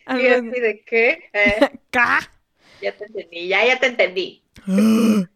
así. 0.05 0.27
así 0.27 0.59
de 0.59 0.83
qué? 0.85 1.29
Eh, 1.33 1.79
¿Ca? 1.89 2.19
ya 2.81 2.91
te 2.97 3.05
entendí, 3.05 3.47
ya, 3.47 3.65
ya 3.65 3.79
te 3.79 3.87
entendí. 3.87 4.43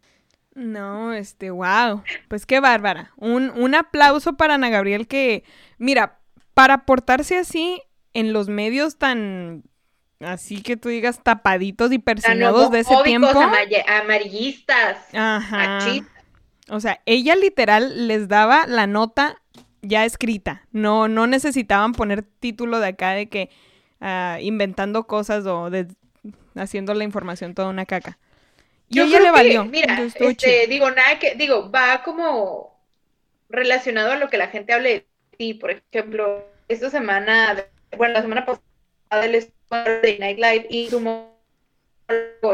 No, 0.58 1.12
este, 1.12 1.50
wow. 1.50 2.02
Pues 2.26 2.44
qué 2.44 2.58
bárbara. 2.58 3.12
Un, 3.16 3.50
un 3.50 3.76
aplauso 3.76 4.36
para 4.36 4.54
Ana 4.54 4.70
Gabriel 4.70 5.06
que, 5.06 5.44
mira, 5.78 6.18
para 6.52 6.84
portarse 6.84 7.38
así 7.38 7.80
en 8.12 8.32
los 8.32 8.48
medios 8.48 8.98
tan, 8.98 9.62
así 10.18 10.60
que 10.62 10.76
tú 10.76 10.88
digas, 10.88 11.22
tapaditos 11.22 11.92
y 11.92 12.00
persinados 12.00 12.72
de 12.72 12.80
ese 12.80 12.94
tiempo. 13.04 13.28
amarillistas, 13.86 14.98
Ajá. 15.14 15.56
machistas. 15.56 16.24
O 16.70 16.80
sea, 16.80 17.00
ella 17.06 17.36
literal 17.36 18.08
les 18.08 18.26
daba 18.26 18.66
la 18.66 18.88
nota 18.88 19.40
ya 19.80 20.04
escrita. 20.04 20.66
No, 20.72 21.06
no 21.06 21.28
necesitaban 21.28 21.92
poner 21.92 22.22
título 22.22 22.80
de 22.80 22.88
acá 22.88 23.12
de 23.12 23.28
que 23.28 23.48
ah, 24.00 24.38
inventando 24.40 25.06
cosas 25.06 25.46
o 25.46 25.70
de, 25.70 25.86
haciendo 26.56 26.94
la 26.94 27.04
información 27.04 27.54
toda 27.54 27.68
una 27.68 27.86
caca. 27.86 28.18
Yo 28.90 29.04
ella 29.04 29.18
creo 29.18 29.20
le 29.20 29.26
que, 29.26 29.44
valió. 29.44 29.64
Mira, 29.64 29.90
Entonces, 29.92 30.14
estuvo 30.14 30.30
este, 30.30 30.66
digo, 30.66 30.90
nada 30.90 31.18
que, 31.18 31.34
digo, 31.34 31.70
va 31.70 32.02
como 32.02 32.78
relacionado 33.48 34.12
a 34.12 34.16
lo 34.16 34.28
que 34.28 34.38
la 34.38 34.48
gente 34.48 34.72
hable 34.72 34.88
de 34.90 35.06
ti. 35.36 35.54
Por 35.54 35.70
ejemplo, 35.70 36.44
esta 36.68 36.90
semana, 36.90 37.64
bueno, 37.96 38.14
la 38.14 38.22
semana 38.22 38.46
pasada 38.46 39.24
el 39.24 39.32
de 40.02 40.16
Night 40.18 40.38
Live 40.38 40.66
y 40.70 40.88
su 40.88 40.98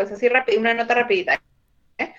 es 0.01 0.11
así 0.11 0.29
rápido, 0.29 0.61
una 0.61 0.75
nota 0.75 0.95
rapidita. 0.95 1.41
¿eh? 1.99 2.13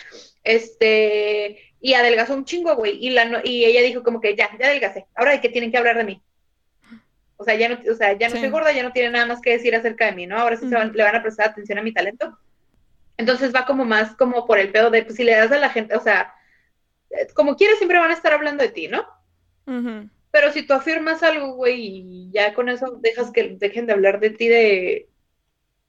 Este, 0.44 1.74
y 1.82 1.94
adelgazó 1.94 2.34
un 2.34 2.46
chingo, 2.46 2.76
güey, 2.76 2.98
y 3.06 3.10
la 3.10 3.26
no- 3.26 3.40
y 3.44 3.66
ella 3.66 3.82
dijo 3.82 4.04
como 4.04 4.22
que 4.22 4.36
ya, 4.36 4.50
ya 4.58 4.68
adelgacé. 4.68 5.06
Ahora 5.16 5.32
de 5.32 5.42
qué 5.42 5.50
tienen 5.50 5.72
que 5.72 5.78
hablar 5.78 5.98
de 5.98 6.04
mí. 6.06 6.22
O 7.38 7.44
sea, 7.44 7.56
ya 7.56 7.68
no, 7.68 7.78
o 7.92 7.96
sea, 7.96 8.14
ya 8.14 8.30
no 8.30 8.36
Sí. 8.36 8.42
soy 8.42 8.50
gorda, 8.50 8.72
ya 8.72 8.84
no 8.84 8.94
tiene 8.94 9.10
nada 9.10 9.26
más 9.26 9.42
que 9.42 9.52
decir 9.52 9.76
acerca 9.76 10.06
de 10.06 10.14
mí, 10.14 10.26
¿no? 10.26 10.38
Ahora 10.38 10.56
sí 10.56 10.70
se 10.70 10.76
van- 10.76 10.94
le 10.94 11.04
van 11.04 11.16
a 11.16 11.22
prestar 11.22 11.50
atención 11.50 11.78
a 11.78 11.82
mi 11.82 11.94
talento. 11.94 12.38
Entonces 13.18 13.54
va 13.56 13.66
como 13.66 13.86
más 13.86 14.16
como 14.16 14.46
por 14.46 14.60
el 14.60 14.72
pedo 14.72 14.90
de, 14.92 15.04
pues 15.04 15.16
si 15.16 15.24
le 15.24 15.36
das 15.36 15.52
a 15.52 15.58
la 15.58 15.70
gente, 15.70 15.96
o 15.96 16.02
sea, 16.02 16.34
eh, 17.12 17.28
como 17.36 17.56
quieres 17.58 17.78
siempre 17.80 18.00
van 18.00 18.12
a 18.12 18.16
estar 18.16 18.34
hablando 18.34 18.64
de 18.64 18.72
ti, 18.72 18.88
¿no? 18.88 19.06
Pero 20.32 20.52
si 20.52 20.64
tú 20.68 20.74
afirmas 20.74 21.24
algo, 21.24 21.54
güey, 21.54 21.80
y 22.28 22.32
ya 22.32 22.54
con 22.54 22.70
eso 22.70 22.98
dejas 23.02 23.32
que 23.32 23.56
dejen 23.58 23.86
de 23.88 23.94
hablar 23.94 24.20
de 24.20 24.30
ti 24.32 24.48
de 24.48 25.10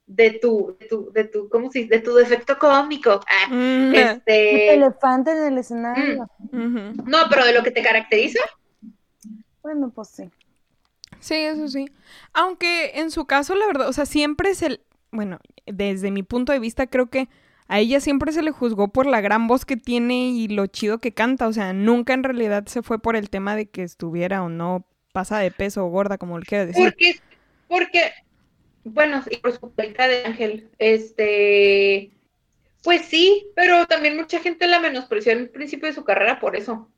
de 0.06 0.32
tu, 0.40 0.76
de 0.78 0.86
tu, 0.88 1.12
de 1.12 1.24
tu, 1.24 1.48
¿cómo 1.48 1.70
se 1.70 1.80
dice? 1.80 1.96
De 1.96 2.00
tu 2.02 2.14
defecto 2.14 2.58
cómico. 2.58 3.20
Ah, 3.28 3.48
Mm, 3.50 3.94
este, 3.94 4.74
Elefante 4.74 5.30
en 5.32 5.38
el 5.52 5.58
escenario. 5.58 6.26
ujú. 6.52 7.04
no, 7.06 7.18
pero 7.30 7.44
de 7.44 7.54
lo 7.54 7.62
que 7.62 7.70
te 7.72 7.82
caracteriza, 7.82 8.40
Bueno, 9.62 9.90
pues 9.90 10.08
sí. 10.08 10.30
Sí, 11.20 11.34
eso 11.34 11.68
sí. 11.68 11.86
Aunque 12.32 12.92
en 13.00 13.10
su 13.10 13.26
caso, 13.26 13.54
la 13.54 13.66
verdad, 13.66 13.88
o 13.88 13.92
sea, 13.92 14.06
siempre 14.06 14.54
se... 14.54 14.80
Bueno, 15.16 15.40
desde 15.66 16.10
mi 16.10 16.22
punto 16.22 16.52
de 16.52 16.58
vista, 16.60 16.86
creo 16.86 17.06
que 17.06 17.28
a 17.68 17.80
ella 17.80 18.00
siempre 18.00 18.32
se 18.32 18.42
le 18.42 18.52
juzgó 18.52 18.88
por 18.88 19.06
la 19.06 19.20
gran 19.20 19.48
voz 19.48 19.64
que 19.64 19.76
tiene 19.76 20.28
y 20.28 20.48
lo 20.48 20.66
chido 20.66 20.98
que 20.98 21.12
canta. 21.12 21.48
O 21.48 21.52
sea, 21.52 21.72
nunca 21.72 22.14
en 22.14 22.22
realidad 22.22 22.66
se 22.66 22.82
fue 22.82 23.00
por 23.00 23.16
el 23.16 23.30
tema 23.30 23.56
de 23.56 23.66
que 23.66 23.82
estuviera 23.82 24.42
o 24.42 24.48
no 24.48 24.86
pasa 25.12 25.38
de 25.38 25.50
peso 25.50 25.84
o 25.84 25.88
gorda, 25.88 26.18
como 26.18 26.38
le 26.38 26.46
quieras 26.46 26.68
decir. 26.68 26.84
porque, 26.84 27.20
porque, 27.68 28.12
bueno, 28.84 29.22
y 29.30 29.38
por 29.38 29.52
su 29.52 29.60
cuenta 29.60 30.06
de 30.06 30.24
Ángel, 30.24 30.68
este, 30.78 32.12
pues 32.84 33.06
sí, 33.06 33.48
pero 33.56 33.86
también 33.86 34.16
mucha 34.16 34.38
gente 34.40 34.68
la 34.68 34.78
menospreció 34.78 35.32
en 35.32 35.38
el 35.38 35.50
principio 35.50 35.88
de 35.88 35.94
su 35.94 36.04
carrera 36.04 36.38
por 36.38 36.54
eso. 36.54 36.88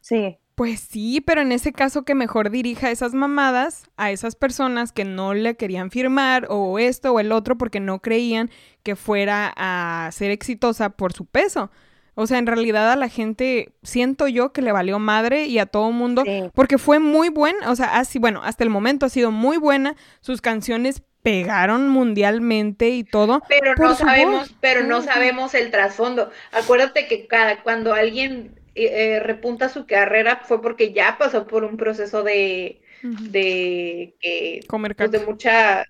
Sí. 0.00 0.38
Pues 0.54 0.80
sí, 0.80 1.20
pero 1.20 1.40
en 1.40 1.50
ese 1.50 1.72
caso 1.72 2.04
que 2.04 2.14
mejor 2.14 2.50
dirija 2.50 2.90
esas 2.90 3.12
mamadas 3.12 3.90
a 3.96 4.12
esas 4.12 4.36
personas 4.36 4.92
que 4.92 5.04
no 5.04 5.34
le 5.34 5.56
querían 5.56 5.90
firmar 5.90 6.46
o 6.48 6.78
esto 6.78 7.12
o 7.12 7.18
el 7.20 7.32
otro 7.32 7.58
porque 7.58 7.80
no 7.80 8.00
creían 8.00 8.50
que 8.84 8.94
fuera 8.94 9.52
a 9.56 10.08
ser 10.12 10.30
exitosa 10.30 10.90
por 10.90 11.12
su 11.12 11.26
peso. 11.26 11.70
O 12.14 12.28
sea, 12.28 12.38
en 12.38 12.46
realidad 12.46 12.92
a 12.92 12.96
la 12.96 13.08
gente 13.08 13.72
siento 13.82 14.28
yo 14.28 14.52
que 14.52 14.62
le 14.62 14.70
valió 14.70 15.00
madre 15.00 15.46
y 15.46 15.58
a 15.58 15.66
todo 15.66 15.90
mundo 15.90 16.22
Sí. 16.24 16.44
porque 16.54 16.78
fue 16.78 17.00
muy 17.00 17.28
buena, 17.30 17.72
o 17.72 17.74
sea, 17.74 17.98
así, 17.98 18.20
bueno, 18.20 18.40
hasta 18.44 18.62
el 18.62 18.70
momento 18.70 19.06
ha 19.06 19.08
sido 19.08 19.32
muy 19.32 19.56
buena, 19.56 19.96
sus 20.20 20.40
canciones 20.40 21.02
pegaron 21.24 21.88
mundialmente 21.88 22.90
y 22.90 23.02
todo. 23.02 23.42
Pero 23.48 23.74
no 23.76 23.94
sabemos, 23.96 24.40
voz. 24.50 24.56
pero 24.60 24.84
no 24.86 25.02
sabemos 25.02 25.54
el 25.54 25.72
trasfondo. 25.72 26.30
Acuérdate 26.52 27.08
que 27.08 27.26
cada, 27.26 27.62
cuando 27.64 27.92
alguien 27.94 28.60
eh, 28.74 29.16
eh, 29.16 29.20
repunta 29.20 29.68
su 29.68 29.86
carrera 29.86 30.40
fue 30.44 30.60
porque 30.60 30.92
ya 30.92 31.16
pasó 31.18 31.46
por 31.46 31.64
un 31.64 31.76
proceso 31.76 32.22
de, 32.22 32.82
de, 33.02 34.64
Comer 34.66 34.96
pues, 34.96 35.10
de 35.10 35.20
mucha, 35.20 35.84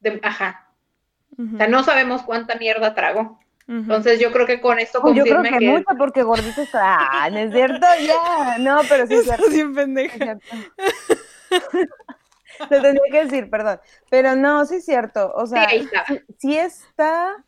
de- 0.00 0.20
ajá. 0.22 0.66
O 1.38 1.56
sea, 1.56 1.68
no 1.68 1.82
sabemos 1.82 2.22
cuánta 2.22 2.56
mierda 2.56 2.94
tragó. 2.94 3.40
Ujú. 3.66 3.78
Entonces 3.78 4.18
yo 4.18 4.32
creo 4.32 4.46
que 4.46 4.60
con 4.60 4.78
esto 4.78 5.00
Pues 5.00 5.14
yo 5.14 5.22
creo 5.22 5.36
confirma 5.36 5.58
que, 5.58 5.64
que, 5.64 5.70
mucho 5.70 5.96
porque 5.96 6.22
gordito 6.22 6.60
está. 6.60 6.80
Ah, 6.82 7.30
¿no 7.30 7.38
es 7.38 7.52
cierto? 7.52 7.86
Ya. 8.06 8.58
No, 8.58 8.80
pero 8.88 9.06
sí 9.06 9.14
es 9.14 9.24
cierto. 9.24 9.48
Bien 9.48 9.68
sí 9.68 9.74
pendeja. 9.74 10.38
Lo 12.70 12.82
tendría 12.82 13.02
que 13.10 13.24
decir, 13.24 13.48
perdón. 13.48 13.80
Pero 14.10 14.36
no, 14.36 14.66
sí 14.66 14.76
es 14.76 14.84
cierto. 14.84 15.32
O 15.34 15.46
sea, 15.46 15.68
ahí 15.68 15.80
está. 15.80 16.04
sí, 16.06 16.20
sí 16.38 16.58
está. 16.58 17.42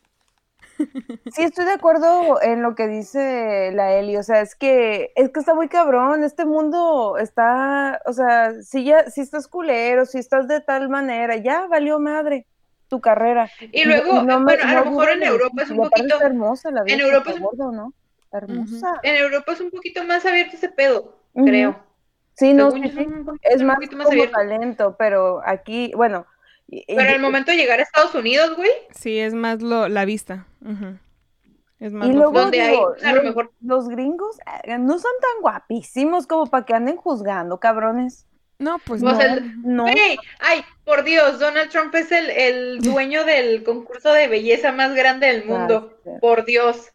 Sí 1.33 1.43
estoy 1.43 1.65
de 1.65 1.73
acuerdo 1.73 2.41
en 2.43 2.63
lo 2.63 2.75
que 2.75 2.87
dice 2.89 3.71
la 3.73 3.95
Eli. 3.95 4.17
O 4.17 4.23
sea, 4.23 4.41
es 4.41 4.55
que 4.55 5.13
es 5.17 5.31
que 5.31 5.41
está 5.41 5.55
muy 5.55 5.69
cabrón. 5.69 6.25
Este 6.25 6.45
mundo 6.45 7.17
está, 7.19 8.01
o 8.07 8.13
sea, 8.13 8.53
si 8.63 8.85
ya, 8.85 9.11
si 9.11 9.21
estás 9.21 9.49
culero, 9.49 10.07
si 10.07 10.19
estás 10.19 10.49
de 10.49 10.61
tal 10.61 10.89
manera, 10.89 11.37
ya 11.37 11.67
valió 11.67 11.99
madre 11.99 12.47
tu 12.89 13.01
carrera. 13.01 13.51
y 13.61 13.85
luego, 13.85 14.23
no 14.23 14.43
bueno, 14.43 14.65
a 14.65 14.75
no 14.75 14.85
lo 14.85 14.91
mejor 14.91 15.11
en 15.11 15.23
Europa 15.23 15.63
es 15.63 15.71
un 15.71 15.79
poquito, 15.79 16.21
hermosa 16.21 16.71
la 16.71 16.81
en 16.81 16.87
vieja, 16.87 17.03
Europa 17.03 17.31
es 17.31 17.41
¿no? 17.41 17.95
Hermosa. 18.31 19.01
en 19.03 19.17
Europa 19.17 19.53
es 19.53 19.61
un 19.61 19.71
poquito 19.71 20.05
más 20.05 20.27
abierto 20.27 20.57
ese 20.57 20.69
pedo, 20.69 21.19
creo. 21.35 21.77
Sí, 22.35 22.53
no, 22.53 22.71
sí, 22.71 22.83
sí. 22.83 23.07
Es 23.43 23.63
más 23.63 23.79
más 23.79 23.89
como 23.89 24.03
abierto. 24.09 24.33
talento, 24.33 24.97
pero 24.99 25.41
aquí, 25.45 25.93
bueno. 25.95 26.27
Pero 26.87 27.11
al 27.11 27.21
momento 27.21 27.51
de 27.51 27.57
llegar 27.59 27.79
a 27.81 27.83
Estados 27.83 28.15
Unidos, 28.15 28.57
güey, 28.57 28.71
Sí, 28.95 29.19
es 29.19 29.35
más 29.35 29.61
lo, 29.61 29.89
la 29.89 30.05
vista. 30.05 30.47
Es 31.79 31.93
más 31.93 32.09
Y 32.09 32.13
lo 32.13 32.19
luego 32.19 32.33
donde 32.33 32.61
hay, 32.63 32.71
digo, 32.71 32.95
a 33.03 33.09
lo 33.11 33.17
los, 33.17 33.25
mejor- 33.25 33.53
los 33.61 33.89
gringos 33.89 34.39
eh, 34.65 34.79
no 34.79 34.99
son 34.99 35.11
tan 35.21 35.41
guapísimos 35.43 36.27
como 36.27 36.47
para 36.47 36.65
que 36.65 36.75
anden 36.75 36.97
juzgando, 36.97 37.59
cabrones. 37.61 38.27
No, 38.59 38.79
pues 38.87 39.03
O 39.03 39.07
no. 39.07 39.17
sea, 39.17 39.39
No, 39.65 39.83
Güey, 39.83 40.17
ay, 40.39 40.65
por 40.85 41.03
Dios, 41.03 41.41
Donald 41.41 41.69
Trump 41.71 41.93
es 41.97 42.13
el, 42.13 42.31
el 42.31 42.79
dueño 42.81 43.25
del 43.25 43.65
concurso 43.65 44.13
de 44.13 44.29
belleza 44.29 44.71
más 44.73 44.95
grande 44.95 45.27
del 45.27 45.45
mundo. 45.45 45.99
Sí. 46.05 46.11
Por 46.21 46.45
Dios. 46.45 46.91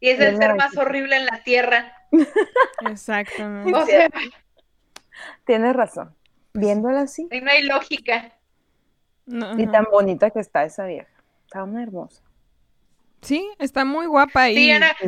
Y 0.00 0.08
es 0.10 0.20
el 0.20 0.36
ser 0.36 0.54
más 0.56 0.76
horrible 0.76 1.16
en 1.16 1.24
la 1.26 1.42
tierra. 1.42 1.92
Exactamente. 2.90 3.72
O 3.74 3.86
sea, 3.86 4.08
tienes 5.46 5.74
razón. 5.74 6.14
Pues 6.52 6.64
Viéndola 6.66 7.00
así. 7.02 7.26
ahí 7.30 7.40
no 7.40 7.50
hay 7.50 7.62
lógica. 7.62 8.32
No, 9.26 9.58
Y 9.60 9.66
tan 9.68 9.86
bonita 9.90 10.30
que 10.30 10.40
está 10.40 10.64
esa 10.64 10.86
vieja. 10.86 11.08
Está 11.46 11.64
muy 11.64 11.82
hermosa. 11.82 12.22
Sí, 13.20 13.48
está 13.58 13.84
muy 13.84 14.06
guapa 14.06 14.50
y 14.50 14.56
Sí, 14.56 14.70
Ana, 14.72 14.96
Sí. 15.00 15.06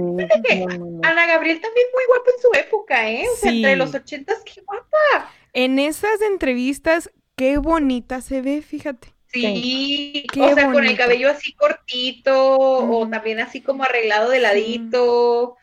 Ana 1.02 1.26
Gabriel 1.26 1.60
también 1.60 1.86
muy 1.92 2.04
guapa 2.06 2.30
en 2.36 2.40
su 2.42 2.66
época, 2.68 3.10
¿eh? 3.10 3.24
O 3.32 3.36
sea, 3.36 3.50
Sí. 3.50 3.56
entre 3.58 3.76
los 3.76 3.94
ochentas, 3.94 4.42
qué 4.44 4.60
guapa. 4.60 5.30
en 5.52 5.78
esas 5.78 6.20
entrevistas, 6.20 7.10
qué 7.36 7.58
bonita 7.58 8.20
se 8.20 8.40
ve, 8.42 8.60
fíjate. 8.62 9.13
Sí, 9.34 10.26
Qué 10.32 10.40
o 10.40 10.54
sea, 10.54 10.70
con 10.72 10.84
el 10.84 10.96
cabello 10.96 11.30
así 11.30 11.52
cortito, 11.54 12.56
o 12.58 13.08
también 13.08 13.40
así 13.40 13.60
como 13.60 13.84
arreglado 13.84 14.30
de 14.30 14.40
ladito. 14.40 15.56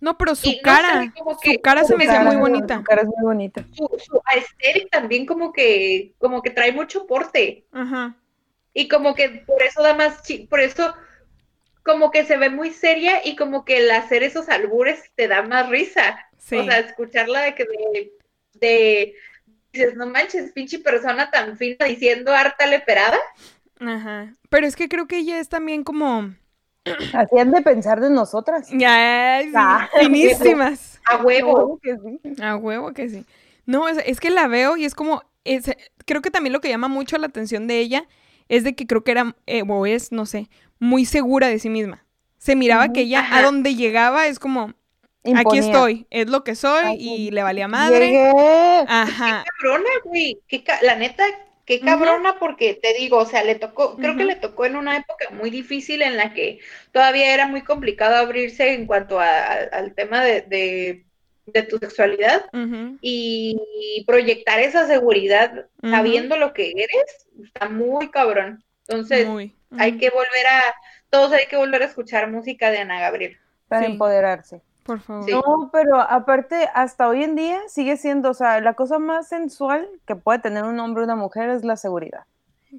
No, 0.00 0.16
pero 0.16 0.34
su 0.36 0.46
Y 0.48 0.50
no 0.52 0.56
sé, 0.58 0.62
cara, 0.62 1.12
como 1.18 1.32
su 1.34 1.40
que- 1.40 1.60
cara 1.60 1.82
se 1.84 1.96
me 1.96 2.04
hace 2.04 2.12
cara- 2.12 2.24
muy 2.30 2.36
bonita. 2.36 2.76
Su 2.76 2.84
cara 2.84 3.02
es 3.02 3.08
muy 3.08 3.22
bonita. 3.22 3.64
Su, 3.72 3.88
su 3.98 4.20
aesthetic 4.26 4.90
también 4.90 5.26
como 5.26 5.52
que, 5.52 6.12
como 6.18 6.40
que 6.40 6.50
trae 6.50 6.70
mucho 6.72 7.06
porte. 7.06 7.64
Ajá. 7.72 8.14
Y 8.74 8.86
como 8.86 9.14
que 9.16 9.28
por 9.46 9.60
eso 9.62 9.82
da 9.82 9.94
más, 9.94 10.22
chi- 10.22 10.46
por 10.46 10.60
eso 10.60 10.94
como 11.82 12.10
que 12.12 12.24
se 12.24 12.36
ve 12.36 12.48
muy 12.50 12.70
seria 12.70 13.26
y 13.26 13.34
como 13.34 13.64
que 13.64 13.78
el 13.78 13.90
hacer 13.90 14.22
esos 14.22 14.48
albures 14.48 15.10
te 15.16 15.26
da 15.26 15.42
más 15.42 15.68
risa. 15.68 16.16
Sí. 16.36 16.56
O 16.58 16.64
sea, 16.64 16.78
escucharla 16.78 17.40
de 17.42 17.54
que 17.56 17.64
de, 17.64 18.12
de- 18.54 19.14
dices, 19.78 19.96
no 19.96 20.06
manches, 20.06 20.52
pinche 20.52 20.78
persona 20.78 21.30
tan 21.30 21.56
fina 21.56 21.86
diciendo 21.86 22.32
harta 22.32 22.66
leperada. 22.66 23.18
Ajá. 23.80 24.32
Pero 24.48 24.66
es 24.66 24.76
que 24.76 24.88
creo 24.88 25.06
que 25.06 25.18
ella 25.18 25.38
es 25.38 25.48
también 25.48 25.84
como. 25.84 26.34
Hacían 27.14 27.50
de 27.50 27.60
pensar 27.62 28.00
de 28.00 28.10
nosotras. 28.10 28.66
Sí, 28.68 28.78
Ah. 28.84 29.88
finísimas. 30.00 31.00
A 31.06 31.16
huevo. 31.22 31.78
Claro 31.80 32.00
que 32.22 32.30
sí. 32.34 32.42
A 32.42 32.56
huevo 32.56 32.92
que 32.92 33.08
sí. 33.08 33.24
No, 33.66 33.88
es, 33.88 33.98
es 34.06 34.20
que 34.20 34.30
la 34.30 34.46
veo 34.48 34.76
y 34.76 34.84
es 34.84 34.94
como. 34.94 35.22
es- 35.44 35.70
creo 36.06 36.22
que 36.22 36.30
también 36.30 36.52
lo 36.52 36.60
que 36.60 36.68
llama 36.70 36.88
mucho 36.88 37.18
la 37.18 37.26
atención 37.26 37.66
de 37.66 37.78
ella 37.78 38.06
es 38.48 38.64
de 38.64 38.74
que 38.74 38.86
creo 38.86 39.04
que 39.04 39.10
era, 39.12 39.36
eh, 39.46 39.62
o 39.68 39.84
es, 39.86 40.10
no 40.12 40.24
sé, 40.24 40.48
muy 40.78 41.04
segura 41.04 41.48
de 41.48 41.58
sí 41.58 41.68
misma. 41.68 42.04
Se 42.38 42.56
miraba 42.56 42.92
que 42.92 43.00
ella 43.00 43.20
Ajá. 43.20 43.38
a 43.38 43.42
donde 43.42 43.74
llegaba 43.74 44.26
es 44.26 44.38
como, 44.38 44.72
aquí 45.36 45.58
estoy, 45.58 46.06
es 46.10 46.28
lo 46.28 46.44
que 46.44 46.54
soy 46.54 46.84
Ay, 46.84 46.96
y 47.00 47.30
le 47.30 47.42
valía 47.42 47.68
madre. 47.68 48.06
Llegué. 48.06 48.32
Ajá. 48.88 49.44
cabrona, 49.60 49.90
güey. 50.04 50.40
Qué 50.48 50.62
ca- 50.64 50.80
la 50.82 50.94
neta, 50.96 51.24
qué 51.64 51.80
cabrona, 51.80 52.38
porque 52.38 52.74
te 52.74 52.94
digo, 52.94 53.18
o 53.18 53.26
sea, 53.26 53.44
le 53.44 53.54
tocó, 53.56 53.96
creo 53.96 54.16
que 54.16 54.24
le 54.24 54.36
tocó 54.36 54.64
en 54.64 54.76
una 54.76 54.96
época 54.96 55.30
muy 55.30 55.50
difícil 55.50 56.02
en 56.02 56.16
la 56.16 56.32
que 56.32 56.60
todavía 56.92 57.34
era 57.34 57.46
muy 57.46 57.62
complicado 57.62 58.16
abrirse 58.16 58.72
en 58.74 58.86
cuanto 58.86 59.20
a- 59.20 59.26
a- 59.42 59.68
al 59.72 59.94
tema 59.94 60.24
de, 60.24 60.42
de, 60.42 61.04
de 61.46 61.62
tu 61.62 61.78
sexualidad 61.78 62.46
y 63.00 64.04
proyectar 64.06 64.60
esa 64.60 64.86
seguridad 64.86 65.66
sabiendo 65.82 66.36
lo 66.36 66.52
que 66.54 66.70
eres, 66.72 67.26
está 67.44 67.68
muy 67.68 68.10
cabrón. 68.10 68.64
Entonces, 68.86 69.26
Muy. 69.26 69.54
hay 69.78 69.98
que 69.98 70.08
volver 70.10 70.46
a, 70.50 70.62
todos 71.10 71.32
hay 71.32 71.46
que 71.46 71.56
volver 71.56 71.82
a 71.82 71.86
escuchar 71.86 72.30
música 72.30 72.70
de 72.70 72.78
Ana 72.78 73.00
Gabriel. 73.00 73.36
Para 73.68 73.84
Sí. 73.84 73.92
empoderarse. 73.92 74.62
Por 74.88 75.00
favor. 75.00 75.24
Sí. 75.24 75.32
No, 75.32 75.70
pero 75.72 76.00
aparte, 76.00 76.68
hasta 76.74 77.08
hoy 77.08 77.22
en 77.22 77.36
día 77.36 77.60
sigue 77.68 77.96
siendo, 77.96 78.30
o 78.30 78.34
sea, 78.34 78.60
la 78.60 78.74
cosa 78.74 78.98
más 78.98 79.28
sensual 79.28 79.88
que 80.06 80.16
puede 80.16 80.40
tener 80.40 80.64
un 80.64 80.80
hombre 80.80 81.02
o 81.02 81.04
una 81.04 81.14
mujer 81.14 81.50
es 81.50 81.62
la 81.64 81.76
seguridad. 81.76 82.24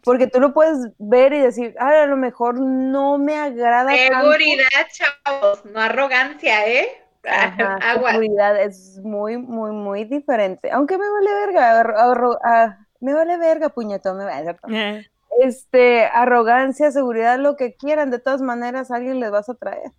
Porque 0.03 0.27
tú 0.27 0.39
lo 0.39 0.53
puedes 0.53 0.87
ver 0.99 1.33
y 1.33 1.39
decir, 1.39 1.75
ah, 1.79 2.03
a 2.03 2.05
lo 2.07 2.17
mejor 2.17 2.59
no 2.59 3.17
me 3.17 3.37
agrada 3.37 3.91
tanto. 4.09 4.31
Seguridad, 4.31 4.67
chavos, 4.91 5.65
no 5.65 5.79
arrogancia, 5.79 6.67
¿eh? 6.67 6.89
Ajá, 7.27 7.77
Agua. 7.81 8.11
seguridad 8.11 8.59
es 8.61 8.99
muy, 9.03 9.37
muy, 9.37 9.71
muy 9.71 10.05
diferente. 10.05 10.71
Aunque 10.71 10.97
me 10.97 11.09
vale 11.09 11.33
verga, 11.45 11.83
arro- 11.83 11.97
arro- 11.97 12.39
ah, 12.43 12.77
me 12.99 13.13
vale 13.13 13.37
verga, 13.37 13.69
puñetón, 13.69 14.17
me 14.17 14.25
vale 14.25 14.57
Eh, 14.69 15.05
este, 15.41 16.05
arrogancia, 16.05 16.91
seguridad, 16.91 17.37
lo 17.39 17.55
que 17.55 17.75
quieran, 17.75 18.11
de 18.11 18.19
todas 18.19 18.41
maneras 18.41 18.91
alguien 18.91 19.19
les 19.19 19.31
vas 19.31 19.49
a 19.49 19.53
traer. 19.55 19.91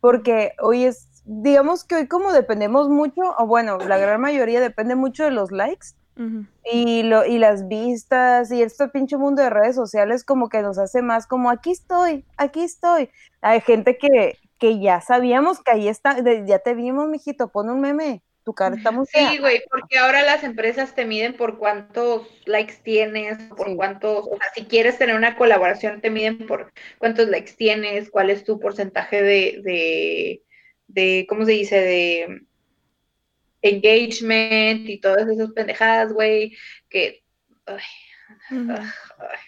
Porque 0.00 0.52
hoy 0.60 0.84
es, 0.84 1.08
digamos 1.24 1.84
que 1.84 1.96
hoy 1.96 2.08
como 2.08 2.32
dependemos 2.32 2.88
mucho, 2.88 3.22
o 3.38 3.46
bueno, 3.46 3.78
la 3.78 3.98
gran 3.98 4.20
mayoría 4.20 4.60
depende 4.60 4.94
mucho 4.96 5.24
de 5.24 5.30
los 5.30 5.50
likes 5.52 5.88
ujú. 6.16 6.46
y, 6.64 7.02
lo, 7.04 7.24
y 7.26 7.38
las 7.38 7.68
vistas 7.68 8.50
y 8.52 8.62
este 8.62 8.88
pinche 8.88 9.16
mundo 9.16 9.42
de 9.42 9.50
redes 9.50 9.76
sociales 9.76 10.24
como 10.24 10.48
que 10.48 10.62
nos 10.62 10.78
hace 10.78 11.02
más 11.02 11.26
como 11.26 11.50
aquí 11.50 11.72
estoy, 11.72 12.24
aquí 12.36 12.62
estoy. 12.62 13.10
Hay 13.40 13.60
gente 13.60 13.98
que, 13.98 14.38
que 14.58 14.80
ya 14.80 15.00
sabíamos 15.00 15.60
que 15.62 15.72
ahí 15.72 15.88
está, 15.88 16.14
de- 16.22 16.44
ya 16.46 16.58
te 16.60 16.74
vimos, 16.74 17.08
mijito, 17.08 17.48
pon 17.50 17.68
un 17.70 17.80
meme, 17.80 18.22
tu 18.44 18.54
cara 18.54 18.76
está 18.76 18.90
muy. 18.92 19.06
Sí, 19.06 19.38
güey, 19.38 19.62
porque 19.70 19.98
ahora 19.98 20.22
las 20.22 20.44
empresas 20.44 20.94
te 20.94 21.04
miden 21.04 21.36
por 21.36 21.58
cuántos 21.58 22.28
likes 22.46 22.74
tienes, 22.84 23.38
por 23.56 23.66
Sí. 23.68 23.76
cuántos, 23.76 24.26
o 24.26 24.36
sea, 24.36 24.46
si 24.54 24.64
quieres 24.66 24.98
tener 24.98 25.16
una 25.16 25.36
colaboración, 25.36 26.00
te 26.00 26.10
miden 26.10 26.46
por 26.46 26.72
cuántos 26.98 27.28
likes 27.28 27.52
tienes, 27.56 28.10
cuál 28.10 28.30
es 28.30 28.44
tu 28.44 28.58
porcentaje 28.60 29.22
de, 29.22 29.60
de, 29.64 30.42
de 30.92 31.26
¿cómo 31.28 31.44
se 31.44 31.52
dice? 31.52 31.80
De 31.80 32.42
engagement 33.62 34.88
y 34.88 35.00
todas 35.00 35.28
esas 35.28 35.52
pendejadas, 35.52 36.12
güey, 36.12 36.56
que... 36.88 37.22
ay, 37.66 37.78
Ujú, 38.50 38.72
ay, 38.72 39.38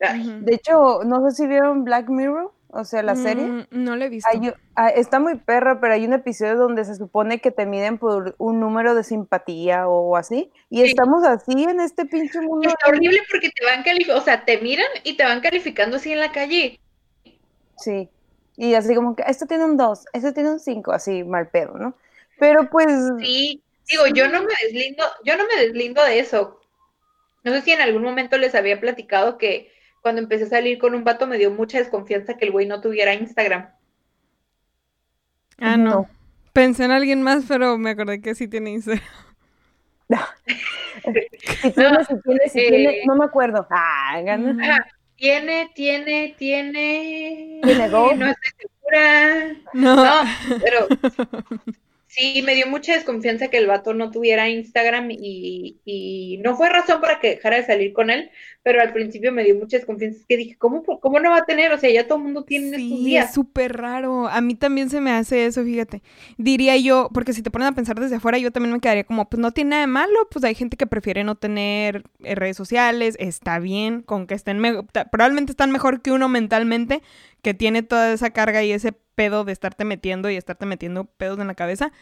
ay. 0.00 0.38
De 0.42 0.54
hecho, 0.54 1.00
no 1.04 1.28
sé 1.28 1.36
si 1.36 1.46
vieron 1.48 1.84
Black 1.84 2.08
Mirror, 2.08 2.52
o 2.68 2.84
sea, 2.84 3.02
la 3.02 3.16
serie. 3.16 3.44
Mm, 3.46 3.66
No 3.70 3.96
la 3.96 4.04
he 4.04 4.08
visto. 4.08 4.28
Hay 4.30 4.52
ah, 4.76 4.88
está 4.90 5.18
muy 5.18 5.36
perra, 5.36 5.80
pero 5.80 5.94
hay 5.94 6.04
un 6.04 6.12
episodio 6.12 6.56
donde 6.56 6.84
se 6.84 6.94
supone 6.94 7.40
que 7.40 7.50
te 7.50 7.66
miden 7.66 7.98
por 7.98 8.34
un 8.38 8.60
número 8.60 8.94
de 8.94 9.02
simpatía 9.02 9.88
o 9.88 10.16
así. 10.16 10.52
Y 10.70 10.82
Sí. 10.82 10.88
estamos 10.90 11.24
así 11.24 11.64
en 11.64 11.80
este 11.80 12.04
pinche 12.04 12.40
mundo. 12.40 12.68
Está 12.68 12.88
horrible 12.88 13.18
porque 13.30 13.50
te 13.50 13.64
van 13.64 13.82
calificando, 13.82 14.20
o 14.20 14.24
sea, 14.24 14.44
te 14.44 14.58
miran 14.58 14.86
y 15.02 15.16
te 15.16 15.24
van 15.24 15.40
calificando 15.40 15.96
así 15.96 16.12
en 16.12 16.20
la 16.20 16.30
calle. 16.30 16.78
Sí. 17.78 18.08
Y 18.56 18.74
así 18.74 18.94
como 18.94 19.14
que 19.14 19.24
este 19.26 19.46
tiene 19.46 19.64
un 19.64 19.76
2, 19.76 20.06
este 20.12 20.32
tiene 20.32 20.50
un 20.52 20.60
5, 20.60 20.92
así 20.92 21.24
mal 21.24 21.48
pedo, 21.48 21.76
¿no? 21.78 21.94
Pero 22.38 22.68
pues. 22.70 22.88
Sí, 23.20 23.62
digo, 23.88 24.06
yo 24.08 24.28
no 24.28 24.42
me 24.42 24.52
deslindo, 24.62 25.04
yo 25.24 25.36
no 25.36 25.44
me 25.46 25.62
deslindo 25.62 26.02
de 26.04 26.18
eso. 26.18 26.60
No 27.44 27.52
sé 27.52 27.62
si 27.62 27.72
en 27.72 27.80
algún 27.80 28.02
momento 28.02 28.38
les 28.38 28.54
había 28.54 28.80
platicado 28.80 29.38
que 29.38 29.72
cuando 30.02 30.20
empecé 30.20 30.44
a 30.44 30.48
salir 30.48 30.78
con 30.78 30.94
un 30.94 31.04
vato 31.04 31.26
me 31.26 31.38
dio 31.38 31.50
mucha 31.50 31.78
desconfianza 31.78 32.36
que 32.36 32.46
el 32.46 32.52
güey 32.52 32.66
no 32.66 32.80
tuviera 32.80 33.14
Instagram. 33.14 33.70
Ah, 35.58 35.76
no. 35.76 35.90
No. 35.90 36.08
Pensé 36.52 36.84
en 36.84 36.90
alguien 36.90 37.22
más, 37.22 37.44
pero 37.46 37.76
me 37.76 37.90
acordé 37.90 38.20
que 38.22 38.34
sí 38.34 38.48
tiene 38.48 38.70
Instagram. 38.70 39.04
Si 41.62 41.72
tiene, 41.72 42.04
si 42.04 42.20
tiene, 42.22 42.48
si 42.48 42.58
eh, 42.60 42.68
tiene, 42.68 43.02
no 43.06 43.16
me 43.16 43.24
acuerdo. 43.24 43.66
Ah, 43.70 44.20
gana. 44.24 44.50
Ujú. 44.50 44.60
Tiene, 45.16 45.70
tiene, 45.74 46.34
tiene. 46.38 47.60
¿Tiene? 47.62 47.88
No 47.88 48.10
estoy 48.10 48.50
segura. 48.58 49.56
No. 49.72 49.96
No, 49.96 50.22
pero 50.62 50.88
sí, 52.06 52.42
me 52.42 52.54
dio 52.54 52.66
mucha 52.66 52.94
desconfianza 52.94 53.48
que 53.48 53.58
el 53.58 53.66
vato 53.66 53.94
no 53.94 54.10
tuviera 54.10 54.48
Instagram 54.48 55.10
y, 55.10 55.80
y 55.84 56.38
no 56.42 56.56
fue 56.56 56.68
razón 56.68 57.00
para 57.00 57.18
que 57.18 57.30
dejara 57.30 57.56
de 57.56 57.66
salir 57.66 57.92
con 57.92 58.10
él, 58.10 58.30
pero 58.66 58.80
al 58.82 58.92
principio 58.92 59.30
me 59.30 59.44
dio 59.44 59.54
mucha 59.54 59.76
desconfianza. 59.76 60.18
Es 60.18 60.26
que 60.26 60.36
dije, 60.36 60.56
¿cómo, 60.58 60.82
cómo 60.82 61.20
no 61.20 61.30
va 61.30 61.36
a 61.36 61.44
tener? 61.44 61.70
O 61.72 61.78
sea, 61.78 61.88
ya 61.88 62.08
todo 62.08 62.18
el 62.18 62.24
mundo 62.24 62.42
tiene 62.42 62.66
en 62.66 62.74
estos 62.74 62.98
Sí, 62.98 63.04
días. 63.04 63.28
es 63.28 63.32
súper 63.32 63.76
raro. 63.76 64.26
A 64.26 64.40
mí 64.40 64.56
también 64.56 64.90
se 64.90 65.00
me 65.00 65.12
hace 65.12 65.46
eso, 65.46 65.62
fíjate. 65.62 66.02
Diría 66.36 66.76
yo, 66.76 67.08
porque 67.14 67.32
si 67.32 67.42
te 67.42 67.52
ponen 67.52 67.68
a 67.68 67.72
pensar 67.76 68.00
desde 68.00 68.16
afuera, 68.16 68.38
yo 68.38 68.50
también 68.50 68.72
me 68.72 68.80
quedaría 68.80 69.04
como, 69.04 69.28
pues 69.28 69.38
no 69.38 69.52
tiene 69.52 69.70
nada 69.70 69.82
de 69.82 69.86
malo, 69.86 70.18
pues 70.32 70.44
hay 70.44 70.56
gente 70.56 70.76
que 70.76 70.88
prefiere 70.88 71.22
no 71.22 71.36
tener 71.36 72.02
eh, 72.24 72.34
redes 72.34 72.56
sociales, 72.56 73.14
está 73.20 73.60
bien, 73.60 74.02
con 74.02 74.26
que 74.26 74.34
estén, 74.34 74.60
probablemente 75.12 75.52
están 75.52 75.70
mejor 75.70 76.02
que 76.02 76.10
uno 76.10 76.28
mentalmente, 76.28 77.02
que 77.42 77.54
tiene 77.54 77.84
toda 77.84 78.12
esa 78.14 78.30
carga 78.30 78.64
y 78.64 78.72
ese 78.72 78.90
pedo 79.14 79.44
de 79.44 79.52
estarte 79.52 79.84
metiendo 79.84 80.28
y 80.28 80.34
estarte 80.34 80.66
metiendo 80.66 81.04
pedos 81.04 81.38
en 81.38 81.46
la 81.46 81.54
cabeza. 81.54 81.92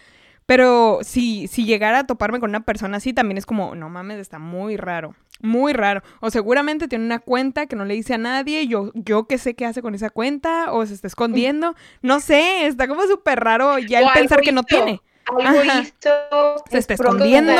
Pero 0.46 1.00
si, 1.03 1.46
si 1.46 1.64
llegara 1.64 2.00
a 2.00 2.07
toparme 2.07 2.40
con 2.40 2.50
una 2.50 2.64
persona 2.64 2.98
así, 2.98 3.12
también 3.12 3.38
es 3.38 3.46
como, 3.46 3.74
no 3.74 3.88
mames, 3.88 4.18
está 4.18 4.38
muy 4.38 4.77
raro. 4.77 5.14
Muy 5.40 5.73
raro. 5.73 6.03
O 6.20 6.31
seguramente 6.31 6.88
tiene 6.88 7.05
una 7.05 7.18
cuenta 7.18 7.66
que 7.66 7.77
no 7.77 7.85
le 7.85 7.94
dice 7.94 8.14
a 8.14 8.18
nadie. 8.18 8.66
Yo, 8.66 8.90
yo 8.94 9.27
que 9.27 9.38
sé 9.38 9.55
qué 9.55 9.66
hace 9.66 9.83
con 9.83 9.94
esa 9.94 10.11
cuenta. 10.11 10.73
O 10.73 10.87
se 10.87 10.94
está 10.94 11.07
escondiendo. 11.07 11.75
No 12.03 12.20
sé, 12.20 12.66
está 12.66 12.88
como 12.88 13.03
súper 13.03 13.40
raro 13.40 13.79
ya 13.79 14.01
el 14.01 14.07
pensar 14.14 14.40
que 14.40 14.53
no 14.53 14.62
tiene. 14.62 15.01
Algo 15.27 15.64
hizo. 15.64 16.64
Se 16.70 16.79
está 16.79 16.94
escondiendo. 16.94 17.53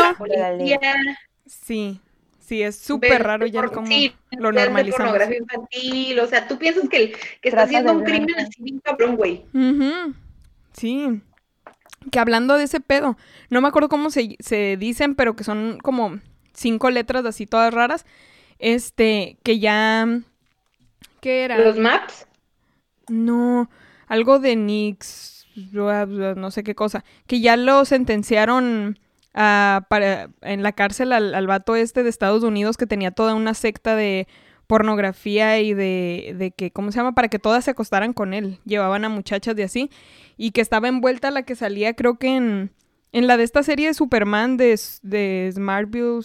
Sí, 1.47 2.01
sí, 2.39 2.63
es 2.63 2.77
súper 2.77 3.23
raro 3.23 3.47
ya 3.47 3.67
cómo 3.69 3.87
sí, 3.87 4.15
lo 4.31 4.51
normalizamos. 4.51 5.13
pornografía 5.13 5.39
infantil, 5.39 6.19
o 6.21 6.27
sea, 6.27 6.49
tú 6.49 6.59
piensas 6.59 6.89
que, 6.89 7.13
que 7.41 7.49
está 7.49 7.63
haciendo 7.63 7.93
un 7.93 8.03
crimen 8.03 8.35
así 8.39 8.63
bien 8.63 8.81
cabrón, 8.81 9.17
güey. 9.17 9.45
Sí. 10.73 11.21
Que 12.11 12.19
hablando 12.19 12.57
de 12.57 12.65
ese 12.65 12.81
pedo, 12.81 13.17
no 13.51 13.61
me 13.61 13.69
acuerdo 13.69 13.89
cómo 13.89 14.11
se, 14.11 14.37
se 14.41 14.77
dicen, 14.79 15.15
pero 15.15 15.37
que 15.37 15.45
son 15.45 15.79
como 15.83 16.19
cinco 16.55 16.91
letras 16.91 17.25
así 17.25 17.47
todas 17.47 17.73
raras. 17.73 18.07
Este, 18.59 19.39
que 19.43 19.59
ya. 19.59 20.07
¿Qué 21.21 21.45
era? 21.45 21.59
Los 21.59 21.77
maps, 21.79 22.27
No, 23.09 23.71
algo 24.07 24.39
de 24.39 24.57
Nix, 24.57 25.47
no 25.73 26.51
sé 26.51 26.63
qué 26.63 26.75
cosa. 26.75 27.05
Que 27.27 27.41
ya 27.41 27.57
lo 27.57 27.85
sentenciaron 27.85 28.99
a, 29.33 29.87
para, 29.89 30.31
en 30.43 30.63
la 30.63 30.73
cárcel 30.73 31.13
al, 31.13 31.35
al 31.35 31.47
vato 31.47 31.77
este 31.77 32.03
de 32.03 32.11
Estados 32.11 32.43
Unidos 32.43 32.77
que 32.77 32.87
tenía 32.87 33.11
toda 33.11 33.35
una 33.35 33.55
secta 33.55 33.97
de 33.97 34.29
pornografía 34.67 35.61
y 35.61 35.75
de, 35.75 36.35
de 36.39 36.51
que, 36.51 36.71
¿cómo 36.71 36.91
se 36.91 36.99
llama? 36.99 37.15
Para 37.15 37.29
que 37.29 37.39
todas 37.39 37.65
se 37.65 37.71
acostaran 37.71 38.13
con 38.13 38.35
él. 38.35 38.59
Llevaban 38.65 39.05
a 39.05 39.09
muchachas 39.09 39.57
de 39.57 39.65
así. 39.65 39.91
Y 40.37 40.51
que 40.51 40.61
estaba 40.61 40.89
envuelta 40.89 41.31
la 41.31 41.43
que 41.43 41.55
salía, 41.55 41.95
creo 41.95 42.19
que 42.19 42.37
en, 42.37 42.73
en 43.15 43.27
la 43.27 43.37
de 43.39 43.45
esta 43.45 43.63
serie 43.63 43.87
de 43.89 43.95
Superman 43.95 44.57
de, 44.59 44.79
de 45.03 45.51
Smartville, 45.55 46.21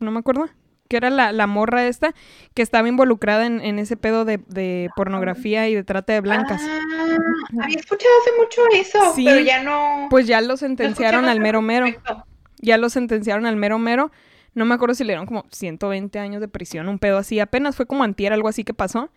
no 0.00 0.10
me 0.10 0.18
acuerdo. 0.18 0.48
Que 0.88 0.98
era 0.98 1.08
la, 1.08 1.32
la 1.32 1.46
morra 1.46 1.86
esta 1.86 2.12
que 2.52 2.60
estaba 2.60 2.86
involucrada 2.86 3.46
en, 3.46 3.62
en 3.62 3.78
ese 3.78 3.96
pedo 3.96 4.26
de, 4.26 4.38
de 4.48 4.90
pornografía 4.94 5.66
y 5.70 5.74
de 5.74 5.84
trata 5.84 6.12
de 6.12 6.20
blancas. 6.20 6.60
Ah, 6.62 7.62
había 7.62 7.78
escuchado 7.78 8.12
hace 8.20 8.30
mucho 8.38 8.60
eso, 8.74 9.14
Sí, 9.14 9.24
pero 9.24 9.40
ya 9.40 9.62
no. 9.62 10.08
Pues 10.10 10.26
ya 10.26 10.42
lo 10.42 10.58
sentenciaron 10.58 11.24
al 11.24 11.40
mero 11.40 11.62
mero. 11.62 11.86
respecto. 11.86 12.24
Ya 12.58 12.76
lo 12.76 12.90
sentenciaron 12.90 13.46
al 13.46 13.56
mero 13.56 13.78
mero. 13.78 14.10
No 14.54 14.66
me 14.66 14.74
acuerdo 14.74 14.94
si 14.94 15.04
le 15.04 15.12
dieron 15.14 15.24
como 15.24 15.46
120 15.50 16.18
años 16.18 16.42
de 16.42 16.48
prisión, 16.48 16.86
un 16.90 16.98
pedo 16.98 17.16
así. 17.16 17.40
Apenas 17.40 17.74
fue 17.74 17.86
como 17.86 18.04
antier, 18.04 18.34
algo 18.34 18.48
así 18.48 18.62
que 18.62 18.74
pasó. 18.74 19.10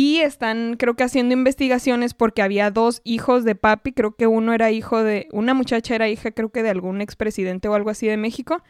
Y 0.00 0.20
están, 0.20 0.76
creo 0.76 0.94
que 0.94 1.02
haciendo 1.02 1.32
investigaciones 1.32 2.14
porque 2.14 2.40
había 2.40 2.70
dos 2.70 3.00
hijos 3.02 3.42
de 3.42 3.56
papi. 3.56 3.90
Creo 3.90 4.14
que 4.14 4.28
uno 4.28 4.52
era 4.52 4.70
hijo 4.70 5.02
de... 5.02 5.26
Una 5.32 5.54
muchacha 5.54 5.92
era 5.92 6.08
hija, 6.08 6.30
creo 6.30 6.50
que 6.50 6.62
de 6.62 6.70
algún 6.70 7.00
expresidente 7.00 7.66
o 7.66 7.74
algo 7.74 7.90
así 7.90 8.06
de 8.06 8.16
México. 8.16 8.62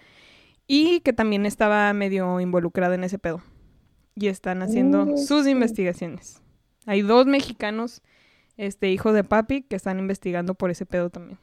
Y 0.67 1.01
que 1.01 1.13
también 1.13 1.45
estaba 1.45 1.93
medio 1.93 2.41
involucrada 2.41 2.95
en 2.95 3.05
ese 3.05 3.19
pedo. 3.19 3.43
Y 4.15 4.29
están 4.29 4.63
haciendo 4.63 5.05
Mm, 5.05 5.19
sus 5.19 5.47
investigaciones. 5.47 6.41
Hay 6.87 7.03
dos 7.03 7.27
mexicanos, 7.27 8.01
este, 8.57 8.91
hijos 8.91 9.13
de 9.13 9.23
papi, 9.23 9.61
que 9.61 9.77
están 9.77 9.99
investigando 9.99 10.55
por 10.55 10.71
ese 10.71 10.87
pedo 10.87 11.11
también. 11.11 11.39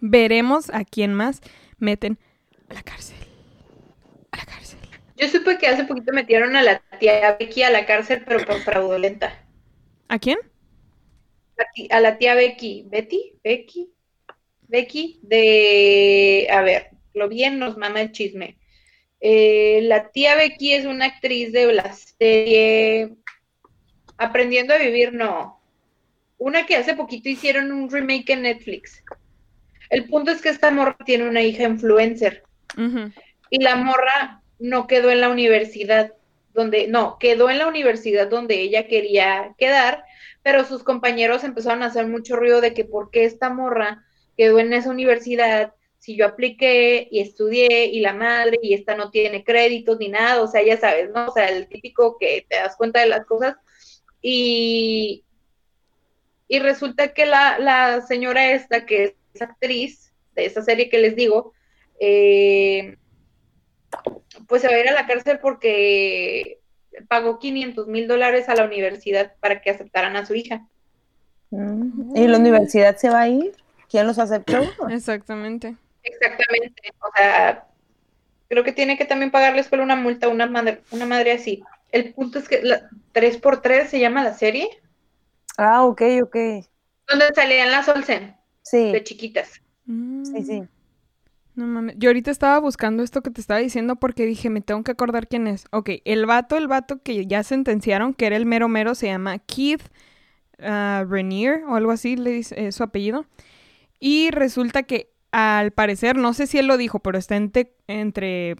Veremos 0.00 0.70
a 0.70 0.84
quién 0.84 1.14
más 1.14 1.40
meten 1.78 2.16
a 2.68 2.74
la 2.74 2.84
cárcel. 2.84 3.16
A 4.30 4.36
la 4.36 4.44
cárcel. 4.46 4.73
Yo 5.16 5.28
supe 5.28 5.58
que 5.58 5.66
hace 5.68 5.84
poquito 5.84 6.12
metieron 6.12 6.56
a 6.56 6.62
la 6.62 6.82
tía 6.98 7.36
Becky 7.38 7.62
a 7.62 7.70
la 7.70 7.86
cárcel, 7.86 8.22
pero 8.26 8.44
por 8.44 8.60
fraudulenta. 8.64 9.44
¿A 10.08 10.18
quién? 10.18 10.38
A 11.58 11.64
ti- 11.74 11.88
A 11.90 12.00
la 12.00 12.18
tía 12.18 12.34
Becky. 12.34 12.84
¿Betty? 12.88 13.34
¿Becky? 13.44 13.90
Becky 14.68 15.20
de... 15.22 16.48
A 16.50 16.62
ver, 16.62 16.90
lo 17.14 17.28
bien 17.28 17.58
nos 17.58 17.76
mama 17.76 18.00
el 18.00 18.12
chisme. 18.12 18.58
Eh, 19.20 19.80
la 19.84 20.10
tía 20.10 20.34
Becky 20.34 20.74
es 20.74 20.84
una 20.84 21.06
actriz 21.06 21.52
de 21.52 21.72
la 21.72 21.92
serie 21.92 23.14
Aprendiendo 24.16 24.74
a 24.74 24.78
Vivir, 24.78 25.12
no. 25.12 25.60
Una 26.38 26.66
que 26.66 26.76
hace 26.76 26.94
poquito 26.94 27.28
hicieron 27.28 27.72
un 27.72 27.90
remake 27.90 28.30
en 28.30 28.42
Netflix. 28.42 29.02
El 29.90 30.06
punto 30.08 30.30
es 30.30 30.40
que 30.42 30.48
esta 30.50 30.70
morra 30.70 30.96
tiene 31.04 31.28
una 31.28 31.42
hija 31.42 31.64
influencer 31.64 32.42
y 33.50 33.62
la 33.62 33.76
morra 33.76 34.42
no 34.58 34.86
quedó 34.86 35.10
en 35.10 35.20
la 35.20 35.28
universidad 35.28 36.12
donde, 36.52 36.86
no, 36.86 37.18
quedó 37.18 37.50
en 37.50 37.58
la 37.58 37.66
universidad 37.66 38.28
donde 38.28 38.60
ella 38.60 38.86
quería 38.86 39.54
quedar, 39.58 40.04
pero 40.42 40.64
sus 40.64 40.84
compañeros 40.84 41.42
empezaron 41.42 41.82
a 41.82 41.86
hacer 41.86 42.06
mucho 42.06 42.36
ruido 42.36 42.60
de 42.60 42.74
que 42.74 42.84
por 42.84 43.10
qué 43.10 43.24
esta 43.24 43.50
morra 43.50 44.04
quedó 44.36 44.58
en 44.60 44.72
esa 44.72 44.90
universidad 44.90 45.74
si 45.98 46.16
yo 46.16 46.26
apliqué 46.26 47.08
y 47.10 47.20
estudié 47.20 47.86
y 47.86 48.00
la 48.00 48.12
madre 48.12 48.58
y 48.62 48.74
esta 48.74 48.94
no 48.94 49.10
tiene 49.10 49.42
créditos 49.42 49.98
ni 49.98 50.08
nada, 50.08 50.42
o 50.42 50.46
sea, 50.46 50.62
ya 50.62 50.76
sabes, 50.76 51.10
¿no? 51.10 51.28
O 51.28 51.32
sea, 51.32 51.48
el 51.48 51.66
típico 51.66 52.18
que 52.18 52.44
te 52.46 52.56
das 52.56 52.76
cuenta 52.76 53.00
de 53.00 53.06
las 53.06 53.24
cosas 53.24 53.56
y, 54.20 55.24
y 56.46 56.58
resulta 56.58 57.14
que 57.14 57.24
la, 57.24 57.58
la 57.58 58.02
señora 58.02 58.52
esta, 58.52 58.84
que 58.84 59.16
es 59.32 59.42
actriz 59.42 60.12
de 60.34 60.44
esa 60.44 60.62
serie 60.62 60.90
que 60.90 60.98
les 60.98 61.16
digo, 61.16 61.54
eh, 61.98 62.98
pues 64.48 64.62
se 64.62 64.68
va 64.68 64.74
a 64.74 64.80
ir 64.80 64.88
a 64.88 64.92
la 64.92 65.06
cárcel 65.06 65.38
porque 65.40 66.60
pagó 67.08 67.38
500 67.38 67.86
mil 67.88 68.06
dólares 68.08 68.48
a 68.48 68.54
la 68.54 68.64
universidad 68.64 69.34
para 69.40 69.60
que 69.60 69.70
aceptaran 69.70 70.16
a 70.16 70.26
su 70.26 70.34
hija. 70.34 70.66
Mm. 71.50 72.16
¿Y 72.16 72.26
la 72.28 72.38
universidad 72.38 72.96
se 72.96 73.10
va 73.10 73.22
a 73.22 73.28
ir? 73.28 73.54
¿Quién 73.90 74.06
los 74.06 74.18
aceptó? 74.18 74.58
Exactamente. 74.90 75.76
Exactamente. 76.02 76.92
O 77.00 77.10
sea, 77.16 77.66
creo 78.48 78.64
que 78.64 78.72
tiene 78.72 78.96
que 78.98 79.04
también 79.04 79.30
pagarle 79.30 79.52
a 79.52 79.56
la 79.56 79.60
escuela 79.62 79.84
una 79.84 79.96
multa, 79.96 80.28
una 80.28 80.46
madre, 80.46 80.82
una 80.90 81.06
madre 81.06 81.32
así. 81.32 81.62
El 81.92 82.12
punto 82.12 82.38
es 82.38 82.48
que 82.48 82.62
la, 82.62 82.88
3x3 83.12 83.86
se 83.86 84.00
llama 84.00 84.24
la 84.24 84.34
serie, 84.34 84.68
Ah, 85.56 85.84
ok, 85.84 86.02
ok. 86.24 86.36
donde 87.08 87.26
salían 87.34 87.70
las 87.70 87.88
Olsen 87.88 88.36
Sí, 88.62 88.90
de 88.90 89.04
chiquitas. 89.04 89.60
sí, 89.86 90.42
sí. 90.44 90.62
No 91.54 91.66
mames. 91.66 91.94
Yo 91.98 92.10
ahorita 92.10 92.30
estaba 92.30 92.58
buscando 92.58 93.02
esto 93.02 93.22
que 93.22 93.30
te 93.30 93.40
estaba 93.40 93.60
diciendo 93.60 93.96
porque 93.96 94.26
dije, 94.26 94.50
me 94.50 94.60
tengo 94.60 94.82
que 94.82 94.90
acordar 94.90 95.28
quién 95.28 95.46
es. 95.46 95.66
Ok, 95.70 95.90
el 96.04 96.26
vato, 96.26 96.56
el 96.56 96.66
vato 96.66 97.00
que 97.02 97.26
ya 97.26 97.42
sentenciaron, 97.44 98.12
que 98.12 98.26
era 98.26 98.36
el 98.36 98.46
mero 98.46 98.68
mero, 98.68 98.94
se 98.94 99.06
llama 99.06 99.38
Keith 99.38 99.82
ah, 100.58 101.04
Renier 101.08 101.62
o 101.68 101.76
algo 101.76 101.92
así, 101.92 102.16
le 102.16 102.30
dice 102.30 102.66
eh, 102.66 102.72
su 102.72 102.82
apellido. 102.82 103.26
Y 104.00 104.30
resulta 104.30 104.82
que 104.82 105.12
al 105.30 105.70
parecer, 105.70 106.16
no 106.16 106.34
sé 106.34 106.46
si 106.46 106.58
él 106.58 106.66
lo 106.66 106.76
dijo, 106.76 106.98
pero 107.00 107.18
está 107.18 107.36
entre, 107.36 107.72
entre 107.86 108.56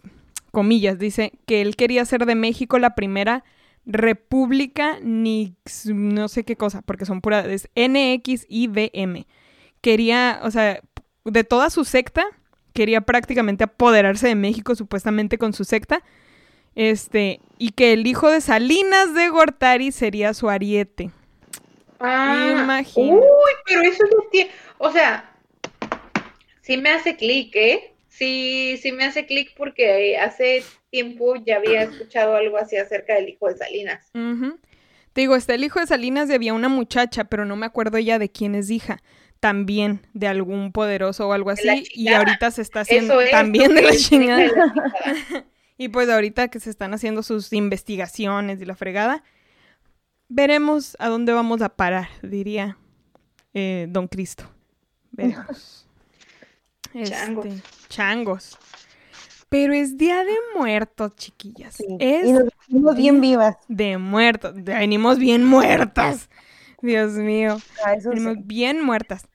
comillas, 0.51 0.97
dice 0.97 1.33
que 1.45 1.61
él 1.61 1.75
quería 1.75 2.01
hacer 2.01 2.25
de 2.25 2.35
México 2.35 2.79
la 2.79 2.95
primera 2.95 3.43
república 3.85 4.99
nix, 5.01 5.85
no 5.87 6.27
sé 6.27 6.43
qué 6.43 6.55
cosa, 6.55 6.81
porque 6.81 7.05
son 7.05 7.21
puras, 7.21 7.45
es 7.45 7.69
NXIVM. 7.75 9.25
Quería, 9.81 10.39
o 10.43 10.51
sea, 10.51 10.81
de 11.23 11.43
toda 11.43 11.69
su 11.69 11.85
secta, 11.85 12.25
quería 12.75 13.01
prácticamente 13.01 13.63
apoderarse 13.63 14.27
de 14.27 14.35
México 14.35 14.75
supuestamente 14.75 15.39
con 15.39 15.53
su 15.53 15.63
secta. 15.63 16.03
Este, 16.75 17.39
y 17.57 17.71
que 17.71 17.93
el 17.93 18.05
hijo 18.05 18.29
de 18.29 18.41
Salinas 18.41 19.15
de 19.15 19.29
Gortari 19.29 19.93
sería 19.93 20.33
su 20.33 20.49
ariete. 20.49 21.09
Ah, 21.99 22.51
Imagínate. 22.51 23.15
Uy, 23.15 23.53
pero 23.65 23.81
eso 23.81 24.03
no 24.13 24.29
tiene, 24.29 24.51
o 24.77 24.91
sea, 24.91 25.31
sí 26.61 26.75
me 26.75 26.89
hace 26.89 27.15
clic, 27.15 27.55
¿eh? 27.55 27.93
Sí, 28.09 28.77
sí 28.81 28.91
me 28.91 29.05
hace 29.05 29.25
clic 29.25 29.53
porque 29.55 30.17
hace 30.17 30.63
tiempo 30.89 31.35
ya 31.37 31.57
había 31.57 31.83
escuchado 31.83 32.35
algo 32.35 32.57
así 32.57 32.75
acerca 32.75 33.15
del 33.15 33.29
hijo 33.29 33.47
de 33.47 33.57
Salinas. 33.57 34.11
Te 35.13 35.21
digo, 35.21 35.37
está 35.37 35.55
el 35.55 35.63
hijo 35.63 35.79
de 35.79 35.87
Salinas 35.87 36.29
y 36.29 36.33
había 36.33 36.53
una 36.53 36.67
muchacha, 36.67 37.23
pero 37.23 37.45
no 37.45 37.55
me 37.55 37.65
acuerdo 37.65 37.99
ya 37.99 38.19
de 38.19 38.29
quién 38.29 38.53
es 38.53 38.69
hija. 38.69 39.01
También 39.45 40.01
de 40.15 40.27
algún 40.27 40.71
poderoso 40.71 41.27
o 41.27 41.31
algo 41.31 41.51
así. 41.51 41.83
Y 41.93 42.07
ahorita 42.07 42.49
se 42.49 42.63
está 42.63 42.79
haciendo 42.79 43.21
es. 43.21 43.29
también 43.29 43.75
de 43.75 43.83
la 43.83 43.89
es 43.89 44.11
hija 44.11 44.17
de 44.17 44.25
chingada. 44.25 44.41
la 44.41 44.49
chingada. 44.49 45.45
Y 45.77 45.89
pues 45.89 46.09
ahorita 46.09 46.47
que 46.47 46.59
se 46.59 46.71
están 46.71 46.95
haciendo 46.95 47.21
sus 47.21 47.53
investigaciones 47.53 48.59
y 48.59 48.65
la 48.65 48.75
fregada, 48.75 49.23
veremos 50.29 50.97
a 50.99 51.09
dónde 51.09 51.31
vamos 51.31 51.61
a 51.61 51.69
parar, 51.69 52.07
diría 52.23 52.77
eh, 53.53 53.85
Don 53.89 54.07
Cristo. 54.07 54.45
Veremos. 55.11 55.85
Changos. 57.03 57.45
Este, 57.45 57.61
changos. 57.89 58.57
Pero 59.49 59.73
es 59.73 59.95
Día 59.95 60.23
de 60.23 60.33
Muertos, 60.57 61.15
chiquillas. 61.17 61.75
Sí. 61.75 61.85
Es 61.99 62.25
Y 62.25 62.31
nos 62.33 62.49
sentimos 62.65 62.95
bien 62.95 63.21
vivas. 63.21 63.57
de 63.67 63.99
muertos. 63.99 64.55
Venimos 64.55 65.19
bien 65.19 65.45
muertas. 65.45 66.29
Dios 66.81 67.11
mío. 67.13 67.57
Ah, 67.85 67.93
eso 67.93 68.11
sí. 68.11 68.17
Venimos 68.17 68.47
bien 68.47 68.83
muertas. 68.83 69.27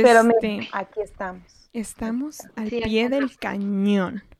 Pero 0.00 0.20
Este, 0.20 0.38
mira, 0.58 0.68
aquí 0.72 1.00
estamos. 1.00 1.70
estamos 1.72 2.40
al 2.56 2.68
Sí, 2.70 2.80
pie 2.82 3.08
del 3.08 3.36
cañón. 3.38 4.22
Tal 4.22 4.32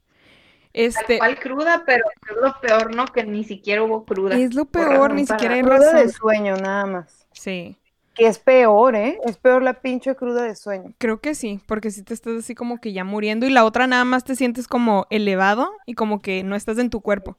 Este, 0.72 1.18
cual 1.18 1.38
cruda, 1.40 1.82
pero 1.84 2.04
es 2.30 2.36
lo 2.36 2.60
peor, 2.60 2.94
¿no? 2.94 3.06
Que 3.06 3.24
ni 3.24 3.44
siquiera 3.44 3.82
hubo 3.82 4.04
cruda. 4.04 4.36
es 4.36 4.54
lo 4.54 4.64
peor, 4.66 5.12
ni 5.14 5.26
siquiera 5.26 5.54
hay 5.54 5.62
Cruda 5.62 5.92
de 5.94 6.08
sueño, 6.08 6.56
nada 6.56 6.86
más. 6.86 7.26
Sí, 7.32 7.76
Que 8.14 8.26
es 8.26 8.38
peor, 8.38 8.94
¿eh? 8.96 9.18
Es 9.24 9.36
peor 9.38 9.62
la 9.62 9.74
pinche 9.74 10.14
cruda 10.14 10.42
de 10.44 10.54
sueño. 10.54 10.94
creo 10.98 11.20
que 11.20 11.34
sí, 11.34 11.60
porque 11.66 11.90
si 11.90 12.02
te 12.02 12.14
estás 12.14 12.38
así 12.38 12.54
como 12.54 12.80
que 12.80 12.92
ya 12.92 13.04
muriendo 13.04 13.46
y 13.46 13.50
la 13.50 13.64
otra 13.64 13.86
nada 13.86 14.04
más 14.04 14.24
te 14.24 14.36
sientes 14.36 14.68
como 14.68 15.06
elevado 15.10 15.72
y 15.86 15.94
como 15.94 16.20
que 16.20 16.42
no 16.44 16.54
estás 16.56 16.78
en 16.78 16.90
tu 16.90 17.00
cuerpo. 17.00 17.36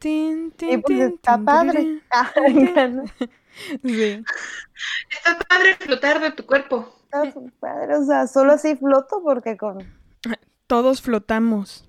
Tin, 0.00 0.52
Y 0.58 0.78
pues 0.78 0.98
está 1.00 1.36
tin, 1.36 1.44
padre. 1.44 2.00
Sí. 3.82 4.24
Está 5.10 5.38
padre 5.48 5.74
flotar 5.76 6.20
de 6.20 6.30
tu 6.32 6.44
cuerpo. 6.46 6.92
Está 7.24 7.40
padre. 7.60 7.96
O 7.96 8.04
sea, 8.04 8.26
solo 8.26 8.52
así 8.52 8.76
floto 8.76 9.20
porque 9.22 9.56
con 9.56 9.78
Todos 10.66 11.02
flotamos. 11.02 11.88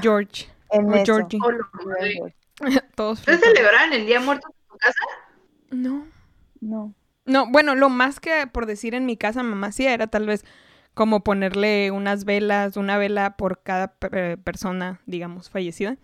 George. 0.00 0.46
en 0.70 0.88
O 0.90 0.94
eso. 0.94 1.04
Georgie. 1.04 1.38
Todos 2.94 3.20
¿Ustedes 3.20 3.38
flotamos. 3.40 3.56
celebraron 3.58 3.92
el 3.92 4.06
Día 4.06 4.20
Muerto 4.20 4.48
en 4.48 4.68
tu 4.68 4.76
casa? 4.78 4.98
No. 5.70 6.06
No. 6.60 6.94
No, 7.26 7.50
bueno, 7.50 7.74
lo 7.74 7.88
más 7.88 8.18
que 8.20 8.46
por 8.46 8.66
decir 8.66 8.94
en 8.94 9.06
mi 9.06 9.16
casa 9.16 9.42
mamá 9.42 9.68
hacía 9.68 9.92
era 9.94 10.06
tal 10.08 10.26
vez 10.26 10.44
como 10.94 11.22
ponerle 11.22 11.90
unas 11.92 12.24
velas, 12.24 12.76
una 12.76 12.98
vela 12.98 13.36
por 13.36 13.62
cada 13.62 13.94
per- 13.94 14.38
persona, 14.38 15.00
digamos, 15.06 15.48
fallecida. 15.48 15.96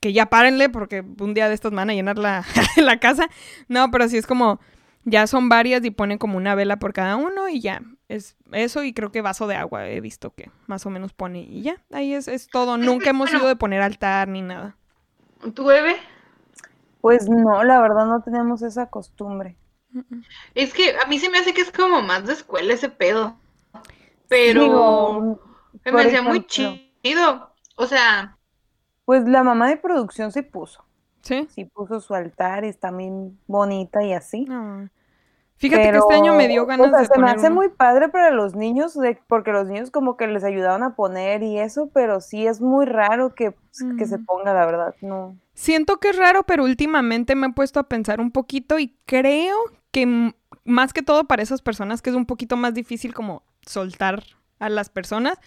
Que 0.00 0.12
ya 0.12 0.26
párenle 0.26 0.68
porque 0.68 1.02
un 1.20 1.32
día 1.32 1.48
de 1.48 1.54
estos 1.54 1.72
van 1.72 1.88
a 1.90 1.94
llenar 1.94 2.18
la, 2.18 2.44
la 2.76 3.00
casa. 3.00 3.28
No, 3.68 3.90
pero 3.90 4.08
sí 4.08 4.18
es 4.18 4.26
como, 4.26 4.60
ya 5.04 5.26
son 5.26 5.48
varias 5.48 5.84
y 5.84 5.90
ponen 5.90 6.18
como 6.18 6.36
una 6.36 6.54
vela 6.54 6.78
por 6.78 6.92
cada 6.92 7.16
uno 7.16 7.48
y 7.48 7.60
ya. 7.60 7.82
Es 8.08 8.36
eso 8.52 8.84
y 8.84 8.92
creo 8.94 9.10
que 9.12 9.22
vaso 9.22 9.46
de 9.46 9.56
agua 9.56 9.88
he 9.88 10.00
visto 10.00 10.34
que 10.34 10.50
más 10.66 10.84
o 10.86 10.90
menos 10.90 11.12
pone 11.12 11.40
y 11.42 11.62
ya. 11.62 11.82
Ahí 11.92 12.14
es, 12.14 12.28
es 12.28 12.48
todo. 12.48 12.76
Nunca 12.78 13.10
hemos 13.10 13.30
Bueno. 13.30 13.38
ido 13.40 13.48
de 13.48 13.56
poner 13.56 13.82
altar 13.82 14.28
ni 14.28 14.42
nada. 14.42 14.76
¿Tu 15.54 15.64
bebé? 15.64 15.96
Pues 17.00 17.28
no, 17.28 17.62
la 17.64 17.80
verdad 17.80 18.06
no 18.06 18.22
tenemos 18.22 18.62
esa 18.62 18.86
costumbre. 18.90 19.56
Es 20.54 20.72
que 20.74 20.96
a 20.98 21.06
mí 21.06 21.18
se 21.18 21.30
me 21.30 21.38
hace 21.38 21.54
que 21.54 21.60
es 21.60 21.70
como 21.70 22.02
más 22.02 22.26
de 22.26 22.32
escuela 22.32 22.74
ese 22.74 22.88
pedo. 22.88 23.36
Pero 24.28 24.62
Digo, 24.64 25.40
se 25.84 25.92
me 25.92 26.02
hacía 26.02 26.22
muy 26.22 26.46
chido. 26.46 27.54
O 27.76 27.86
sea, 27.86 28.38
Pues 29.04 29.26
la 29.28 29.42
mamá 29.44 29.68
de 29.68 29.76
producción 29.76 30.32
sí 30.32 30.42
puso. 30.42 30.83
¿Sí? 31.24 31.48
Sí 31.50 31.64
puso 31.64 32.00
su 32.00 32.14
altar 32.14 32.64
está 32.64 32.90
bien 32.90 33.38
bonita 33.46 34.04
y 34.04 34.12
así. 34.12 34.44
No. 34.44 34.88
Fíjate 35.56 35.90
que 35.90 35.98
este 35.98 36.14
año 36.14 36.34
me 36.34 36.48
dio 36.48 36.66
ganas 36.66 36.88
o 36.88 36.90
sea, 36.90 37.00
de 37.00 37.06
se 37.06 37.18
me 37.18 37.30
hace 37.30 37.46
uno. 37.46 37.56
muy 37.56 37.68
padre 37.70 38.08
para 38.10 38.30
los 38.30 38.54
niños, 38.54 38.94
de- 38.94 39.18
porque 39.28 39.52
los 39.52 39.66
niños 39.66 39.90
como 39.90 40.16
que 40.16 40.26
les 40.26 40.44
ayudaban 40.44 40.82
a 40.82 40.94
poner 40.94 41.42
y 41.42 41.58
eso, 41.58 41.88
pero 41.94 42.20
sí 42.20 42.46
es 42.46 42.60
muy 42.60 42.86
raro 42.86 43.34
que, 43.34 43.54
que 43.98 44.06
se 44.06 44.18
ponga, 44.18 44.52
la 44.52 44.66
verdad, 44.66 44.94
no. 45.00 45.36
Siento 45.54 45.98
que 46.00 46.10
es 46.10 46.18
raro, 46.18 46.42
pero 46.42 46.64
últimamente 46.64 47.34
me 47.34 47.46
he 47.46 47.52
puesto 47.52 47.80
a 47.80 47.88
pensar 47.88 48.20
un 48.20 48.30
poquito 48.30 48.78
y 48.78 48.96
creo 49.06 49.56
que 49.92 50.32
más 50.64 50.92
que 50.92 51.02
todo 51.02 51.24
para 51.24 51.42
esas 51.42 51.62
personas 51.62 52.02
que 52.02 52.10
es 52.10 52.16
un 52.16 52.26
poquito 52.26 52.56
más 52.56 52.74
difícil 52.74 53.14
como 53.14 53.42
soltar 53.64 54.24
a 54.58 54.68
las 54.68 54.88
personas, 54.90 55.38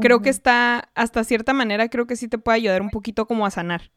creo 0.00 0.22
que 0.22 0.30
está, 0.30 0.88
hasta 0.94 1.22
cierta 1.24 1.52
manera, 1.52 1.88
creo 1.88 2.06
que 2.06 2.16
sí 2.16 2.28
te 2.28 2.38
puede 2.38 2.56
ayudar 2.56 2.82
un 2.82 2.90
poquito 2.90 3.26
como 3.26 3.44
a 3.46 3.50
sanar, 3.50 3.90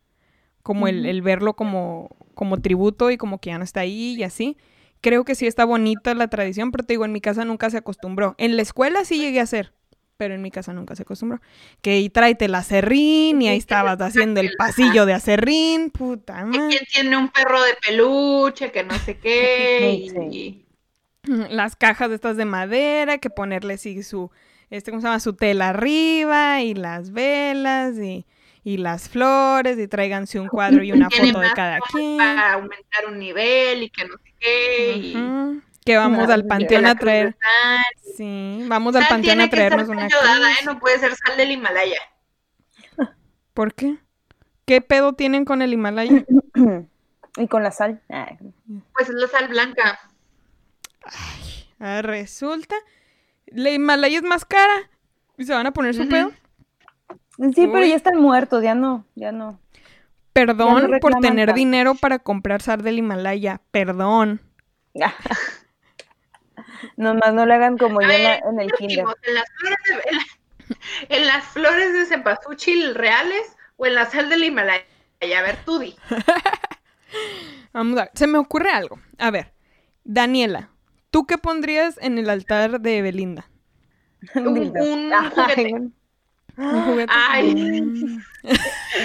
como 0.63 0.87
el, 0.87 1.05
el 1.05 1.21
verlo 1.21 1.55
como, 1.55 2.09
como 2.35 2.59
tributo 2.61 3.11
y 3.11 3.17
como 3.17 3.37
que 3.39 3.49
ya 3.51 3.57
no 3.57 3.63
está 3.63 3.81
ahí 3.81 4.15
y 4.17 4.23
así. 4.23 4.57
Creo 5.01 5.25
que 5.25 5.35
sí 5.35 5.45
está 5.45 5.65
bonita 5.65 6.13
la 6.13 6.29
tradición, 6.29 6.71
pero 6.71 6.85
te 6.85 6.93
digo, 6.93 7.03
en 7.05 7.11
mi 7.11 7.19
casa 7.21 7.43
nunca 7.45 7.69
se 7.69 7.77
acostumbró. 7.77 8.35
En 8.37 8.55
la 8.55 8.61
escuela 8.61 9.03
sí 9.03 9.19
llegué 9.19 9.41
a 9.41 9.43
hacer, 9.43 9.73
pero 10.15 10.33
en 10.33 10.41
mi 10.41 10.49
casa 10.49 10.71
nunca 10.71 10.95
se 10.95 11.01
acostumbró. 11.01 11.41
Que 11.81 11.91
ahí 11.91 12.09
tráete 12.09 12.45
el 12.45 12.55
acerrín 12.55 13.41
y 13.41 13.49
ahí 13.49 13.57
estabas 13.57 13.99
haciendo 13.99 14.39
el 14.39 14.51
pasillo 14.57 15.05
de 15.05 15.11
acerrín, 15.13 15.89
puta 15.89 16.45
madre. 16.45 16.69
quién 16.69 16.83
tiene 16.89 17.17
un 17.17 17.27
perro 17.29 17.61
de 17.61 17.73
peluche, 17.85 18.71
que 18.71 18.83
no 18.85 18.97
sé 18.99 19.17
qué. 19.17 20.07
Y- 20.31 20.63
Las 21.49 21.75
cajas 21.75 22.07
de 22.09 22.15
estas 22.15 22.37
de 22.37 22.45
madera, 22.45 23.17
que 23.17 23.29
ponerle 23.29 23.77
sí 23.77 24.03
su, 24.03 24.31
este, 24.69 24.91
¿cómo 24.91 25.01
se 25.01 25.07
llama? 25.07 25.19
Su 25.19 25.33
tela 25.33 25.69
arriba 25.69 26.61
y 26.61 26.73
las 26.73 27.11
velas 27.11 27.97
y, 27.97 28.25
y 28.63 28.77
las 28.77 29.09
flores 29.09 29.77
y 29.77 29.87
tráiganse 29.87 30.39
un 30.39 30.47
cuadro 30.47 30.83
y 30.83 30.91
una 30.91 31.09
foto 31.09 31.39
de 31.39 31.51
cada 31.53 31.79
quien. 31.81 32.17
Para 32.17 32.53
aumentar 32.53 33.05
un 33.07 33.19
nivel 33.19 33.83
y 33.83 33.89
que 33.89 34.05
no 34.05 34.13
sé 34.23 34.33
qué. 34.39 34.97
y- 34.97 35.15
Ujú. 35.17 35.61
Que 35.85 35.97
vamos 35.97 36.23
Una- 36.25 36.33
al 36.35 36.45
panteón 36.45 36.85
a 36.85 36.95
traer. 36.95 37.35
Sí, 38.15 38.63
vamos 38.67 38.95
al 38.95 39.01
Sal 39.01 39.09
panteón 39.09 39.21
tiene 39.37 39.43
a 39.43 39.49
traernos 39.49 39.89
una 39.89 40.07
cruz. 40.07 40.21
¿eh? 40.21 40.65
No 40.65 40.79
puede 40.79 40.97
ser 40.99 41.13
sal 41.15 41.35
del 41.35 41.51
Himalaya. 41.51 41.99
¿Por 43.53 43.73
qué? 43.73 43.97
¿Qué 44.65 44.79
pedo 44.79 45.11
tienen 45.11 45.43
con 45.43 45.61
el 45.61 45.73
Himalaya? 45.73 46.23
y 47.37 47.47
con 47.49 47.63
la 47.63 47.71
sal. 47.71 48.01
Ay, 48.07 48.37
Pues 48.93 49.09
es 49.09 49.15
la 49.15 49.27
sal 49.27 49.49
blanca. 49.49 49.99
Ah, 51.79 52.01
resulta, 52.01 52.75
la 53.47 53.69
Himalaya 53.71 54.17
es 54.17 54.23
más 54.23 54.45
cara 54.45 54.89
y 55.37 55.43
se 55.43 55.53
van 55.53 55.67
a 55.67 55.71
poner 55.73 55.93
su 55.95 56.01
Ujú. 56.03 56.09
pedo. 56.11 56.31
Sí, 57.37 57.67
pero 57.67 57.85
ya 57.85 57.95
están 57.95 58.17
muertos, 58.17 58.63
ya 58.63 58.75
no, 58.75 59.05
ya 59.15 59.31
no. 59.31 59.59
Perdón 60.33 60.99
por 61.01 61.13
tener 61.19 61.47
tanto. 61.49 61.57
dinero 61.59 61.95
para 61.95 62.19
comprar 62.19 62.61
sal 62.61 62.81
del 62.81 62.97
Himalaya. 62.99 63.61
Perdón. 63.71 64.41
Nomás 66.97 67.33
no 67.33 67.45
le 67.45 67.53
hagan 67.53 67.77
como 67.77 68.01
yo 68.01 68.09
en, 68.09 68.59
el 68.59 68.71
¿qué 68.71 68.87
kinder. 68.87 69.05
¿En 69.23 69.33
las 69.35 69.45
flores 69.57 69.77
de, 69.87 70.09
en 70.09 70.17
la- 70.17 70.25
en 71.09 71.27
las 71.27 71.43
flores 71.45 71.93
de 71.93 72.05
cempasúchil 72.05 72.95
reales 72.95 73.55
o 73.77 73.85
en 73.85 73.95
la 73.95 74.05
sal 74.05 74.29
del 74.29 74.43
Himalaya? 74.43 74.83
A 75.21 75.41
ver, 75.41 75.57
tú 75.65 75.79
di. 75.79 75.95
Vamos 77.73 77.97
a 77.97 78.03
ver. 78.03 78.11
Se 78.13 78.27
me 78.27 78.37
ocurre 78.37 78.69
algo. 78.71 78.99
A 79.17 79.31
ver, 79.31 79.53
Daniela, 80.03 80.69
¿tú 81.11 81.25
qué 81.25 81.37
pondrías 81.37 81.97
en 82.01 82.17
el 82.17 82.29
altar 82.29 82.81
de 82.81 83.01
Belinda? 83.01 83.49
Un, 84.35 84.47
un 84.77 85.11
juguete. 85.31 85.89
¿Un 86.57 86.83
juguete? 86.83 87.13
Ay. 87.15 87.53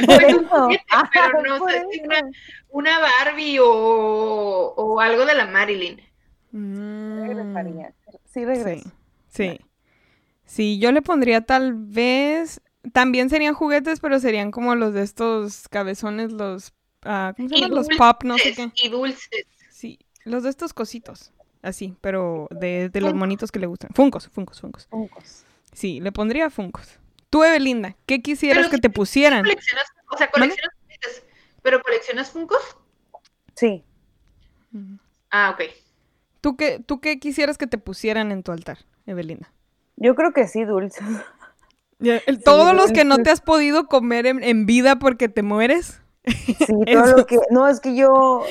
Pues 0.07 0.35
un 0.35 0.47
juguete, 0.49 0.85
pero 1.13 1.43
no 1.43 1.59
sé, 1.69 1.77
eso. 1.79 2.03
una, 2.05 2.21
una 2.71 2.99
Barbie 3.01 3.59
o, 3.61 3.67
o 4.77 5.01
algo 5.01 5.25
de 5.27 5.35
la 5.35 5.47
Marilyn. 5.47 6.01
Mm. 6.53 7.21
Regresaría. 7.27 7.95
Sí, 8.25 8.45
Sí, 8.45 8.45
regreso. 8.45 8.91
sí. 9.29 9.61
Sí, 10.45 10.79
yo 10.79 10.93
le 10.93 11.03
pondría 11.03 11.43
tal 11.43 11.75
vez. 11.75 12.61
También 12.93 13.29
serían 13.29 13.55
juguetes, 13.55 14.01
pero 14.01 14.19
serían 14.19 14.51
como 14.51 14.75
los 14.75 14.95
de 14.95 15.03
estos 15.03 15.69
cabezones, 15.69 16.33
los. 16.33 16.73
ah, 17.03 17.35
¿Cómo 17.37 17.49
se 17.49 17.57
Y 17.57 17.61
llaman? 17.61 17.75
Los 17.75 17.89
dulces, 17.89 17.99
pop, 17.99 18.23
no 18.25 18.39
sé 18.39 18.55
qué. 18.55 18.71
Y 18.83 18.89
dulces. 18.89 19.47
Sí, 19.71 19.99
los 20.25 20.43
de 20.45 20.51
estos 20.51 20.73
cositos. 20.73 21.33
Así, 21.61 21.97
pero 22.01 22.49
de, 22.51 22.89
de 22.89 23.01
los 23.01 23.15
monitos 23.15 23.51
que 23.53 23.59
le 23.59 23.67
gustan. 23.67 23.91
Funcos, 23.95 24.29
funcos, 24.29 24.61
funcos. 24.61 24.87
Funcos. 24.91 25.45
Sí, 25.73 26.01
le 26.01 26.13
pondría 26.13 26.51
funcos. 26.51 26.99
Tú, 27.31 27.45
Evelinda, 27.45 27.97
¿qué 28.07 28.23
quisieras 28.23 28.67
Pero 28.67 28.71
que 28.71 28.79
te 28.79 28.91
pusieran? 28.91 29.43
Coleccionas, 29.43 29.85
o 30.11 30.17
sea, 30.17 30.31
coleccionas 30.31 30.71
pero 31.63 31.83
coleccionas 31.83 32.31
Funkos. 32.31 32.77
Sí. 33.55 33.85
Ah, 35.31 35.51
ok. 35.51 35.65
¿Tú 36.41 36.57
qué, 36.57 36.79
¿Tú 36.79 37.01
qué 37.01 37.19
quisieras 37.19 37.59
que 37.59 37.67
te 37.67 37.79
pusieran 37.79 38.33
en 38.33 38.43
tu 38.43 38.53
altar, 38.53 38.79
Evelinda? 39.07 39.53
Yo 39.97 40.15
creo 40.15 40.33
que 40.33 40.47
sí, 40.47 40.65
dulces. 40.65 41.05
El- 42.01 42.43
Todos 42.45 42.75
los 42.75 42.93
que 42.93 43.05
no 43.05 43.19
te 43.23 43.31
has 43.31 43.41
podido 43.41 43.87
comer 43.87 44.27
en, 44.27 44.43
en 44.43 44.67
vida 44.67 44.97
porque 44.97 45.29
te 45.29 45.43
mueres. 45.43 46.01
Sí, 46.25 46.55
todo 46.87 47.05
Eso 47.05 47.17
lo 47.17 47.27
que. 47.27 47.39
No, 47.51 47.67
es 47.69 47.81
que 47.81 47.97
yo. 47.97 48.47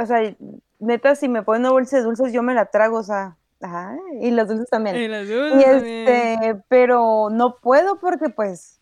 O 0.00 0.06
sea, 0.06 0.36
neta, 0.78 1.14
si 1.16 1.28
me 1.28 1.42
ponen 1.42 1.62
una 1.62 1.70
bolsa 1.70 1.96
de 1.96 2.02
dulces, 2.02 2.32
yo 2.32 2.42
me 2.42 2.54
la 2.54 2.66
trago, 2.66 2.98
o 2.98 3.02
sea. 3.02 3.36
Ajá, 3.62 3.96
y 4.20 4.30
los 4.32 4.48
dulces 4.48 4.68
también. 4.70 4.96
Y 4.96 5.08
las 5.08 5.28
Y 5.28 5.32
dulces 5.32 5.64
también. 6.04 6.38
este, 6.38 6.62
pero 6.68 7.30
no 7.30 7.56
puedo 7.60 7.98
porque 8.00 8.28
pues 8.28 8.80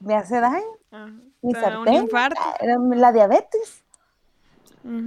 me 0.00 0.14
hace 0.16 0.40
daño 0.40 0.64
Ajá, 0.90 1.12
mi 1.42 1.52
da 1.52 1.80
un 1.80 1.86
sartén, 1.86 2.08
la, 2.62 2.96
la 2.96 3.12
diabetes, 3.12 3.82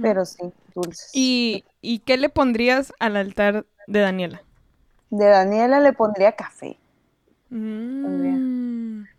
pero 0.00 0.24
sí, 0.24 0.52
dulces. 0.74 1.10
¿Y, 1.12 1.64
¿Y 1.80 2.00
qué 2.00 2.16
le 2.16 2.28
pondrías 2.28 2.92
al 2.98 3.16
altar 3.16 3.66
de 3.86 4.00
Daniela? 4.00 4.42
De 5.10 5.24
Daniela 5.24 5.80
le 5.80 5.94
pondría 5.94 6.32
café. 6.32 6.76
Mm, 7.50 8.34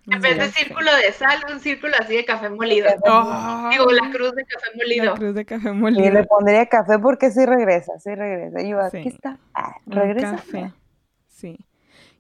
En 0.08 0.22
vez 0.22 0.38
de 0.38 0.50
círculo 0.52 0.96
de 0.96 1.12
sal, 1.14 1.40
un 1.52 1.60
círculo 1.60 1.94
así 2.00 2.16
de 2.16 2.26
café 2.26 2.50
molido. 2.50 2.88
Oh, 3.08 3.70
Digo, 3.72 3.92
la 3.92 4.12
cruz 4.12 4.34
de 4.36 4.46
café 4.46 4.66
la 4.74 4.84
molido. 4.84 5.14
cruz 5.16 5.34
de 5.36 5.46
café 5.46 5.70
Y 5.70 5.72
le 5.72 5.78
molido. 5.80 6.26
pondría 6.28 6.66
café 6.68 7.00
porque 7.00 7.32
sí 7.32 7.46
regresa, 7.46 7.94
sí 8.00 8.14
regresa. 8.14 8.62
Y 8.62 8.70
yo, 8.70 8.78
Sí. 8.92 8.98
aquí 8.98 9.10
está. 9.10 9.38
Ah, 9.54 9.76
Un 9.86 9.94
regresa. 9.94 10.32
café. 10.36 10.72
Sí. 11.28 11.58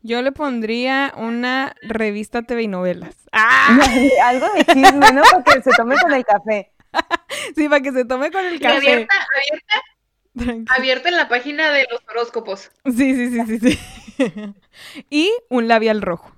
Yo 0.02 0.22
le 0.22 0.32
pondría 0.32 1.14
una 1.18 1.76
revista 1.82 2.42
TV 2.44 2.64
y 2.64 2.68
novelas. 2.68 3.16
¡Ah! 3.32 3.78
Algo 4.26 4.48
de 4.54 4.66
chisme, 4.66 5.12
¿no? 5.14 5.22
Para 5.24 5.44
que 5.56 5.62
se 5.62 5.72
tome 5.78 5.96
con 5.98 6.14
el 6.14 6.26
café. 6.26 6.72
Sí, 7.56 7.68
para 7.68 7.82
que 7.82 7.92
se 7.92 8.06
tome 8.06 8.32
con 8.32 8.46
el 8.46 8.60
café. 8.60 8.78
abierta, 8.78 9.16
abierta, 10.34 10.74
abierta 10.76 11.10
en 11.10 11.18
la 11.18 11.28
página 11.28 11.72
de 11.72 11.86
los 11.92 12.02
horóscopos. 12.10 12.72
Sí, 12.86 13.14
sí, 13.16 13.30
sí, 13.32 13.60
sí, 13.60 13.60
sí. 13.60 14.54
y 15.10 15.32
un 15.50 15.68
labial 15.68 16.02
rojo. 16.02 16.32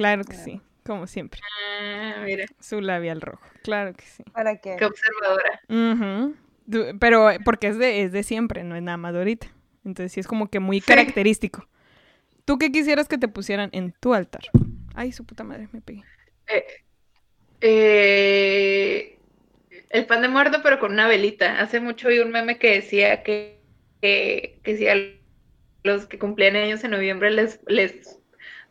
Claro 0.00 0.24
que 0.24 0.34
sí, 0.34 0.60
como 0.84 1.06
siempre. 1.06 1.40
Ah, 1.60 2.22
mira, 2.24 2.46
Su 2.58 2.80
labial 2.80 3.20
rojo. 3.20 3.42
Claro 3.62 3.92
que 3.92 4.04
sí. 4.06 4.24
¿Para 4.32 4.56
qué? 4.56 4.76
qué 4.78 4.84
observadora. 4.86 5.60
Du- 6.66 6.98
Pero 6.98 7.28
porque 7.44 7.66
es 7.68 7.78
de, 7.78 8.02
es 8.02 8.12
de 8.12 8.22
siempre, 8.22 8.64
no 8.64 8.76
es 8.76 8.82
nada 8.82 8.96
más 8.96 9.12
de 9.12 9.18
ahorita. 9.18 9.48
Entonces 9.84 10.12
sí 10.12 10.20
es 10.20 10.26
como 10.26 10.48
que 10.48 10.60
muy 10.60 10.80
Sí. 10.80 10.86
característico. 10.86 11.66
¿Tú 12.44 12.58
qué 12.58 12.72
quisieras 12.72 13.08
que 13.08 13.18
te 13.18 13.28
pusieran 13.28 13.70
en 13.72 13.92
tu 14.00 14.14
altar? 14.14 14.42
Ay, 14.94 15.12
su 15.12 15.24
puta 15.24 15.44
madre, 15.44 15.68
me 15.72 15.80
pegué. 15.82 16.04
Eh, 16.48 16.64
eh, 17.60 19.18
el 19.90 20.06
pan 20.06 20.22
de 20.22 20.28
muerto, 20.28 20.60
pero 20.62 20.78
con 20.80 20.92
una 20.92 21.08
velita. 21.08 21.60
Hace 21.60 21.80
mucho 21.80 22.08
vi 22.08 22.20
un 22.20 22.30
meme 22.32 22.58
que 22.58 22.72
decía 22.74 23.22
que, 23.22 23.62
que, 24.00 24.60
que 24.64 24.76
si 24.76 24.88
a 24.88 24.96
los 25.84 26.06
que 26.06 26.18
cumplían 26.18 26.56
años 26.56 26.84
en 26.84 26.92
noviembre 26.92 27.30
les, 27.32 27.60
les 27.66 28.19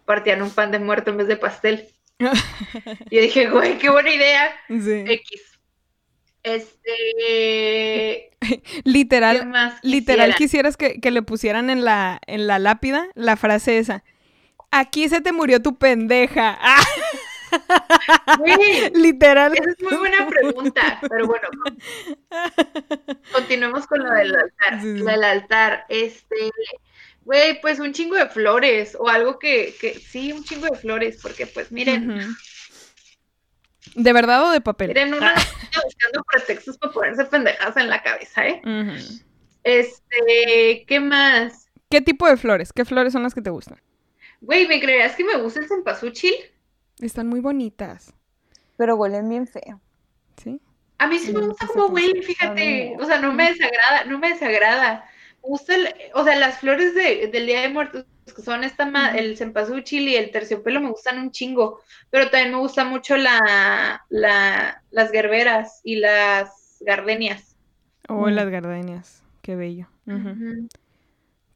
partían 0.10 0.42
un 0.42 0.50
pan 0.50 0.72
de 0.72 0.80
muerto 0.80 1.12
en 1.12 1.18
vez 1.18 1.28
de 1.28 1.38
pastel. 1.38 1.88
Y 3.12 3.16
yo 3.16 3.22
dije, 3.22 3.48
güey, 3.50 3.78
qué 3.78 3.90
buena 3.92 4.12
idea. 4.12 4.52
Sí. 4.68 5.04
X. 5.08 5.42
Este. 6.44 8.32
¿Qué 8.40 8.64
Literal, 8.84 9.46
más 9.48 9.76
literal 9.84 10.36
quisiera? 10.36 10.70
quisieras 10.72 10.78
que, 10.78 11.00
que 11.00 11.12
le 11.12 11.22
pusieran 11.22 11.70
en 11.70 11.86
la, 11.86 12.20
en 12.26 12.48
la 12.48 12.58
lápida 12.60 13.08
la 13.14 13.38
frase 13.38 13.78
esa. 13.78 14.04
Aquí 14.72 15.08
se 15.10 15.22
te 15.22 15.32
murió 15.32 15.62
tu 15.62 15.78
pendeja. 15.78 16.58
¡Ah! 16.60 16.84
Güey, 18.38 18.92
Literal. 18.96 19.54
Esa 19.54 19.70
es 19.72 19.82
muy 19.82 19.98
buena 19.98 20.28
pregunta, 20.28 21.00
pero 21.10 21.28
bueno, 21.28 21.48
con- 21.64 21.78
continuemos 23.34 23.86
con 23.88 24.00
lo 24.04 24.12
del 24.14 24.36
altar. 24.36 24.82
Sí. 24.82 24.98
Lo 24.98 25.06
del 25.06 25.24
altar, 25.24 25.86
este, 25.90 26.52
güey, 27.30 27.62
pues 27.62 27.80
un 27.80 27.94
chingo 27.94 28.16
de 28.16 28.28
flores 28.28 28.98
o 29.00 29.08
algo 29.08 29.38
que, 29.38 29.76
que, 29.80 29.94
sí, 29.94 30.32
un 30.32 30.44
chingo 30.44 30.66
de 30.66 30.76
flores, 30.76 31.20
porque 31.22 31.46
pues 31.46 31.72
miren. 31.72 32.36
¿De 33.94 34.14
verdad 34.14 34.46
o 34.46 34.52
de 34.52 34.62
papel? 34.62 34.88
miren, 34.88 35.14
uno 35.14 35.28
Ah. 35.28 35.36
está 35.38 35.80
buscando 35.84 36.24
pretextos 36.24 36.80
para 36.80 36.92
ponerse 36.92 37.26
pendejadas 37.26 37.78
en 37.78 37.88
la 37.88 38.02
cabeza, 38.02 38.48
¿eh? 38.48 38.62
Este, 39.64 40.86
¿qué 40.88 41.00
más? 41.00 41.68
¿Qué 41.92 42.02
tipo 42.02 42.28
de 42.28 42.36
flores? 42.36 42.74
¿Qué 42.74 42.84
flores 42.84 43.14
son 43.14 43.22
las 43.22 43.36
que 43.36 43.44
te 43.44 43.52
gustan? 43.52 43.80
Güey, 44.42 44.68
¿me 44.68 44.80
creerías 44.80 45.16
que 45.16 45.24
me 45.24 45.38
gusta 45.38 45.60
el 45.60 45.68
cempasúchil? 45.68 46.34
Están 47.00 47.28
muy 47.28 47.42
bonitas, 47.42 48.12
Pero 48.76 48.96
huelen 48.96 49.30
bien 49.30 49.46
feo. 49.46 49.80
¿sí? 50.42 50.60
A 50.98 51.06
mí 51.06 51.20
sí 51.20 51.32
me 51.32 51.42
gusta 51.42 51.68
como 51.68 51.88
huele, 51.88 52.24
fíjate. 52.24 52.96
O 53.00 53.06
sea, 53.06 53.20
no 53.20 53.34
me 53.34 53.50
desagrada, 53.52 54.06
no 54.06 54.18
me 54.18 54.30
desagrada. 54.30 55.06
Gusta 55.42 55.76
el- 55.76 55.94
o 56.14 56.24
sea, 56.24 56.36
las 56.38 56.60
flores 56.60 56.94
de, 56.96 57.28
del 57.28 57.46
Día 57.48 57.62
de 57.62 57.70
Muertos, 57.70 58.06
que 58.36 58.42
son 58.42 58.64
esta 58.64 58.86
ma- 58.86 59.16
el 59.18 59.38
cempasúchil 59.38 60.08
y 60.08 60.16
el 60.16 60.32
terciopelo, 60.32 60.80
me 60.82 60.90
gustan 60.92 61.20
un 61.20 61.32
chingo. 61.32 61.82
Pero 62.10 62.30
también 62.30 62.52
me 62.54 62.60
gusta 62.60 62.84
mucho 62.86 63.18
la, 63.18 64.06
la, 64.10 64.84
las 64.92 65.12
gerberas 65.12 65.82
y 65.84 65.96
las 65.98 66.78
gardenias. 66.82 67.56
O 68.08 68.28
Mm. 68.28 68.30
las 68.32 68.50
gardenias. 68.50 69.24
Qué 69.42 69.56
bello. 69.56 69.88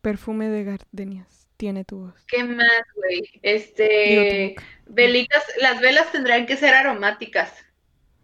Perfume 0.01 0.49
de 0.49 0.63
gardenias. 0.63 1.47
Tiene 1.57 1.85
tu 1.85 1.99
voz. 2.07 2.13
¿Qué 2.27 2.43
más, 2.43 2.81
güey? 2.95 3.29
Este, 3.41 4.49
boca. 4.49 4.63
velitas, 4.87 5.43
las 5.61 5.79
velas 5.79 6.11
tendrán 6.11 6.45
que 6.45 6.57
ser 6.57 6.73
aromáticas. 6.73 7.53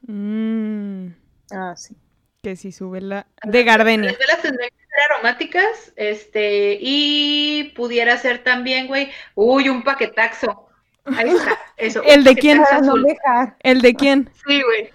Mm, 0.07 1.09
Ah, 1.51 1.75
sí. 1.77 1.95
que 2.41 2.55
si 2.55 2.71
sube 2.71 3.01
la... 3.01 3.27
De 3.43 3.63
gardenia. 3.63 4.11
Las 4.11 4.19
velas 4.19 4.41
tendrán 4.41 4.69
que 4.69 4.75
ser 4.75 4.78
aromáticas, 5.01 5.91
este, 5.95 6.77
y 6.79 7.71
pudiera 7.75 8.17
ser 8.17 8.43
también, 8.43 8.87
güey, 8.87 9.11
uy, 9.35 9.69
un 9.69 9.83
paquetaxo. 9.83 10.67
Ahí 11.05 11.29
está, 11.29 11.57
eso. 11.77 12.01
¿El 12.03 12.23
de 12.23 12.35
quién? 12.35 12.61
no 12.83 12.93
dejar. 12.95 13.55
¿El 13.61 13.81
de 13.81 13.95
quién? 13.95 14.29
Sí, 14.47 14.61
güey. 14.61 14.91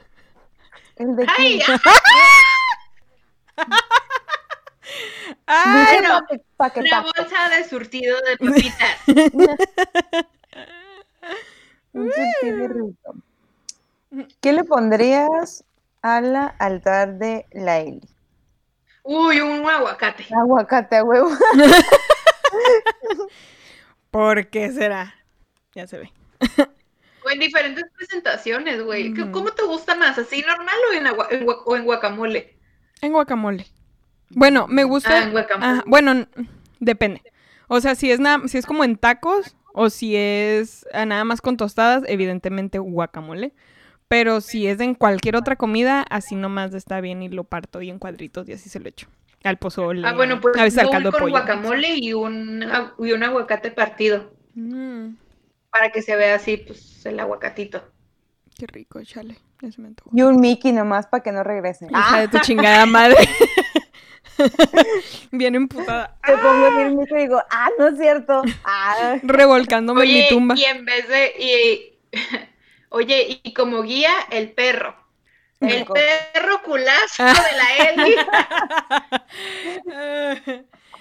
El 0.97 1.17
de 1.17 1.27
¡Ay! 1.37 1.61
quién. 1.65 1.79
Paque- 5.47 6.41
paquetazo. 6.57 7.03
Una 7.03 7.13
bolsa 7.17 7.49
de 7.57 7.65
surtido 7.69 8.17
de 8.23 8.37
papitas. 8.37 8.99
Un 11.93 12.11
surtido 12.13 12.69
rico. 12.69 13.15
¿Qué 14.41 14.53
le 14.53 14.65
pondrías 14.65 15.65
al 16.03 16.55
altar 16.59 17.15
de 17.19 17.47
la 17.53 17.79
Eli? 17.81 18.01
Uy, 19.05 19.41
un 19.41 19.69
aguacate. 19.69 20.25
Aguacate 20.35 20.97
a 20.97 21.05
huevo. 21.05 21.31
¿Por 24.11 24.47
qué 24.49 24.71
será? 24.73 25.15
Ya 25.75 25.87
se 25.87 25.99
ve. 25.99 26.13
O 27.25 27.31
en 27.31 27.41
diferentes 27.41 27.85
presentaciones, 27.97 28.83
güey. 28.83 29.13
¿Qué- 29.15 29.23
Ujú. 29.23 29.33
¿Cómo 29.33 29.51
te 29.51 29.65
gusta 29.65 29.95
más? 29.95 30.19
¿Así 30.19 30.43
normal 30.43 30.75
o 30.91 30.95
en, 30.97 31.07
agua- 31.07 31.29
en 31.31 31.47
gua- 31.47 31.63
o 31.65 31.77
en 31.77 31.85
guacamole? 31.85 32.57
En 33.01 33.13
guacamole. 33.13 33.67
Bueno, 34.31 34.67
me 34.69 34.85
gusta. 34.85 35.11
Ah, 35.19 35.23
en 35.25 35.31
guacamole. 35.33 35.73
Ajá, 35.73 35.85
bueno, 35.87 36.27
depende. 36.81 37.23
O 37.69 37.81
sea, 37.81 37.95
si 37.95 38.11
es 38.11 38.21
nada, 38.21 38.47
si 38.49 38.59
es 38.59 38.67
como 38.67 38.85
en 38.85 38.97
tacos 38.97 39.57
o 39.73 39.91
si 39.91 40.17
es 40.17 40.87
ah, 40.93 41.07
nada 41.07 41.25
más 41.25 41.41
con 41.41 41.57
tostadas, 41.57 42.05
evidentemente 42.07 42.79
guacamole. 42.79 43.53
Pero 44.09 44.41
si 44.41 44.67
es 44.67 44.81
en 44.81 44.95
cualquier 44.95 45.37
otra 45.37 45.57
comida, 45.57 46.05
así 46.11 46.35
nomás 46.37 46.75
está 46.75 47.01
bien 47.01 47.23
y 47.23 47.29
lo 47.29 47.45
parto 47.45 47.83
y 47.83 47.91
en 47.91 47.99
cuadritos 47.99 48.49
y 48.49 48.53
así 48.53 48.69
se 48.69 48.81
lo 48.81 48.89
echo. 48.89 49.09
Al 49.43 49.59
pozole. 49.59 50.07
Ah, 50.07 50.13
bueno, 50.15 50.41
pues 50.41 50.57
a 50.59 50.63
veces 50.63 50.79
al 50.81 50.91
caldo 50.91 51.09
de 51.09 51.13
con 51.13 51.21
pollo. 51.23 51.33
guacamole 51.33 51.95
y 51.97 52.13
un, 52.15 52.65
y 52.99 53.13
un 53.13 53.23
aguacate 53.23 53.71
partido. 53.71 54.33
Mm, 54.55 55.17
Para 55.71 55.91
que 55.91 56.01
se 56.03 56.17
vea 56.17 56.37
así, 56.37 56.57
pues, 56.59 57.05
el 57.07 57.19
aguacatito. 57.21 57.83
qué 58.57 58.67
rico, 58.67 59.03
chale. 59.05 59.37
Me. 59.79 59.95
Y 60.13 60.21
un 60.23 60.41
Mickey 60.41 60.73
nomás 60.73 61.07
para 61.07 61.23
que 61.23 61.33
no 61.33 61.43
regresen. 61.43 61.89
Hija 61.91 62.21
de 62.21 62.29
tu 62.29 62.39
chingada 62.41 62.85
madre. 62.87 63.17
Bien 65.33 65.55
emputada. 65.55 66.17
Te 66.25 66.33
pongo 66.37 66.81
el 66.81 66.97
Mickey 66.97 67.19
y 67.19 67.21
digo, 67.23 67.41
ah, 67.51 67.69
no 67.79 67.89
es 67.89 67.99
cierto. 67.99 68.43
Ah, 68.65 69.17
Revolcándome 69.23 70.05
en 70.05 70.13
mi 70.13 70.29
tumba. 70.29 70.55
y 70.57 70.65
en 70.65 70.85
vez 70.85 71.09
de... 71.09 71.33
y- 71.39 71.91
oye, 72.95 73.41
y 73.43 73.53
como 73.55 73.83
guía, 73.83 74.13
el 74.31 74.53
perro. 74.53 74.95
El 75.61 75.87
perro 75.87 76.61
culazo 76.63 77.23
Ah. 77.23 77.33
de 77.33 77.57
la 77.57 78.05
Eli. 78.05 78.17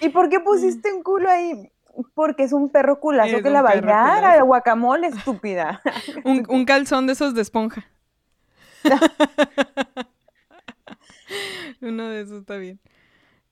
¿y 0.00 0.08
por 0.10 0.28
qué 0.30 0.40
pusiste 0.40 0.92
un 0.92 1.02
culo 1.02 1.28
ahí? 1.30 1.70
Porque 2.14 2.44
es 2.44 2.52
un 2.52 2.70
perro 2.70 2.98
culazo 2.98 3.36
Es 3.36 3.42
que 3.42 3.50
la 3.50 3.60
bailara, 3.62 4.30
culazo. 4.30 4.44
guacamole, 4.46 5.06
estúpida. 5.08 5.82
un, 6.24 6.44
un 6.48 6.64
calzón 6.64 7.06
de 7.06 7.12
esos 7.12 7.34
de 7.34 7.42
esponja. 7.42 7.86
Uno 11.80 12.08
de 12.08 12.22
esos 12.22 12.40
está 12.40 12.56
bien. 12.56 12.80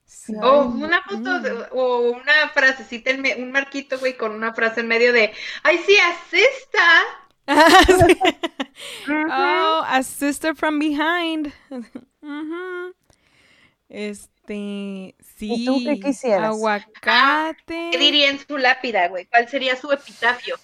Sí. 0.04 0.34
O 0.42 0.64
una 0.66 1.02
foto 1.02 1.40
de- 1.40 1.66
o 1.72 2.00
una 2.10 2.48
frasecita, 2.52 3.10
en 3.10 3.22
me- 3.22 3.36
un 3.36 3.50
marquito, 3.50 3.98
güey, 3.98 4.16
con 4.16 4.32
una 4.32 4.52
frase 4.54 4.80
en 4.80 4.88
medio 4.88 5.12
de, 5.12 5.32
ay, 5.62 5.78
sí, 5.86 5.96
haz 5.96 6.32
esta. 6.32 6.84
Sí. 9.04 9.14
Oh, 9.30 9.82
a 9.86 10.02
sister 10.02 10.54
from 10.54 10.78
behind. 10.78 11.52
Este, 13.88 15.14
sí. 15.20 15.64
tú 15.66 15.82
qué 15.84 16.00
quisieras? 16.00 16.54
Aguacate. 16.54 17.90
¿Qué 17.92 17.98
diría 17.98 18.30
en 18.30 18.38
su 18.38 18.56
lápida, 18.56 19.08
güey? 19.08 19.26
¿Cuál 19.26 19.48
sería 19.48 19.76
su 19.76 19.92
epitafio? 19.92 20.56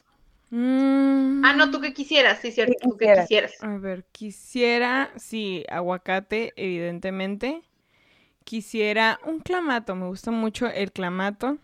Mm, 0.51 1.45
Ah, 1.45 1.53
no, 1.53 1.70
tú 1.70 1.81
qué 1.81 1.93
quisieras, 1.93 2.39
sí, 2.41 2.53
cierto, 2.53 2.72
¿Qué 2.81 2.89
tú 2.89 2.97
qué 2.97 3.12
quisieras. 3.20 3.62
A 3.62 3.76
ver, 3.76 4.07
quisiera, 4.12 5.11
sí, 5.16 5.64
aguacate, 5.68 6.55
evidentemente. 6.57 7.62
Quisiera 8.45 9.20
un 9.26 9.41
clamato, 9.41 9.95
me 9.95 10.07
gusta 10.07 10.31
mucho 10.31 10.66
el 10.68 10.91
clamato. 10.91 11.59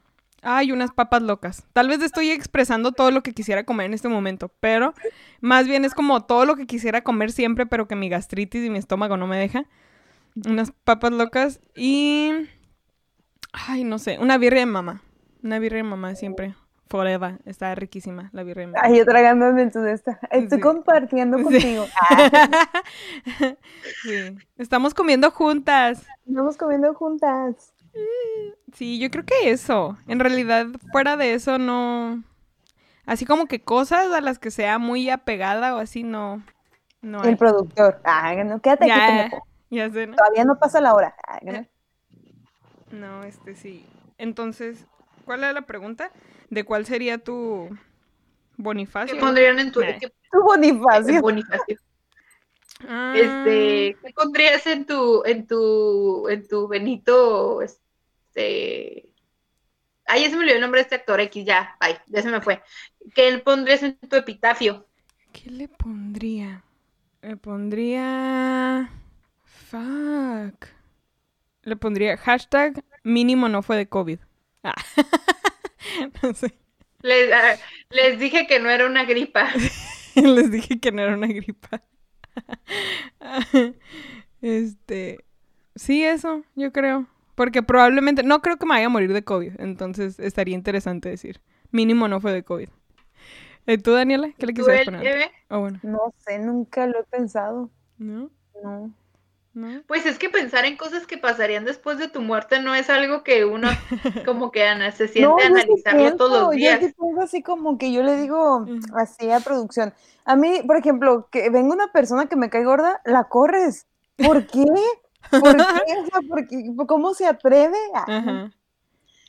Ay, 0.45 0.73
unas 0.73 0.93
papas 0.93 1.23
locas. 1.23 1.65
Tal 1.73 1.89
vez 1.89 2.01
estoy 2.03 2.31
expresando 2.31 2.93
todo 2.93 3.11
lo 3.11 3.23
que 3.23 3.33
quisiera 3.33 3.65
comer 3.65 3.87
en 3.87 3.95
este 3.95 4.09
momento, 4.09 4.51
pero 4.61 4.95
más 5.41 5.67
bien 5.67 5.85
es 5.85 5.95
como 5.95 6.25
todo 6.25 6.45
lo 6.45 6.55
que 6.57 6.67
quisiera 6.67 7.03
comer 7.03 7.33
siempre, 7.33 7.67
pero 7.67 7.89
que 7.89 7.97
mi 7.97 8.09
gastritis 8.09 8.65
y 8.65 8.71
mi 8.71 8.79
estómago 8.79 9.17
no 9.17 9.27
me 9.27 9.39
deja. 9.39 9.65
Unas 10.47 10.71
papas 10.71 11.13
locas 11.13 11.61
y... 11.75 12.33
Ay, 13.53 13.85
no 13.85 13.99
sé, 13.99 14.19
una 14.19 14.37
birria 14.37 14.61
de 14.61 14.67
mamá. 14.67 15.03
Una 15.43 15.59
birria 15.59 15.79
de 15.83 15.89
mamá 15.89 16.15
siempre. 16.17 16.55
Forever. 16.89 17.39
Está 17.45 17.75
riquísima 17.75 18.31
la 18.33 18.43
birria. 18.43 18.71
Ay, 18.81 18.99
yo 18.99 19.05
tragándome 19.05 19.63
en 19.63 19.71
tu 19.73 19.85
esta. 19.85 20.19
Estoy 20.31 20.59
Sí. 20.59 20.63
compartiendo 20.63 21.39
Sí. 21.39 21.45
contigo. 21.45 21.87
Ah, 22.11 23.55
Sí. 24.03 24.37
Estamos 24.59 24.93
comiendo 24.95 25.31
juntas. 25.31 26.05
estamos 26.27 26.57
comiendo 26.57 26.95
juntas. 26.95 27.74
Sí, 28.73 28.99
yo 28.99 29.11
creo 29.11 29.25
que 29.25 29.51
eso. 29.51 29.97
En 30.09 30.19
realidad, 30.21 30.67
fuera 30.91 31.17
de 31.17 31.35
eso, 31.35 31.59
no. 31.59 32.23
Así 33.07 33.25
como 33.27 33.47
que 33.47 33.63
cosas 33.63 34.13
a 34.13 34.21
las 34.21 34.39
que 34.39 34.51
sea 34.51 34.79
muy 34.79 35.11
apegada 35.11 35.75
o 35.77 35.79
así, 35.79 36.03
no. 36.03 36.43
No 37.03 37.23
hay. 37.23 37.31
El 37.31 37.37
productor. 37.37 38.01
Ah, 38.05 38.35
no, 38.45 38.61
quédate 38.61 38.91
aquí. 38.91 39.01
Ya, 39.01 39.07
pendejo. 39.07 39.47
ya 39.71 39.91
sé, 39.91 40.07
¿no? 40.07 40.17
Todavía 40.17 40.45
no 40.45 40.59
pasa 40.59 40.81
la 40.81 40.95
hora. 40.95 41.15
Ah, 41.29 41.39
no. 41.43 41.67
No, 42.91 43.25
este 43.25 43.55
sí. 43.57 43.85
Entonces, 44.19 44.87
¿cuál 45.25 45.41
era 45.41 45.53
la 45.53 45.63
pregunta? 45.63 46.11
¿De 46.51 46.65
cuál 46.65 46.87
sería 46.87 47.19
tu 47.19 47.69
Bonifacio? 48.57 49.15
¿Qué 49.15 49.21
pondrían 49.21 49.59
en 49.59 49.71
tu 49.73 49.81
Nah. 49.81 49.99
qué- 49.99 50.09
Tu 50.33 50.41
Bonifacio. 50.43 51.21
Bonifacio? 51.21 51.79
Ah, 52.89 53.13
Este, 53.17 53.97
¿qué 54.03 54.13
pondrías 54.15 54.67
en 54.67 54.85
tu, 54.87 55.23
en 55.25 55.47
tu, 55.47 56.29
en 56.29 56.47
tu 56.49 56.69
Benito, 56.69 57.63
este, 57.63 57.84
ay, 58.37 60.23
ya 60.23 60.31
se 60.31 60.37
me 60.37 60.39
olvidó 60.39 60.55
el 60.57 60.61
nombre 60.61 60.79
de 60.81 60.83
este 60.83 60.95
actor 60.97 61.21
X, 61.21 61.45
ya, 61.45 61.77
ay, 61.81 61.97
ya 62.07 62.23
se 62.23 62.31
me 62.31 62.41
fue. 62.41 62.63
¿Qué 63.15 63.31
le 63.31 63.39
pondrías 63.39 63.83
en 63.83 63.97
tu 63.97 64.17
epitafio? 64.17 64.87
¿Qué 65.33 65.51
le 65.51 65.69
pondría? 65.69 66.63
Le 67.23 67.37
pondría... 67.37 68.91
Fuck. 69.45 70.67
Le 71.63 71.77
pondría 71.77 72.17
hashtag 72.17 72.85
mínimo 73.03 73.49
no 73.49 73.63
fue 73.63 73.77
de 73.77 73.89
COVID. 73.89 74.19
Ah. 74.63 74.75
no 76.23 76.35
sé. 76.35 76.55
Les, 77.03 77.31
les 77.91 78.19
dije 78.19 78.47
que 78.47 78.61
no 78.61 78.71
era 78.71 78.87
una 78.87 79.05
gripa. 79.05 79.51
Les 80.15 80.51
dije 80.51 80.81
que 80.81 80.93
no 80.93 81.03
era 81.03 81.15
una 81.15 81.27
gripa. 81.27 81.83
Este, 84.41 85.25
sí, 85.75 86.05
eso, 86.05 86.45
yo 86.55 86.71
creo. 86.71 87.07
Porque 87.35 87.63
probablemente, 87.63 88.23
no 88.23 88.41
creo 88.41 88.57
que 88.57 88.67
me 88.67 88.75
vaya 88.75 88.87
a 88.87 88.91
morir 88.91 89.13
de 89.13 89.25
COVID, 89.25 89.61
entonces 89.61 90.19
estaría 90.21 90.55
interesante 90.55 91.09
decir. 91.09 91.41
Mínimo 91.71 92.07
no 92.07 92.21
fue 92.21 92.33
de 92.33 92.45
COVID. 92.45 92.69
¿Y 93.67 93.79
tú, 93.79 93.93
Daniela? 93.93 94.31
¿Qué 94.39 94.47
le 94.47 94.53
¿Tú, 94.53 94.59
quisieras 94.59 94.87
el 94.87 94.95
poner? 94.95 95.31
Oh, 95.51 95.61
bueno. 95.61 95.81
No 95.83 96.13
sé, 96.19 96.39
nunca 96.39 96.87
lo 96.87 97.01
he 97.01 97.05
pensado. 97.05 97.71
¿No? 97.99 98.31
No. 98.63 98.95
¿No? 99.55 99.83
Pues 99.87 100.05
es 100.05 100.19
que 100.19 100.29
pensar 100.29 100.65
en 100.65 100.77
cosas 100.77 101.07
que 101.07 101.17
pasarían 101.17 101.65
después 101.65 101.97
de 101.99 102.09
tu 102.09 102.21
muerte 102.21 102.61
no 102.61 102.75
es 102.75 102.91
algo 102.91 103.23
que 103.23 103.45
uno 103.45 103.69
como 104.27 104.51
que 104.51 104.65
Ana, 104.65 104.91
se 104.91 105.07
siente 105.07 105.29
No, 105.29 105.39
a 105.39 105.47
analizarlo 105.47 106.17
todos 106.17 106.31
pienso, 106.31 106.47
los 106.47 106.51
días. 106.57 106.81
Yo 106.81 107.23
así 107.23 107.41
como 107.41 107.79
que 107.79 107.93
yo 107.93 108.03
le 108.03 108.17
digo 108.17 108.67
así 108.97 109.31
a 109.31 109.39
producción. 109.39 109.95
A 110.25 110.35
mí, 110.35 110.61
por 110.67 110.77
ejemplo, 110.77 111.29
que 111.31 111.51
venga 111.51 111.73
una 111.73 111.93
persona 111.93 112.27
que 112.27 112.35
me 112.35 112.51
cae 112.51 112.65
gorda, 112.65 113.01
la 113.05 113.25
corres. 113.25 113.87
¿Por 114.17 114.45
qué? 114.47 114.65
¿Por 115.41 115.57
qué? 115.87 115.99
O 115.99 116.07
sea, 116.07 116.21
¿por 116.29 116.47
qué? 116.47 116.65
¿Cómo 116.87 117.15
se 117.15 117.27
atreve? 117.27 117.79
Ajá. 117.95 118.53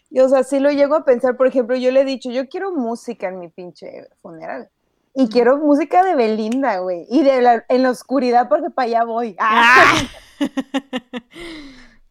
Y, 0.10 0.20
o 0.20 0.30
sea, 0.30 0.44
sí 0.44 0.60
lo 0.60 0.72
llego 0.72 0.96
a 0.96 1.04
pensar, 1.06 1.36
por 1.36 1.48
ejemplo, 1.48 1.76
yo 1.76 1.92
le 1.92 2.02
he 2.02 2.06
dicho, 2.06 2.30
yo 2.32 2.48
quiero 2.48 2.72
música 2.72 3.28
en 3.28 3.40
mi 3.40 3.50
pinche 3.50 4.08
funeral. 4.22 4.70
Y 5.14 5.30
quiero 5.30 5.58
música 5.58 6.04
de 6.04 6.16
Belinda, 6.16 6.80
güey. 6.80 7.06
Y 7.10 7.24
de 7.24 7.42
la- 7.42 7.66
en 7.70 7.84
la 7.84 7.90
oscuridad 7.90 8.48
porque 8.50 8.70
para 8.70 8.86
allá 8.88 9.04
voy. 9.06 9.36
Ah, 9.40 9.94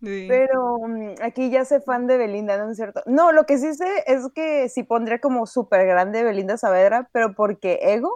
Sí. 0.02 0.26
Pero 0.28 0.78
mm, 0.86 1.14
aquí 1.22 1.48
ya 1.50 1.64
sé 1.64 1.80
fan 1.80 2.06
de 2.06 2.18
Belinda, 2.18 2.58
¿no 2.58 2.70
es 2.70 2.76
cierto? 2.76 3.02
No, 3.06 3.32
lo 3.32 3.46
que 3.46 3.56
sí 3.56 3.72
sé 3.72 3.86
es 4.06 4.26
que 4.34 4.68
sí 4.68 4.82
pondría 4.82 5.18
como 5.18 5.46
súper 5.46 5.86
grande 5.86 6.22
Belinda 6.22 6.58
Saavedra, 6.58 7.08
pero 7.12 7.34
porque 7.34 7.78
ego, 7.80 8.12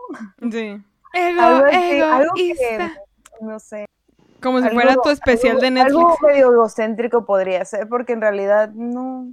Sí. 0.50 0.76
Ego, 1.14 1.40
algo, 1.40 1.64
así, 1.66 2.00
algo 2.02 2.34
que, 2.34 2.90
no 3.40 3.58
sé. 3.58 3.86
Como 4.40 4.58
si 4.60 4.66
algo- 4.66 4.80
fuera 4.80 4.96
tu 5.02 5.10
especial 5.10 5.52
algo- 5.56 5.62
de 5.62 5.70
Netflix. 5.70 5.96
Algo 5.96 6.16
medio 6.22 6.52
egocéntrico 6.52 7.24
podría 7.26 7.64
ser, 7.64 7.88
porque 7.88 8.12
en 8.12 8.20
realidad 8.20 8.70
no. 8.74 9.32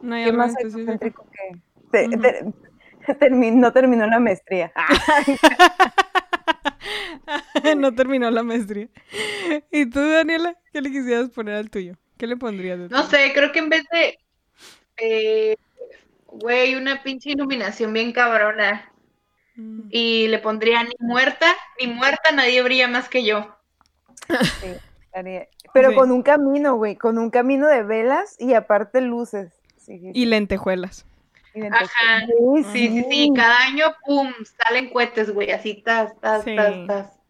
No 0.00 0.14
hay 0.14 0.24
¿Qué 0.24 0.30
algo 0.30 0.42
más 0.42 0.54
egocéntrico 0.58 1.24
que.? 1.30 1.60
te- 1.90 2.08
te- 2.18 2.52
no 3.30 3.72
terminó 3.72 4.06
la 4.06 4.18
maestría. 4.20 4.72
no 7.76 7.94
terminó 7.94 8.30
la 8.30 8.42
maestría. 8.42 8.88
¿Y 9.70 9.86
tú, 9.86 10.00
Daniela? 10.00 10.56
¿Qué 10.72 10.80
le 10.80 10.90
quisieras 10.90 11.30
poner 11.30 11.56
al 11.56 11.70
tuyo? 11.70 11.94
¿Qué 12.16 12.26
le 12.26 12.36
pondrías 12.36 12.78
de 12.78 12.88
No 12.88 13.04
tuyo? 13.04 13.10
sé, 13.10 13.32
creo 13.34 13.52
que 13.52 13.58
en 13.60 13.68
vez 13.68 13.84
de, 13.92 14.18
eh, 14.98 15.56
güey, 16.26 16.74
una 16.74 17.02
pinche 17.02 17.30
iluminación 17.30 17.92
bien 17.92 18.12
cabrona 18.12 18.86
Mm. 19.56 19.88
y 19.90 20.28
le 20.28 20.38
pondría 20.38 20.82
ni 20.84 20.94
muerta, 21.00 21.46
ni 21.80 21.86
muerta, 21.88 22.30
nadie 22.32 22.62
brilla 22.62 22.88
más 22.88 23.08
que 23.08 23.24
yo. 23.24 23.56
Sí, 24.60 24.68
estaría- 25.02 25.48
Pero 25.72 25.90
Sí. 25.90 25.96
con 25.96 26.10
un 26.10 26.22
camino, 26.22 26.74
güey, 26.76 26.96
con 26.96 27.18
un 27.18 27.30
camino 27.30 27.68
de 27.68 27.82
velas 27.82 28.36
y 28.38 28.54
aparte 28.54 29.00
luces. 29.00 29.52
Sí, 29.76 29.98
sí, 29.98 30.10
Y 30.14 30.26
lentejuelas. 30.26 31.06
sí, 31.52 31.60
Ajá. 31.62 31.88
sí, 32.26 32.64
Sí, 32.72 32.88
sí, 32.88 33.04
sí, 33.10 33.32
cada 33.34 33.58
año, 33.66 33.86
pum, 34.06 34.32
salen 34.66 34.90
cohetes, 34.90 35.30
güey, 35.32 35.50
así, 35.52 35.74
tas, 35.82 36.18
tas, 36.20 36.44
Sí. 36.44 36.54
tas, 36.56 36.86
tas. 36.86 37.20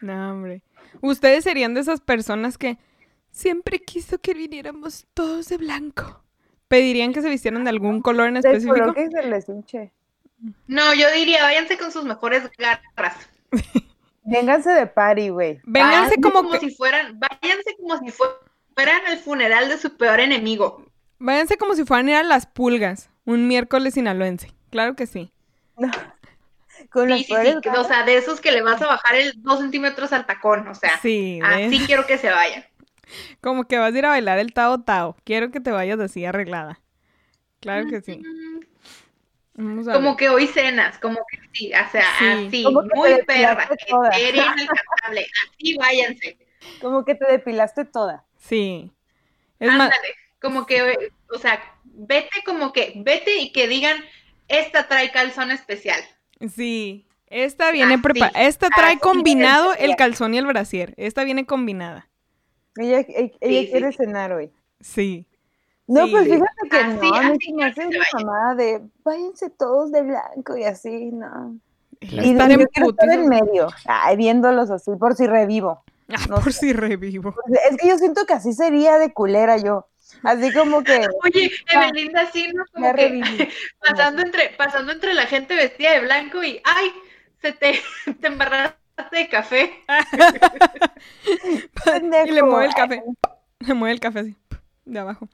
No, 0.00 0.32
hombre. 0.32 0.62
Ustedes 1.02 1.44
serían 1.44 1.74
de 1.74 1.80
esas 1.80 2.00
personas 2.00 2.58
que 2.58 2.78
siempre 3.30 3.78
quiso 3.80 4.18
que 4.18 4.34
viniéramos 4.34 5.06
todos 5.14 5.48
de 5.48 5.56
blanco. 5.58 6.22
¿Pedirían 6.68 7.12
que 7.12 7.22
se 7.22 7.28
vistieran 7.28 7.64
de 7.64 7.70
algún 7.70 8.00
color 8.00 8.28
en 8.28 8.34
Del 8.34 8.46
específico? 8.46 8.74
color 8.78 8.94
que 8.94 9.08
se 9.10 9.22
les 9.22 9.48
hinche. 9.48 9.90
No, 10.66 10.94
yo 10.94 11.10
diría, 11.12 11.42
váyanse 11.42 11.76
con 11.76 11.92
sus 11.92 12.04
mejores 12.04 12.42
garras. 12.58 13.16
Vénganse 14.30 14.70
de 14.70 14.86
party, 14.86 15.28
güey. 15.30 15.60
Vénganse 15.64 16.16
Váyanse 16.16 16.20
como 16.20 16.50
que, 16.50 16.58
si 16.60 16.70
fueran, 16.74 17.18
váyanse 17.18 17.76
como 17.78 17.98
si 17.98 18.10
fue- 18.10 18.28
fueran 18.74 19.00
el 19.08 19.18
funeral 19.18 19.68
de 19.68 19.76
su 19.78 19.96
peor 19.96 20.20
enemigo. 20.20 20.84
váyanse 21.18 21.56
como 21.58 21.74
si 21.74 21.84
fueran 21.84 22.08
a 22.08 22.10
ir 22.12 22.16
a 22.16 22.22
las 22.22 22.46
pulgas, 22.46 23.10
un 23.26 23.46
miércoles 23.48 23.94
sinaloense. 23.94 24.52
Claro 24.70 24.94
que 24.96 25.06
sí. 25.06 25.32
No. 25.76 25.90
Con 26.90 27.08
Sí, 27.10 27.24
sí, 27.24 27.34
sí, 27.44 27.60
que- 27.60 27.70
o 27.70 27.84
sea, 27.84 28.04
de 28.04 28.16
esos 28.16 28.40
que 28.40 28.52
le 28.52 28.62
vas 28.62 28.80
a 28.80 28.86
bajar 28.86 29.14
el 29.16 29.34
dos 29.42 29.58
centímetros 29.60 30.12
al 30.14 30.24
tacón, 30.26 30.66
o 30.68 30.74
sea, 30.74 30.98
Sí, 31.02 31.38
así 31.42 31.78
quiero 31.86 32.06
que 32.06 32.16
se 32.16 32.30
vayan. 32.30 32.64
como 33.42 33.64
que 33.64 33.76
vas 33.78 33.92
a 33.94 33.98
ir 33.98 34.06
a 34.06 34.10
bailar 34.10 34.38
el 34.38 34.54
Tao 34.54 34.80
Tao. 34.80 35.16
Quiero 35.24 35.50
que 35.50 35.60
te 35.60 35.70
vayas 35.72 36.00
así 36.00 36.24
arreglada. 36.24 36.80
Claro 37.60 37.86
que 37.88 38.00
sí. 38.00 38.22
Vamos 39.54 39.88
a 39.88 39.92
Como 39.92 40.10
ver. 40.10 40.16
que 40.16 40.28
hoy 40.30 40.46
cenas, 40.46 40.98
como 40.98 41.18
que 41.30 41.38
sí, 41.52 41.72
o 41.72 41.90
sea, 41.90 42.04
Sí. 42.18 42.46
así, 42.46 42.64
muy 42.94 43.22
perra, 43.26 43.68
seria, 44.12 44.42
inalcanzable, 44.42 45.26
así 45.48 45.76
váyanse. 45.76 46.38
Como 46.80 47.04
que 47.04 47.14
te 47.14 47.26
depilaste 47.30 47.84
toda. 47.84 48.24
Sí. 48.38 48.90
Es 49.58 49.68
más, 49.68 49.92
Ándale, 49.92 50.08
como 50.40 50.66
que, 50.66 51.10
o 51.30 51.38
sea, 51.38 51.60
vete 51.84 52.42
como 52.46 52.72
que, 52.72 52.94
vete 52.96 53.38
y 53.38 53.52
que 53.52 53.68
digan, 53.68 54.02
esta 54.48 54.88
trae 54.88 55.10
calzón 55.10 55.50
especial. 55.50 56.00
sí. 56.54 57.06
Esta 57.26 57.70
viene 57.70 57.94
Así, 57.94 58.02
preparada. 58.02 58.40
Esta 58.44 58.68
trae 58.70 58.94
así 58.94 58.98
combinado 59.00 59.72
es. 59.74 59.82
el 59.82 59.94
calzón 59.94 60.34
y 60.34 60.38
el 60.38 60.46
brasier. 60.46 60.94
Esta 60.96 61.22
viene 61.22 61.46
combinada. 61.46 62.08
Ella, 62.76 63.04
ella, 63.08 63.30
ella 63.40 63.60
sí, 63.60 63.68
quiere 63.70 63.92
sí. 63.92 63.98
cenar 63.98 64.32
hoy. 64.32 64.50
Sí. 64.80 65.26
No, 65.90 66.06
Sí. 66.06 66.12
pues 66.12 66.24
fíjate 66.24 66.68
que 66.70 66.76
Así, 66.76 67.10
no, 67.10 67.14
a 67.16 67.22
mí 67.22 67.28
así 67.34 67.46
se 67.46 67.52
me 67.52 67.64
hace 67.64 67.86
una 67.86 67.98
mamada 68.12 68.54
de 68.54 68.80
váyanse 69.02 69.50
todos 69.50 69.90
de 69.90 70.02
blanco 70.02 70.56
y 70.56 70.62
así, 70.62 71.10
no. 71.10 71.56
Y 72.00 72.30
estar 72.30 72.48
yo 72.48 72.60
en 72.60 72.66
quiero 72.68 72.90
estar 72.90 73.10
en 73.10 73.28
medio, 73.28 73.66
ay, 73.86 74.16
viéndolos 74.16 74.70
así, 74.70 74.92
por 74.94 75.16
si 75.16 75.26
revivo. 75.26 75.82
Ah, 76.08 76.24
no 76.28 76.36
por 76.36 76.52
sé. 76.52 76.60
si 76.60 76.72
revivo. 76.72 77.34
Es 77.68 77.76
que 77.76 77.88
yo 77.88 77.98
siento 77.98 78.24
que 78.24 78.34
así 78.34 78.52
sería 78.52 78.98
de 78.98 79.12
culera 79.12 79.56
yo. 79.56 79.88
Así 80.22 80.52
como 80.52 80.84
que 80.84 81.08
Oye, 81.24 81.50
Evelinda, 81.72 82.24
sí, 82.32 82.46
¿no? 82.54 82.64
Como 82.72 82.86
que 82.86 82.92
reviví. 82.92 83.48
pasando 83.80 84.22
entre, 84.22 84.50
pasando 84.50 84.92
entre 84.92 85.14
la 85.14 85.26
gente 85.26 85.56
vestida 85.56 85.90
de 85.92 86.00
blanco 86.02 86.42
y, 86.44 86.62
ay, 86.64 86.92
se 87.42 87.52
te, 87.52 87.80
te 88.20 88.26
embarraste 88.28 88.76
de 89.10 89.28
café. 89.28 89.72
Y 92.26 92.30
le 92.30 92.42
mueve 92.44 92.66
el 92.66 92.74
café. 92.74 93.02
Le 93.58 93.74
mueve 93.74 93.92
el 93.94 94.00
café 94.00 94.20
así. 94.20 94.36
De 94.84 94.98
abajo. 95.00 95.28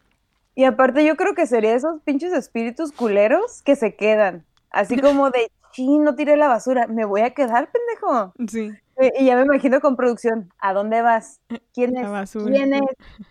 Y 0.57 0.65
aparte 0.65 1.05
yo 1.05 1.15
creo 1.17 1.35
que 1.35 1.47
sería 1.47 1.75
esos 1.75 2.01
pinches 2.03 2.33
espíritus 2.33 2.91
culeros 2.91 3.63
que 3.63 3.77
se 3.77 3.95
quedan. 3.95 4.45
Así 4.71 4.97
como 5.01 5.31
de, 5.31 5.53
sí, 5.73 5.99
no 5.99 6.17
tiré 6.17 6.37
la 6.37 6.49
basura, 6.49 6.89
me 6.89 7.05
voy 7.05 7.21
a 7.21 7.31
quedar, 7.31 7.71
pendejo. 7.71 8.33
Sí. 8.49 8.73
Eh, 8.99 9.13
Y 9.21 9.27
ya 9.27 9.37
me 9.37 9.43
imagino 9.43 9.81
con 9.81 9.95
producción, 9.97 10.51
¿a 10.59 10.73
dónde 10.73 11.03
vas? 11.03 11.41
¿Quién 11.75 11.93
La 11.95 12.01
es? 12.01 12.09
basura. 12.11 12.51
¿Quién 12.53 12.73
es? 12.75 12.83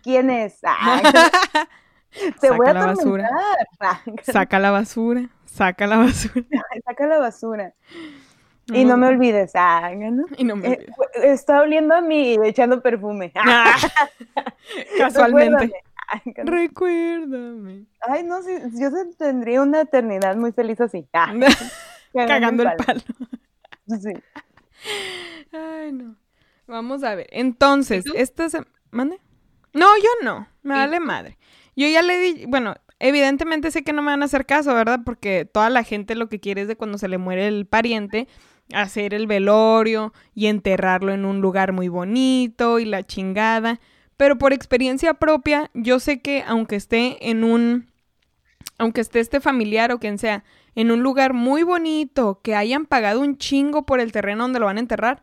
¿Quién 0.03 0.29
es? 0.29 0.59
Ah, 0.65 1.01
te 2.39 2.49
voy 2.51 2.67
a 2.67 2.71
Saca 2.71 2.79
la 2.79 2.85
basura. 2.85 3.29
Saca 4.23 4.59
la 4.59 4.71
basura. 4.71 5.29
Saca 5.45 5.87
la 5.87 5.97
basura. 5.97 6.45
Saca 6.85 7.07
la 7.07 7.17
basura. 7.17 7.73
Y 8.67 8.85
no 8.85 8.97
me 8.97 9.07
olvides. 9.07 9.51
Ah, 9.55 9.91
¿no? 9.95 10.25
Y 10.37 10.43
no 10.43 10.55
me 10.55 10.67
Eh, 10.67 10.85
olvides. 10.97 11.23
está 11.23 11.61
oliendo 11.61 11.93
a 11.95 12.01
mí 12.01 12.37
echando 12.43 12.81
perfume. 12.81 13.31
Ah, 13.35 13.65
Ah, 14.35 14.43
Casualmente. 14.97 15.49
recuérdame. 15.51 15.73
Recuérdame. 16.35 17.85
Ay, 18.01 18.23
no, 18.23 18.41
sí, 18.41 18.51
yo 18.79 18.89
tendría 19.17 19.61
una 19.61 19.81
eternidad 19.81 20.35
muy 20.35 20.51
feliz 20.51 20.79
así. 20.81 21.07
Ah, 21.13 21.33
Cagando 22.13 22.63
el 22.63 22.69
palo. 22.77 22.83
palo. 22.85 23.01
Sí. 24.01 24.13
Ay, 25.51 25.91
no. 25.91 26.15
Vamos 26.65 27.03
a 27.03 27.13
ver. 27.13 27.27
Entonces, 27.31 28.03
esta 28.15 28.49
se... 28.49 28.63
¿Mande? 28.89 29.19
No, 29.73 29.85
yo 29.97 30.09
no. 30.23 30.47
Me 30.63 30.73
¿Y 30.73 30.77
vale 30.77 30.99
madre. 30.99 31.37
Yo 31.75 31.87
ya 31.87 32.01
le 32.01 32.17
di... 32.17 32.45
Bueno, 32.47 32.73
evidentemente 32.99 33.69
sé 33.69 33.83
que 33.83 33.93
no 33.93 34.01
me 34.01 34.11
van 34.11 34.23
a 34.23 34.25
hacer 34.25 34.47
caso, 34.47 34.73
¿verdad? 34.73 35.01
Porque 35.05 35.45
toda 35.45 35.69
la 35.69 35.83
gente 35.83 36.15
lo 36.15 36.29
que 36.29 36.39
quiere 36.39 36.63
es 36.63 36.67
de 36.67 36.75
cuando 36.75 36.97
se 36.97 37.07
le 37.07 37.19
muere 37.19 37.47
el 37.47 37.67
pariente, 37.67 38.27
hacer 38.73 39.13
el 39.13 39.27
velorio 39.27 40.13
y 40.33 40.47
enterrarlo 40.47 41.13
en 41.13 41.25
un 41.25 41.41
lugar 41.41 41.71
muy 41.73 41.87
bonito 41.87 42.79
y 42.79 42.85
la 42.85 43.03
chingada. 43.03 43.79
Pero 44.17 44.37
por 44.37 44.53
experiencia 44.53 45.13
propia, 45.15 45.69
yo 45.73 45.99
sé 45.99 46.21
que 46.21 46.43
aunque 46.47 46.75
esté 46.75 47.29
en 47.29 47.43
un... 47.43 47.91
Aunque 48.77 49.01
esté 49.01 49.19
este 49.19 49.39
familiar 49.39 49.91
o 49.91 49.99
quien 49.99 50.17
sea, 50.17 50.43
en 50.75 50.91
un 50.91 51.01
lugar 51.01 51.33
muy 51.33 51.63
bonito, 51.63 52.41
que 52.43 52.55
hayan 52.55 52.85
pagado 52.85 53.21
un 53.21 53.37
chingo 53.37 53.85
por 53.85 53.99
el 54.01 54.11
terreno 54.11 54.43
donde 54.43 54.59
lo 54.59 54.65
van 54.65 54.77
a 54.77 54.81
enterrar, 54.81 55.21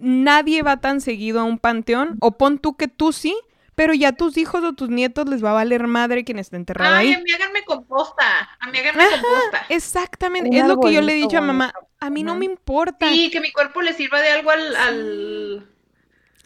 nadie 0.00 0.62
va 0.62 0.80
tan 0.80 1.00
seguido 1.00 1.40
a 1.40 1.44
un 1.44 1.58
panteón, 1.58 2.16
o 2.20 2.38
pon 2.38 2.58
tú 2.58 2.76
que 2.76 2.86
tú 2.86 3.12
sí, 3.12 3.36
pero 3.74 3.94
ya 3.94 4.12
tus 4.12 4.36
hijos 4.36 4.62
o 4.62 4.72
tus 4.74 4.88
nietos 4.88 5.28
les 5.28 5.44
va 5.44 5.50
a 5.50 5.54
valer 5.54 5.88
madre 5.88 6.24
quien 6.24 6.38
esté 6.38 6.54
enterrado 6.56 6.94
Ay, 6.94 7.08
ahí. 7.08 7.14
a 7.14 7.18
mí 7.18 7.32
háganme 7.32 7.64
composta. 7.64 8.22
A 8.60 8.70
mí 8.70 8.78
háganme 8.78 9.02
Ajá. 9.02 9.20
composta. 9.20 9.66
Exactamente, 9.68 10.50
Un 10.50 10.56
es 10.56 10.66
lo 10.66 10.78
que 10.78 10.92
yo 10.92 11.00
le 11.00 11.12
he 11.12 11.16
dicho 11.16 11.38
a 11.38 11.40
mamá. 11.40 11.72
bonito. 11.74 11.90
A 11.98 12.10
mí 12.10 12.22
no 12.22 12.36
me 12.36 12.44
importa. 12.44 13.08
Sí, 13.10 13.30
que 13.30 13.40
mi 13.40 13.50
cuerpo 13.50 13.82
le 13.82 13.92
sirva 13.94 14.20
de 14.20 14.28
algo 14.28 14.50
al. 14.50 14.76
al... 14.76 15.70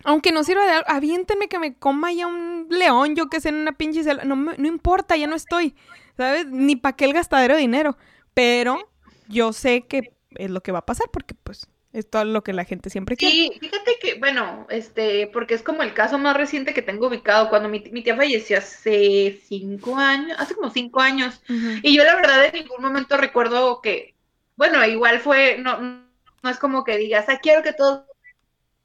Aunque 0.08 0.32
no 0.32 0.42
sirva 0.42 0.64
de 0.64 0.72
algo, 0.72 0.88
aviéntenme 0.88 1.48
que 1.48 1.58
me 1.58 1.76
coma 1.76 2.10
ya 2.14 2.26
un 2.26 2.66
león, 2.70 3.14
yo 3.14 3.28
que 3.28 3.42
sé, 3.42 3.50
en 3.50 3.56
una 3.56 3.72
pinche. 3.72 4.02
No, 4.24 4.36
no 4.36 4.66
importa, 4.66 5.16
ya 5.18 5.26
no 5.26 5.36
estoy. 5.36 5.74
¿Sabes? 6.16 6.46
Ni 6.46 6.76
para 6.76 6.96
qué 6.96 7.04
el 7.04 7.12
gastadero 7.12 7.54
de 7.54 7.60
dinero. 7.60 7.98
Pero 8.32 8.90
yo 9.28 9.52
sé 9.52 9.82
que 9.82 10.14
es 10.30 10.48
lo 10.48 10.62
que 10.62 10.72
va 10.72 10.78
a 10.78 10.86
pasar 10.86 11.10
porque, 11.12 11.34
pues, 11.34 11.68
es 11.92 12.08
todo 12.08 12.24
lo 12.24 12.42
que 12.42 12.54
la 12.54 12.64
gente 12.64 12.88
siempre 12.88 13.16
quiere. 13.16 13.34
Sí, 13.34 13.52
fíjate 13.60 13.98
que, 14.00 14.18
bueno, 14.18 14.66
este, 14.70 15.26
porque 15.26 15.52
es 15.52 15.62
como 15.62 15.82
el 15.82 15.92
caso 15.92 16.16
más 16.16 16.34
reciente 16.34 16.72
que 16.72 16.80
tengo 16.80 17.08
ubicado, 17.08 17.50
cuando 17.50 17.68
mi, 17.68 17.80
mi 17.92 18.02
tía 18.02 18.16
falleció 18.16 18.56
hace 18.56 19.38
cinco 19.44 19.94
años, 19.96 20.38
hace 20.40 20.54
como 20.54 20.70
cinco 20.70 21.00
años, 21.00 21.42
y 21.82 21.94
yo 21.94 22.04
la 22.04 22.16
verdad 22.16 22.46
en 22.46 22.62
ningún 22.62 22.80
momento 22.80 23.18
recuerdo 23.18 23.82
que, 23.82 24.14
bueno, 24.56 24.82
igual 24.86 25.20
fue, 25.20 25.58
no, 25.58 25.80
no 25.80 26.50
es 26.50 26.58
como 26.58 26.84
que 26.84 26.96
digas, 26.96 27.26
ah, 27.28 27.38
quiero 27.42 27.62
que 27.62 27.72
todos 27.72 28.04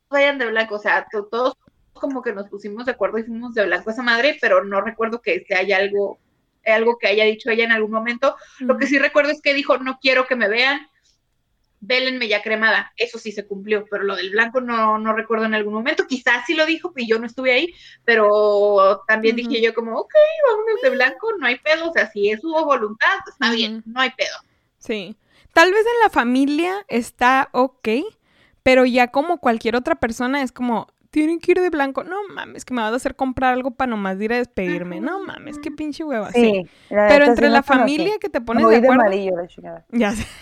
vayan 0.10 0.38
de 0.38 0.48
blanco, 0.48 0.76
o 0.76 0.80
sea, 0.80 1.08
to- 1.12 1.26
todos 1.26 1.56
como 1.94 2.22
que 2.22 2.34
nos 2.34 2.50
pusimos 2.50 2.86
de 2.86 2.92
acuerdo 2.92 3.18
y 3.20 3.24
fuimos 3.24 3.54
de 3.54 3.66
blanco 3.66 3.90
esa 3.92 4.04
madre, 4.04 4.38
pero 4.42 4.64
no 4.64 4.82
recuerdo 4.82 5.22
que 5.22 5.44
se 5.48 5.56
haya 5.56 5.78
algo, 5.78 6.20
algo 6.66 6.98
que 6.98 7.08
haya 7.08 7.24
dicho 7.26 7.50
ella 7.50 7.64
en 7.66 7.72
algún 7.72 7.92
momento. 7.92 8.36
Lo 8.60 8.78
que 8.78 8.88
sí 8.88 9.00
recuerdo 9.00 9.32
es 9.32 9.42
que 9.42 9.54
dijo, 9.54 9.78
no 9.78 10.00
quiero 10.02 10.28
que 10.28 10.36
me 10.36 10.50
vean, 10.50 10.88
vélenme 11.80 12.28
ya 12.28 12.42
cremada. 12.42 12.92
Eso 12.98 13.20
sí 13.20 13.32
se 13.32 13.46
cumplió, 13.46 13.86
pero 13.90 14.04
lo 14.04 14.16
del 14.16 14.32
blanco 14.32 14.62
no, 14.62 14.98
no 14.98 15.14
recuerdo 15.14 15.46
en 15.46 15.54
algún 15.54 15.74
momento. 15.74 16.08
Quizás 16.08 16.46
sí 16.46 16.54
lo 16.56 16.66
dijo, 16.66 16.94
y 16.96 17.08
yo 17.08 17.20
no 17.20 17.26
estuve 17.26 17.54
ahí, 17.54 17.74
pero 18.06 19.04
también 19.08 19.36
dije 19.36 19.62
yo 19.62 19.74
como, 19.74 19.98
ok, 19.98 20.14
vámonos 20.50 20.82
de 20.82 20.90
blanco, 20.90 21.32
no 21.40 21.46
hay 21.46 21.60
pedo. 21.60 21.90
O 21.90 21.94
sea, 21.94 22.10
si 22.12 22.30
es 22.30 22.42
su 22.42 22.50
voluntad, 22.52 23.20
está 23.30 23.52
bien, 23.54 23.84
no 23.86 24.00
hay 24.02 24.12
pedo. 24.12 24.36
Sí. 24.78 25.16
Tal 25.54 25.72
vez 25.72 25.86
en 25.86 26.00
la 26.02 26.10
familia 26.10 26.86
está 26.88 27.50
ok, 27.52 27.88
pero 28.64 28.86
ya 28.86 29.08
como 29.10 29.38
cualquier 29.38 29.76
otra 29.76 29.96
persona 29.96 30.42
es 30.42 30.52
como, 30.52 30.88
tienen 31.12 31.40
que 31.40 31.52
ir 31.52 31.62
de 31.62 31.70
blanco. 31.70 32.04
No 32.04 32.18
mames, 32.34 32.66
que 32.66 32.74
me 32.74 32.82
vas 32.82 32.92
a 32.94 32.96
hacer 32.96 33.16
comprar 33.16 33.54
algo 33.54 33.72
para 33.72 33.90
nomás 33.92 34.20
ir 34.20 34.34
a 34.34 34.38
despedirme. 34.38 35.00
No 35.00 35.20
mames, 35.20 35.60
qué 35.60 35.70
pinche 35.70 36.04
hueva. 36.04 36.32
Sí. 36.32 36.64
Sí, 36.66 36.70
Pero 36.90 37.26
entre 37.26 37.48
sí 37.48 37.54
la 37.54 37.62
familia 37.64 38.14
que 38.20 38.30
te 38.30 38.42
pones 38.42 38.64
Voy 38.64 38.76
de 38.76 38.82
de 38.82 38.88
acuerdo. 38.88 39.02
amarillo, 39.04 39.36
la 39.38 39.48
chingada. 39.48 39.86
Ya 39.90 40.12
sé. 40.12 40.26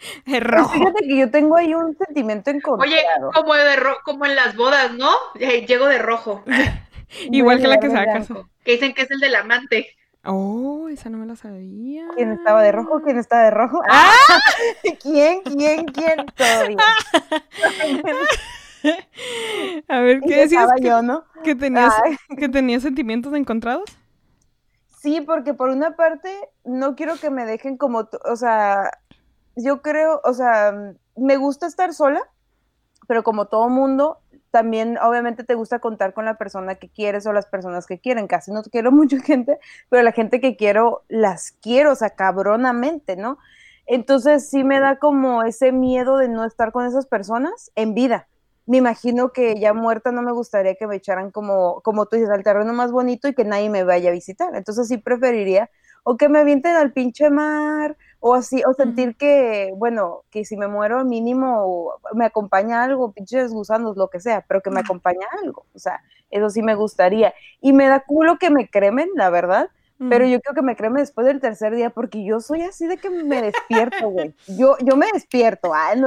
Es 0.00 0.22
Pues 0.24 0.42
rojo. 0.42 0.72
fíjate 0.72 1.06
que 1.06 1.16
yo 1.18 1.30
tengo 1.30 1.56
ahí 1.56 1.74
un 1.74 1.94
sentimiento 1.96 2.50
encontrado. 2.50 2.90
Oye, 2.90 3.02
como, 3.34 3.52
de 3.54 3.76
ro- 3.76 3.98
como 4.02 4.24
en 4.24 4.34
las 4.34 4.56
bodas, 4.56 4.94
¿no? 4.94 5.10
Eh, 5.38 5.66
llego 5.66 5.86
de 5.86 5.98
rojo, 5.98 6.42
Igual 7.30 7.60
que 7.60 7.66
la 7.68 7.78
que 7.80 7.88
se 7.88 7.94
va 7.94 8.00
a 8.00 8.04
blanco. 8.04 8.28
casar. 8.34 8.44
que 8.64 8.72
dicen 8.72 8.94
que 8.94 9.02
es 9.02 9.10
el 9.10 9.20
del 9.20 9.34
amante. 9.34 9.88
Oh, 10.24 10.88
esa 10.90 11.08
no 11.08 11.18
me 11.18 11.26
la 11.26 11.34
sabía. 11.36 12.06
¿Quién 12.14 12.32
estaba 12.32 12.62
de 12.62 12.72
rojo? 12.72 13.00
¿Quién 13.02 13.18
está 13.18 13.42
de 13.42 13.50
rojo? 13.50 13.80
¡Ah! 13.88 14.12
¿Quién? 15.02 15.42
¿Quién? 15.42 15.86
¿Quién? 15.86 16.26
Todavía. 16.36 16.76
A 19.88 20.00
ver, 20.00 20.20
¿qué 20.20 20.36
decías? 20.42 20.62
estaba 20.62 20.74
Que, 20.76 20.84
yo, 20.84 21.02
¿no? 21.02 21.24
que 21.42 21.54
tenías, 21.54 21.94
Ay. 22.04 22.16
que 22.36 22.48
tenías 22.48 22.82
sentimientos 22.82 23.34
encontrados. 23.34 23.84
Sí, 25.00 25.20
porque 25.22 25.54
por 25.54 25.70
una 25.70 25.96
parte 25.96 26.30
no 26.64 26.94
quiero 26.94 27.16
que 27.16 27.30
me 27.30 27.46
dejen 27.46 27.78
como, 27.78 28.08
o 28.24 28.36
sea, 28.36 28.90
yo 29.56 29.80
creo, 29.82 30.20
o 30.24 30.34
sea, 30.34 30.94
me 31.16 31.36
gusta 31.36 31.66
estar 31.66 31.94
sola, 31.94 32.20
pero 33.06 33.22
como 33.22 33.46
todo 33.46 33.68
mundo, 33.68 34.19
también 34.50 34.98
obviamente 34.98 35.44
te 35.44 35.54
gusta 35.54 35.78
contar 35.78 36.12
con 36.14 36.24
la 36.24 36.36
persona 36.38 36.74
que 36.76 36.88
quieres 36.88 37.26
o 37.26 37.32
las 37.32 37.46
personas 37.46 37.86
que 37.86 38.00
quieren. 38.00 38.26
Casi 38.26 38.52
no 38.52 38.62
quiero 38.62 38.92
mucha 38.92 39.20
gente, 39.20 39.58
pero 39.88 40.02
la 40.02 40.12
gente 40.12 40.40
que 40.40 40.56
quiero, 40.56 41.04
las 41.08 41.52
quiero, 41.52 41.92
o 41.92 41.94
sea, 41.96 42.10
cabronamente, 42.10 43.16
¿no? 43.16 43.38
Entonces 43.86 44.48
sí 44.48 44.62
me 44.64 44.80
da 44.80 44.98
como 44.98 45.42
ese 45.42 45.72
miedo 45.72 46.16
de 46.16 46.28
no 46.28 46.44
estar 46.44 46.72
con 46.72 46.86
esas 46.86 47.06
personas 47.06 47.72
en 47.74 47.94
vida. 47.94 48.28
Me 48.66 48.76
imagino 48.76 49.32
que 49.32 49.58
ya 49.58 49.74
muerta 49.74 50.12
no 50.12 50.22
me 50.22 50.32
gustaría 50.32 50.76
que 50.76 50.86
me 50.86 50.96
echaran 50.96 51.32
como, 51.32 51.80
como 51.82 52.06
tú 52.06 52.16
dices, 52.16 52.30
al 52.30 52.44
terreno 52.44 52.72
más 52.72 52.92
bonito 52.92 53.26
y 53.26 53.34
que 53.34 53.44
nadie 53.44 53.68
me 53.68 53.82
vaya 53.82 54.10
a 54.10 54.12
visitar. 54.12 54.54
Entonces 54.54 54.86
sí 54.86 54.98
preferiría 54.98 55.70
o 56.02 56.16
que 56.16 56.28
me 56.28 56.38
avienten 56.38 56.74
al 56.76 56.92
pinche 56.92 57.30
mar 57.30 57.96
o 58.20 58.34
así, 58.34 58.62
o 58.66 58.74
sentir 58.74 59.16
que, 59.16 59.72
bueno, 59.76 60.24
que 60.30 60.44
si 60.44 60.56
me 60.56 60.68
muero 60.68 61.04
mínimo 61.04 61.94
me 62.12 62.26
acompaña 62.26 62.84
algo, 62.84 63.12
pinches 63.12 63.50
gusanos, 63.50 63.96
lo 63.96 64.08
que 64.08 64.20
sea, 64.20 64.44
pero 64.46 64.60
que 64.60 64.70
me 64.70 64.80
acompaña 64.80 65.26
algo. 65.42 65.64
O 65.74 65.78
sea, 65.78 66.02
eso 66.30 66.50
sí 66.50 66.62
me 66.62 66.74
gustaría. 66.74 67.32
Y 67.62 67.72
me 67.72 67.88
da 67.88 68.00
culo 68.00 68.38
que 68.38 68.50
me 68.50 68.68
cremen, 68.68 69.08
la 69.14 69.30
verdad, 69.30 69.70
pero 70.08 70.24
yo 70.26 70.40
creo 70.40 70.54
que 70.54 70.62
me 70.62 70.76
cremen 70.76 71.02
después 71.02 71.26
del 71.26 71.40
tercer 71.40 71.74
día, 71.76 71.90
porque 71.90 72.24
yo 72.24 72.40
soy 72.40 72.62
así 72.62 72.86
de 72.86 72.96
que 72.96 73.10
me 73.10 73.42
despierto, 73.42 74.08
güey. 74.08 74.34
Yo, 74.46 74.78
yo 74.80 74.96
me 74.96 75.06
despierto. 75.12 75.74
ah, 75.74 75.94
no, 75.94 76.06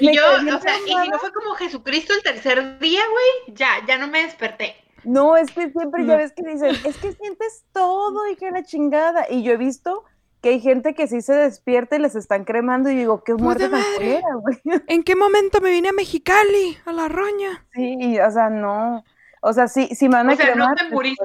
me 0.00 0.14
yo, 0.14 0.22
o 0.56 0.60
sea, 0.60 0.78
y 0.78 0.88
si 0.88 1.08
no 1.08 1.18
fue 1.18 1.32
como 1.32 1.54
Jesucristo 1.54 2.12
el 2.14 2.22
tercer 2.22 2.78
día, 2.78 3.02
güey, 3.10 3.56
ya, 3.56 3.84
ya 3.86 3.98
no 3.98 4.06
me 4.06 4.22
desperté. 4.22 4.76
No, 5.04 5.36
es 5.36 5.50
que 5.50 5.70
siempre 5.70 6.06
ya 6.06 6.16
ves 6.16 6.32
que 6.32 6.42
dicen, 6.42 6.70
es 6.84 6.96
que 6.98 7.12
sientes 7.12 7.64
todo 7.72 8.26
y 8.32 8.36
que 8.36 8.50
la 8.50 8.62
chingada. 8.62 9.26
Y 9.28 9.42
yo 9.42 9.52
he 9.52 9.56
visto 9.56 10.04
que 10.40 10.50
hay 10.50 10.60
gente 10.60 10.94
que 10.94 11.06
sí 11.06 11.20
se 11.20 11.34
despierta 11.34 11.96
y 11.96 12.00
les 12.00 12.14
están 12.14 12.44
cremando 12.44 12.90
y 12.90 12.96
digo, 12.96 13.22
qué 13.24 13.32
Puta 13.32 13.44
muerte 13.44 13.68
tan 13.68 13.82
culera, 13.96 14.34
güey. 14.40 14.60
¿En 14.88 15.02
qué 15.02 15.16
momento 15.16 15.60
me 15.60 15.70
vine 15.70 15.90
a 15.90 15.92
Mexicali? 15.92 16.78
A 16.86 16.92
la 16.92 17.08
roña. 17.08 17.66
Sí, 17.74 17.96
y, 17.98 18.18
o 18.18 18.30
sea, 18.30 18.48
no. 18.48 19.04
O 19.42 19.52
sea, 19.52 19.68
sí, 19.68 19.88
si 19.94 20.08
me 20.08 20.16
van 20.16 20.28
O 20.28 20.32
a 20.32 20.36
sea, 20.36 20.54
no 20.54 20.74
te 20.74 20.84
muriste. 20.90 21.24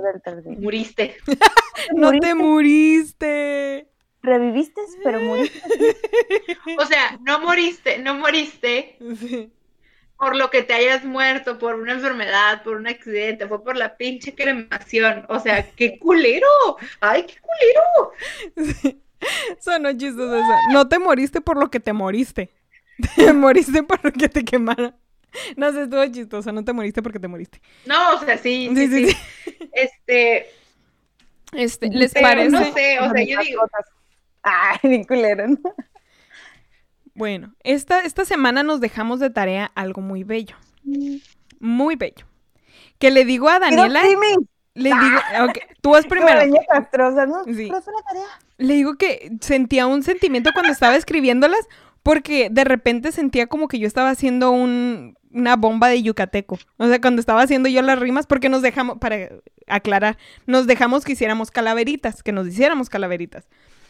Muriste. 0.59 1.15
No 1.95 2.11
te 2.11 2.33
muriste. 2.33 3.89
Reviviste, 4.21 4.81
pero 5.03 5.19
moriste. 5.21 5.61
O 6.79 6.85
sea, 6.85 7.17
no 7.21 7.39
moriste, 7.41 7.99
no 7.99 8.15
moriste 8.15 8.97
Sí. 9.19 9.51
Por 10.17 10.35
lo 10.35 10.49
que 10.49 10.63
te 10.63 10.73
hayas 10.73 11.03
muerto, 11.03 11.57
por 11.59 11.75
una 11.75 11.93
enfermedad, 11.93 12.63
por 12.63 12.77
un 12.77 12.87
accidente, 12.87 13.47
fue 13.47 13.63
por 13.63 13.75
la 13.77 13.97
pinche 13.97 14.33
cremación. 14.33 15.25
O 15.29 15.39
sea, 15.39 15.69
qué 15.71 15.99
culero. 15.99 16.47
Ay, 17.01 17.25
qué 17.25 17.35
culero. 17.41 18.73
Sí. 18.81 19.01
Sonó 19.59 19.91
chistoso 19.93 20.35
eso. 20.35 20.53
No 20.71 20.87
te 20.87 20.99
moriste 20.99 21.41
por 21.41 21.57
lo 21.57 21.69
que 21.71 21.79
te 21.79 21.93
moriste. 21.93 22.51
Te 23.15 23.33
moriste 23.33 23.83
por 23.83 24.03
lo 24.03 24.11
que 24.11 24.29
te 24.29 24.43
quemaron. 24.45 24.95
No 25.57 25.71
sé, 25.73 25.83
estuvo 25.83 26.05
chistoso. 26.07 26.51
No 26.51 26.63
te 26.63 26.73
moriste 26.73 27.01
porque 27.01 27.19
te 27.19 27.27
moriste. 27.27 27.61
No, 27.85 28.13
o 28.15 28.19
sea, 28.19 28.37
sí, 28.37 28.69
Sí, 28.73 28.87
sí, 28.87 28.87
sí, 28.87 29.09
sí. 29.11 29.17
Este, 29.73 30.47
Este, 31.51 31.89
¿les 31.89 32.13
parece? 32.13 32.49
no 32.51 32.63
sé, 32.73 32.99
o 32.99 33.11
sea, 33.11 33.23
yo 33.23 33.39
digo. 33.39 33.63
Ay, 34.43 34.77
bien 34.83 35.03
culero, 35.03 35.47
¿no? 35.47 35.59
Bueno, 37.15 37.55
esta, 37.63 38.01
esta 38.01 38.25
semana 38.25 38.61
nos 38.61 38.81
dejamos 38.81 39.19
de 39.19 39.29
tarea 39.29 39.71
algo 39.73 40.01
muy 40.01 40.23
bello. 40.23 40.55
Muy 41.59 41.95
bello. 41.95 42.25
Que 42.99 43.09
le 43.09 43.25
digo 43.25 43.49
a 43.49 43.59
Daniela, 43.59 44.03
le 44.73 44.89
digo, 44.89 44.93
tú 45.81 45.91
vas 45.91 46.05
primero. 46.05 46.41
¿no? 47.25 47.43
Sí. 47.45 47.71
Le 48.57 48.73
digo 48.73 48.95
que 48.95 49.31
sentía 49.41 49.87
un 49.87 50.03
sentimiento 50.03 50.51
cuando 50.53 50.71
estaba 50.71 50.95
escribiéndolas 50.95 51.67
porque 52.03 52.49
de 52.51 52.63
repente 52.65 53.11
sentía 53.11 53.47
como 53.47 53.67
que 53.67 53.79
yo 53.79 53.87
estaba 53.87 54.11
haciendo 54.11 54.51
un, 54.51 55.17
una 55.31 55.55
bomba 55.55 55.87
de 55.89 56.03
yucateco. 56.03 56.59
O 56.77 56.87
sea, 56.87 57.01
cuando 57.01 57.19
estaba 57.19 57.41
haciendo 57.41 57.67
yo 57.67 57.81
las 57.81 57.99
rimas, 57.99 58.27
porque 58.27 58.47
nos 58.47 58.61
dejamos, 58.61 58.99
para 58.99 59.29
aclarar, 59.67 60.17
nos 60.45 60.67
dejamos 60.67 61.03
que 61.03 61.13
hiciéramos 61.13 61.49
calaveritas, 61.49 62.21
que 62.21 62.31
nos 62.31 62.47
hiciéramos 62.47 62.89
calaveritas. 62.89 63.47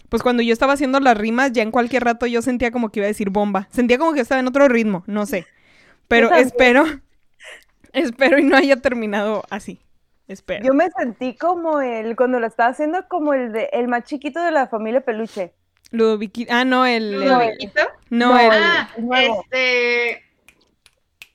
Pues 0.09 0.21
cuando 0.23 0.43
yo 0.43 0.53
estaba 0.53 0.73
haciendo 0.73 0.99
las 0.99 1.17
rimas, 1.17 1.51
ya 1.51 1.63
en 1.63 1.71
cualquier 1.71 2.03
rato 2.03 2.25
yo 2.25 2.41
sentía 2.41 2.71
como 2.71 2.89
que 2.89 2.99
iba 2.99 3.05
a 3.05 3.07
decir 3.07 3.29
bomba. 3.29 3.67
Sentía 3.71 3.97
como 3.97 4.13
que 4.13 4.21
estaba 4.21 4.39
en 4.39 4.47
otro 4.47 4.67
ritmo, 4.67 5.03
no 5.07 5.25
sé. 5.25 5.45
Pero 6.07 6.31
espero, 6.33 6.85
espero 7.93 8.37
y 8.37 8.43
no 8.43 8.55
haya 8.55 8.77
terminado 8.77 9.43
así. 9.49 9.79
Espera. 10.27 10.65
Yo 10.65 10.73
me 10.73 10.89
sentí 10.91 11.35
como 11.35 11.81
el, 11.81 12.15
cuando 12.15 12.39
lo 12.39 12.47
estaba 12.47 12.69
haciendo, 12.69 13.07
como 13.07 13.33
el 13.33 13.51
de 13.51 13.69
el 13.73 13.87
más 13.87 14.05
chiquito 14.05 14.41
de 14.41 14.51
la 14.51 14.67
familia 14.67 15.01
Peluche. 15.01 15.53
Ludoviquito. 15.91 16.51
Ah, 16.53 16.65
no, 16.65 16.85
el. 16.85 17.13
el- 17.13 17.19
¿Ludoviquito? 17.25 17.81
no, 18.09 18.31
No, 18.31 18.39
el. 18.39 18.49
Ah, 18.51 18.89
este. 19.19 20.23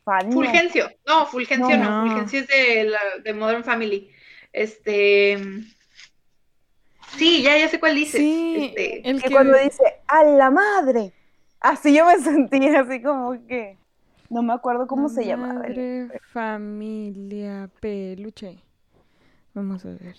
Fania. 0.04 0.32
Fulgencio. 0.32 0.90
No, 1.06 1.26
Fulgencio 1.26 1.76
no. 1.76 2.04
No. 2.04 2.10
Fulgencio 2.10 2.40
es 2.40 2.48
de, 2.48 2.84
la, 2.84 2.98
de 3.22 3.32
Modern 3.32 3.62
Family. 3.62 4.10
Este. 4.52 5.38
Sí, 7.16 7.42
ya, 7.42 7.56
ya 7.58 7.68
sé 7.68 7.78
cuál 7.80 7.94
dices. 7.94 8.20
Sí, 8.20 8.66
Este, 8.70 9.08
el 9.08 9.20
Que 9.22 9.28
que. 9.28 9.34
cuando 9.34 9.58
dice, 9.58 9.82
¡a 10.06 10.24
la 10.24 10.50
madre! 10.50 11.12
Así 11.60 11.94
yo 11.94 12.06
me 12.06 12.18
sentí, 12.18 12.66
así 12.68 13.02
como 13.02 13.32
que. 13.46 13.76
No 14.28 14.42
me 14.42 14.52
acuerdo 14.52 14.86
cómo 14.86 15.08
se 15.08 15.24
llamaba. 15.26 15.66
el- 15.66 16.06
Madre 16.08 16.20
familia 16.32 17.68
peluche. 17.80 18.58
Vamos 19.54 19.84
a 19.84 19.88
ver. 19.88 20.14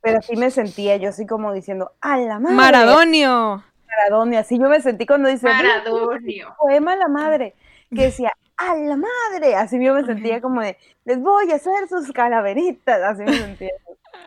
Pero 0.00 0.18
así 0.18 0.36
me 0.36 0.50
sentía 0.50 0.96
yo, 0.96 1.10
así 1.10 1.26
como 1.26 1.52
diciendo, 1.52 1.92
¡a 2.00 2.16
la 2.16 2.38
madre! 2.38 2.56
Maradonio. 2.56 3.62
Maradonio. 3.86 4.38
Así 4.38 4.58
yo 4.58 4.68
me 4.68 4.80
sentí 4.80 5.04
cuando 5.06 5.28
dice, 5.28 5.46
Maradonio. 5.46 6.54
poema 6.58 6.92
a 6.94 6.96
la 6.96 7.08
madre, 7.08 7.54
que 7.94 8.04
decía, 8.04 8.32
¡a 8.56 8.74
la 8.76 8.96
madre! 8.96 9.54
Así 9.56 9.82
yo 9.84 9.94
me 9.94 10.04
sentía 10.06 10.40
como 10.40 10.62
de, 10.62 10.78
les 11.04 11.20
voy 11.20 11.50
a 11.52 11.56
hacer 11.56 11.88
sus 11.88 12.10
calaveritas. 12.12 13.02
Así 13.02 13.22
me 13.22 13.34
sentía. 13.36 13.70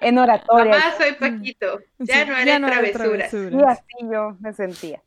En 0.04 0.18
oratoria. 0.18 0.72
Mamá, 0.72 0.84
soy 0.97 1.14
Paquito. 1.14 1.80
Ya 1.99 2.24
Sí, 2.26 2.30
no 2.30 2.38
era 2.38 2.68
travesura. 2.68 3.30
travesuras. 3.30 3.51
Y 3.54 3.64
así 3.72 4.12
yo 4.12 4.38
me 4.39 4.54
sentía. 4.54 5.01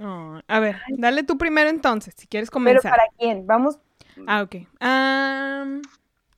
Oh, 0.00 0.38
a 0.46 0.60
ver, 0.60 0.76
dale 0.90 1.22
tú 1.22 1.38
primero 1.38 1.70
entonces, 1.70 2.14
si 2.16 2.26
quieres 2.26 2.50
Pero 2.50 2.54
comenzar. 2.54 2.90
¿para 2.92 3.04
quién? 3.18 3.46
Vamos, 3.46 3.78
Ah, 4.26 4.42
ok. 4.42 4.56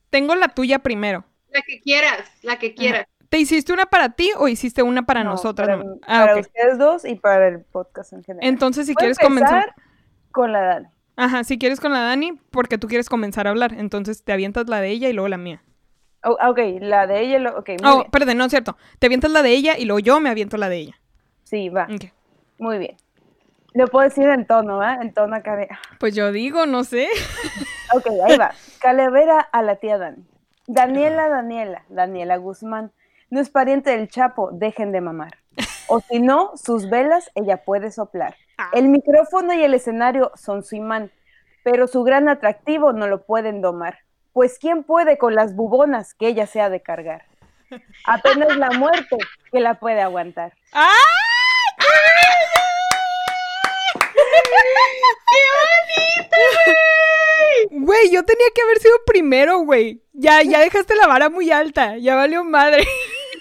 Tengo 0.09 0.35
la 0.35 0.49
tuya 0.49 0.79
primero. 0.79 1.23
La 1.51 1.61
que 1.61 1.81
quieras, 1.81 2.29
la 2.43 2.57
que 2.59 2.73
quieras. 2.73 3.07
¿Te 3.29 3.37
hiciste 3.37 3.71
una 3.73 3.85
para 3.85 4.09
ti 4.09 4.29
o 4.37 4.47
hiciste 4.47 4.83
una 4.83 5.05
para 5.05 5.23
no, 5.23 5.31
nosotras? 5.31 5.67
para? 5.67 5.89
Ah, 6.03 6.25
para 6.27 6.39
ustedes 6.41 6.77
dos 6.77 7.05
y 7.05 7.15
para 7.15 7.47
el 7.47 7.61
podcast 7.61 8.13
en 8.13 8.23
general. 8.23 8.47
Entonces, 8.47 8.87
si 8.87 8.95
quieres 8.95 9.17
comenzar. 9.17 9.73
con 10.31 10.51
la 10.51 10.61
Dani. 10.61 10.87
Ajá, 11.17 11.43
si 11.43 11.57
quieres 11.57 11.79
con 11.79 11.91
la 11.91 12.01
Dani, 12.01 12.33
porque 12.51 12.77
tú 12.77 12.87
quieres 12.87 13.09
comenzar 13.09 13.47
a 13.47 13.51
hablar. 13.51 13.73
Entonces 13.77 14.23
te 14.23 14.31
avientas 14.33 14.67
la 14.69 14.79
de 14.81 14.89
ella 14.89 15.09
y 15.09 15.13
luego 15.13 15.27
la 15.29 15.37
mía. 15.37 15.61
Oh, 16.23 16.37
ok, 16.49 16.59
la 16.81 17.07
de 17.07 17.21
ella, 17.21 17.39
lo- 17.39 17.57
ok, 17.57 17.69
muy 17.69 17.77
Oh, 17.91 17.95
bien. 17.99 18.11
perdón, 18.11 18.37
no 18.37 18.45
es 18.45 18.51
cierto. 18.51 18.77
Te 18.99 19.07
avientas 19.07 19.31
la 19.31 19.41
de 19.41 19.49
ella 19.51 19.77
y 19.77 19.85
luego 19.85 19.99
yo 19.99 20.19
me 20.19 20.29
aviento 20.29 20.57
la 20.57 20.69
de 20.69 20.77
ella. 20.77 20.95
Sí, 21.43 21.69
va, 21.69 21.87
Ok. 21.93 22.11
muy 22.59 22.77
bien. 22.77 22.95
Lo 23.73 23.87
puedo 23.87 24.03
decir 24.07 24.27
en 24.27 24.45
tono, 24.45 24.77
¿va? 24.77 24.95
En 24.95 25.13
tono 25.13 25.35
acá 25.35 25.55
de... 25.55 25.67
Pues 25.99 26.13
yo 26.13 26.31
digo, 26.31 26.65
no 26.65 26.83
sé. 26.83 27.07
Ok, 27.93 28.05
ahí 28.25 28.37
va. 28.37 28.51
Calavera 28.79 29.39
a 29.39 29.61
la 29.63 29.75
tía 29.75 29.97
Dani. 29.97 30.23
Daniela, 30.67 31.27
Daniela, 31.27 31.83
Daniela 31.89 32.37
Guzmán. 32.37 32.91
No 33.29 33.41
es 33.41 33.49
pariente 33.49 33.91
del 33.91 34.07
Chapo, 34.09 34.49
dejen 34.53 34.91
de 34.93 35.01
mamar. 35.01 35.33
O 35.87 35.99
si 35.99 36.19
no, 36.21 36.51
sus 36.55 36.89
velas 36.89 37.29
ella 37.35 37.63
puede 37.65 37.91
soplar. 37.91 38.35
El 38.73 38.87
micrófono 38.87 39.53
y 39.53 39.63
el 39.63 39.73
escenario 39.73 40.31
son 40.35 40.63
su 40.63 40.75
imán, 40.77 41.11
pero 41.63 41.87
su 41.87 42.03
gran 42.03 42.29
atractivo 42.29 42.93
no 42.93 43.07
lo 43.07 43.25
pueden 43.25 43.59
domar. 43.61 43.97
Pues 44.33 44.57
¿quién 44.59 44.83
puede 44.83 45.17
con 45.17 45.35
las 45.35 45.55
bubonas 45.55 46.13
que 46.13 46.27
ella 46.27 46.47
se 46.47 46.61
ha 46.61 46.69
de 46.69 46.81
cargar? 46.81 47.25
Apenas 48.05 48.55
la 48.57 48.71
muerte 48.71 49.17
que 49.51 49.59
la 49.59 49.75
puede 49.79 50.01
aguantar. 50.01 50.53
¡Ah! 50.73 50.89
Güey, 57.71 58.11
yo 58.11 58.23
tenía 58.23 58.47
que 58.53 58.61
haber 58.61 58.79
sido 58.79 58.95
primero, 59.05 59.59
güey. 59.59 60.01
Ya, 60.13 60.41
ya 60.41 60.59
dejaste 60.59 60.95
la 60.95 61.07
vara 61.07 61.29
muy 61.29 61.51
alta. 61.51 61.97
Ya 61.97 62.15
valió 62.15 62.43
madre. 62.43 62.85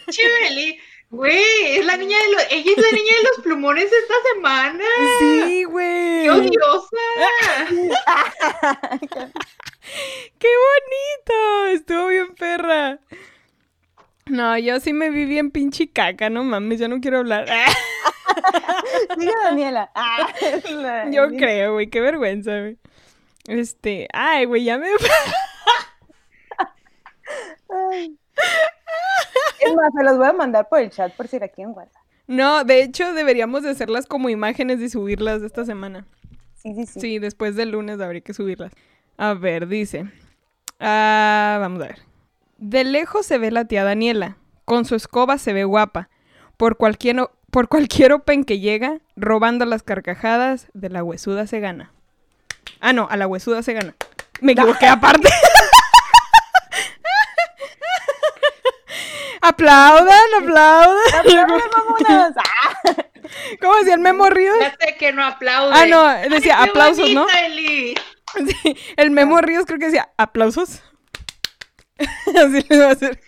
Chiveli, 0.09 0.79
güey, 1.11 1.77
es 1.79 1.85
la 1.85 1.97
niña 1.97 2.17
de 2.19 2.33
los, 2.33 2.43
ella 2.51 2.73
es 2.77 2.83
la 2.83 2.93
niña 2.97 3.13
de 3.17 3.23
los 3.29 3.45
plumones 3.45 3.85
esta 3.85 4.15
semana. 4.33 4.85
Sí, 5.19 5.65
güey. 5.65 6.23
¡Qué 6.25 6.31
odiosa! 6.31 6.97
¡Qué 10.39 10.49
bonito! 10.49 11.67
Estuvo 11.73 12.07
bien 12.09 12.35
perra. 12.35 12.99
No, 14.27 14.57
yo 14.59 14.79
sí 14.81 14.93
me 14.93 15.11
vi 15.11 15.25
bien 15.25 15.51
pinche 15.51 15.91
caca, 15.91 16.31
no 16.31 16.45
mames, 16.45 16.79
ya 16.79 16.87
no 16.89 17.01
quiero 17.01 17.19
hablar. 17.19 17.47
Diga 19.19 19.33
Daniela. 19.45 19.91
Ah, 19.97 21.07
Yo 21.11 21.29
creo, 21.31 21.73
güey, 21.75 21.89
qué 21.91 22.01
vergüenza, 22.01 22.59
güey. 22.61 22.79
Este, 23.49 24.07
ay, 24.13 24.45
güey, 24.45 24.65
ya 24.65 24.79
me... 24.79 24.89
Ay. 27.69 28.17
Es 29.61 29.75
más, 29.75 29.93
se 29.97 30.03
los 30.03 30.17
voy 30.17 30.27
a 30.27 30.33
mandar 30.33 30.69
por 30.69 30.81
el 30.81 30.91
chat 30.91 31.13
por 31.15 31.29
si 31.29 31.39
la 31.39 31.49
quieren 31.49 31.73
guardar. 31.73 32.03
No, 32.27 32.65
de 32.65 32.83
hecho, 32.83 33.13
deberíamos 33.13 33.63
de 33.63 33.71
hacerlas 33.71 34.07
como 34.07 34.29
imágenes 34.29 34.81
y 34.81 34.89
subirlas 34.89 35.41
de 35.41 35.49
esta 35.49 35.65
semana. 35.65 36.07
Sí, 36.55 36.75
sí, 36.75 36.87
sí. 36.87 37.01
Sí, 37.01 37.19
después 37.19 37.57
del 37.57 37.71
lunes 37.73 38.01
habría 38.01 38.21
que 38.21 38.35
subirlas. 38.35 38.73
A 39.17 39.35
ver, 39.35 39.67
dice. 39.67 40.07
Ah, 40.79 41.59
vamos 41.61 41.83
a 41.83 41.89
ver. 41.89 41.99
De 42.59 42.85
lejos 42.85 43.27
se 43.27 43.39
ve 43.39 43.51
la 43.51 43.65
tía 43.65 43.85
Daniela. 43.85 44.37
Con 44.65 44.85
su 44.85 44.95
escoba 44.95 45.39
se 45.39 45.53
ve 45.53 45.65
guapa. 45.65 46.09
Por 46.57 46.77
cualquier, 46.77 47.17
por 47.51 47.69
cualquier 47.69 48.13
open 48.13 48.45
que 48.45 48.61
llega, 48.61 49.01
robando 49.17 49.65
las 49.65 49.83
carcajadas 49.83 50.69
de 50.73 50.91
la 50.91 51.03
huesuda 51.03 51.47
se 51.47 51.61
gana. 51.61 51.93
Ah, 52.81 52.93
no, 52.93 53.09
a 53.11 53.17
la 53.17 53.27
huesuda 53.27 53.63
se 53.63 53.73
gana. 53.73 53.95
Me 54.41 54.53
equivoqué 54.53 54.87
aparte. 54.87 55.29
aplaudan, 59.51 60.35
aplaudan. 60.43 60.97
¡Ah! 62.37 62.83
¿Cómo 63.61 63.77
decía 63.77 63.95
el 63.95 64.01
Memo 64.01 64.29
Ríos? 64.29 64.57
Ya 64.61 64.77
sé 64.81 64.97
que 64.97 65.13
no 65.13 65.25
aplaude. 65.25 65.73
Ah, 65.75 65.87
no, 65.87 66.07
decía 66.35 66.57
Ay, 66.61 66.69
aplausos, 66.69 67.11
¿no? 67.11 67.27
Eli. 67.29 67.95
Sí, 68.35 68.77
el 68.97 69.11
Memo 69.11 69.41
Ríos 69.41 69.67
creo 69.67 69.79
que 69.79 69.87
decía 69.87 70.11
aplausos. 70.17 70.83
Así 71.99 72.65
le 72.69 72.79
va 72.79 72.87
a 72.87 72.93
hacer. 72.93 73.21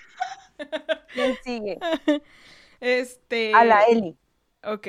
¿Quién 1.12 1.36
sigue? 1.44 1.78
Este. 2.80 3.52
A 3.54 3.64
la 3.64 3.82
Eli. 3.84 4.16
Ok. 4.64 4.88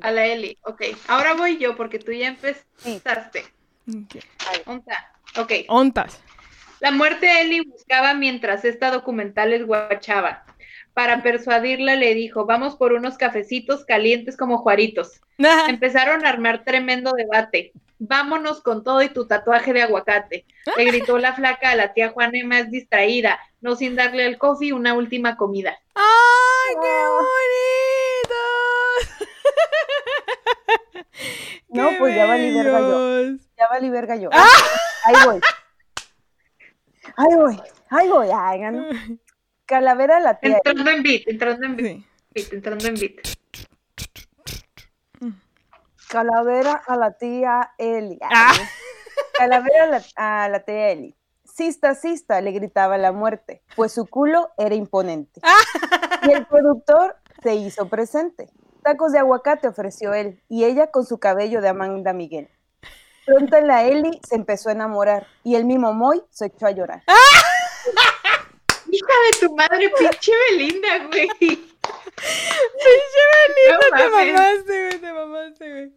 A 0.00 0.10
la 0.10 0.26
Eli, 0.26 0.58
ok. 0.62 0.82
Ahora 1.06 1.34
voy 1.34 1.58
yo 1.58 1.76
porque 1.76 2.00
tú 2.00 2.10
ya 2.10 2.26
empezaste. 2.26 3.44
Ok. 3.88 4.16
Onta. 4.66 5.12
Ok. 5.36 5.52
Ontas. 5.68 6.20
La 6.80 6.90
muerte 6.90 7.26
de 7.26 7.40
Eli 7.42 7.60
buscaba 7.60 8.14
mientras 8.14 8.64
esta 8.64 8.90
documental 8.90 9.50
les 9.50 9.66
guachaba. 9.66 10.44
Para 10.92 11.22
persuadirla 11.22 11.96
le 11.96 12.14
dijo, 12.14 12.46
vamos 12.46 12.76
por 12.76 12.92
unos 12.92 13.16
cafecitos 13.18 13.84
calientes 13.84 14.36
como 14.36 14.58
juaritos. 14.58 15.20
Ah, 15.42 15.66
Empezaron 15.68 16.24
a 16.24 16.28
armar 16.28 16.64
tremendo 16.64 17.12
debate. 17.12 17.72
Vámonos 17.98 18.60
con 18.60 18.84
todo 18.84 19.02
y 19.02 19.08
tu 19.08 19.26
tatuaje 19.26 19.72
de 19.72 19.82
aguacate. 19.82 20.44
Le 20.76 20.84
gritó 20.84 21.18
la 21.18 21.32
flaca 21.32 21.70
a 21.70 21.76
la 21.76 21.94
tía 21.94 22.10
Juana 22.10 22.38
más 22.44 22.70
distraída, 22.70 23.40
no 23.60 23.76
sin 23.76 23.96
darle 23.96 24.26
al 24.26 24.36
coffee 24.36 24.72
una 24.72 24.94
última 24.94 25.36
comida. 25.36 25.78
¡Ay, 25.94 26.74
qué 26.82 26.88
bonito! 27.08 28.34
No, 31.68 31.88
¡Qué 31.90 31.96
pues 31.98 32.14
ya 32.14 32.26
valí 32.26 32.54
verga 32.54 32.80
yo. 32.80 33.08
bellos! 33.14 33.40
Ya 33.56 33.68
valí 33.68 33.90
verga 33.90 34.16
yo. 34.16 34.28
Ah. 34.32 34.48
Ahí 35.04 35.14
voy. 35.24 35.40
Ahí 37.16 37.34
voy. 37.34 37.62
Ahí 37.90 38.08
voy. 38.08 38.28
Ay, 38.34 38.60
ganó. 38.60 38.84
Calavera 39.66 40.18
a 40.18 40.20
la 40.20 40.38
tía. 40.38 40.50
Eli. 40.50 40.60
Entrando 40.64 40.90
en 40.90 41.02
beat, 41.02 41.22
entrando 41.26 41.66
en 41.66 41.76
beat, 41.76 42.04
Sí. 42.34 42.48
entrando 42.52 42.88
en 42.88 42.94
beat. 42.94 43.12
Calavera 46.08 46.82
a 46.86 46.96
la 46.96 47.12
tía 47.12 47.72
Eli. 47.78 48.18
Ah. 48.22 48.52
Calavera 49.36 49.84
a 49.84 49.86
la, 49.86 50.02
a 50.44 50.48
la 50.48 50.60
tía 50.60 50.90
Eli. 50.90 51.16
Sista, 51.44 51.94
sista, 51.94 52.40
le 52.40 52.50
gritaba 52.52 52.98
la 52.98 53.12
muerte, 53.12 53.62
pues 53.76 53.92
su 53.92 54.06
culo 54.06 54.50
era 54.58 54.74
imponente. 54.74 55.40
Y 56.26 56.32
el 56.32 56.46
productor 56.46 57.16
se 57.42 57.54
hizo 57.54 57.88
presente. 57.88 58.50
Tacos 58.82 59.12
de 59.12 59.20
aguacate 59.20 59.68
ofreció 59.68 60.12
él, 60.14 60.42
y 60.48 60.64
ella 60.64 60.88
con 60.90 61.06
su 61.06 61.18
cabello 61.18 61.60
de 61.60 61.68
Amanda 61.68 62.12
Miguel. 62.12 62.48
Pronto 63.26 63.56
en 63.56 63.66
la 63.66 63.84
Eli 63.84 64.20
se 64.26 64.34
empezó 64.36 64.68
a 64.68 64.72
enamorar, 64.72 65.26
y 65.42 65.54
el 65.54 65.64
mismo 65.64 65.92
Moy 65.92 66.22
se 66.30 66.46
echó 66.46 66.66
a 66.66 66.70
llorar. 66.72 67.02
Hija 68.90 69.14
de 69.32 69.46
tu 69.46 69.56
madre, 69.56 69.90
pinche 69.98 70.32
Belinda, 70.50 70.98
güey. 71.06 71.28
Pinche 71.38 71.64
Belinda, 73.32 73.78
No 73.90 73.96
te 73.96 74.08
mamaste, 74.10 74.86
güey, 74.88 75.00
te 75.00 75.12
mamaste, 75.12 75.70
güey. 75.70 75.92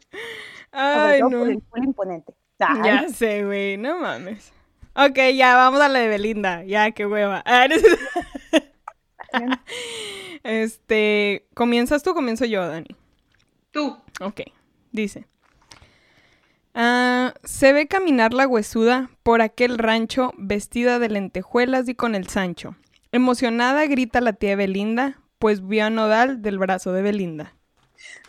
Ay, 0.72 1.22
no. 1.22 1.30
por 1.30 1.50
el 1.80 1.84
imponente. 1.84 2.34
Ay, 2.60 2.82
Ya 2.84 3.10
sé, 3.10 3.46
güey, 3.46 3.78
no 3.78 4.00
mames. 4.00 4.52
Ok, 4.96 5.18
ya, 5.36 5.56
vamos 5.56 5.80
a 5.82 5.90
la 5.90 6.00
de 6.00 6.08
Belinda. 6.08 6.64
Ya, 6.64 6.90
qué 6.92 7.06
hueva. 7.06 7.44
Ah, 7.46 7.68
Este, 10.44 11.46
¿comienzas 11.54 12.02
tú 12.04 12.12
o 12.12 12.14
comienzo 12.16 12.46
yo, 12.46 12.66
Dani? 12.68 12.96
Tú. 13.72 13.98
Ok, 14.22 14.42
dice. 14.92 15.28
Ah, 16.80 17.34
se 17.44 17.74
ve 17.74 17.88
caminar 17.88 18.36
la 18.36 18.48
huesuda 18.48 19.10
por 19.24 19.42
aquel 19.42 19.80
rancho 19.80 20.32
vestida 20.38 21.00
de 21.00 21.10
lentejuelas 21.10 21.90
y 21.90 21.96
con 21.96 22.14
el 22.14 22.28
Sancho. 22.28 22.76
Emocionada 23.12 23.88
grita 23.88 24.22
la 24.22 24.34
tía 24.34 24.56
Belinda, 24.56 25.20
pues 25.40 25.68
vio 25.68 25.86
a 25.86 25.90
Nodal 25.90 26.44
del 26.44 26.60
brazo 26.60 26.94
de 26.94 27.02
Belinda. 27.02 27.56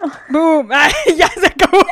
¡Boom! 0.30 0.70
¡Ay, 0.72 0.94
ya 1.14 1.28
se 1.28 1.46
acabó! 1.46 1.84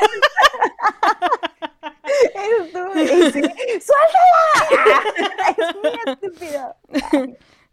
¡Suéltala! 3.83 5.03
Es 5.59 5.77
muy 5.77 5.93
estúpido. 6.07 6.77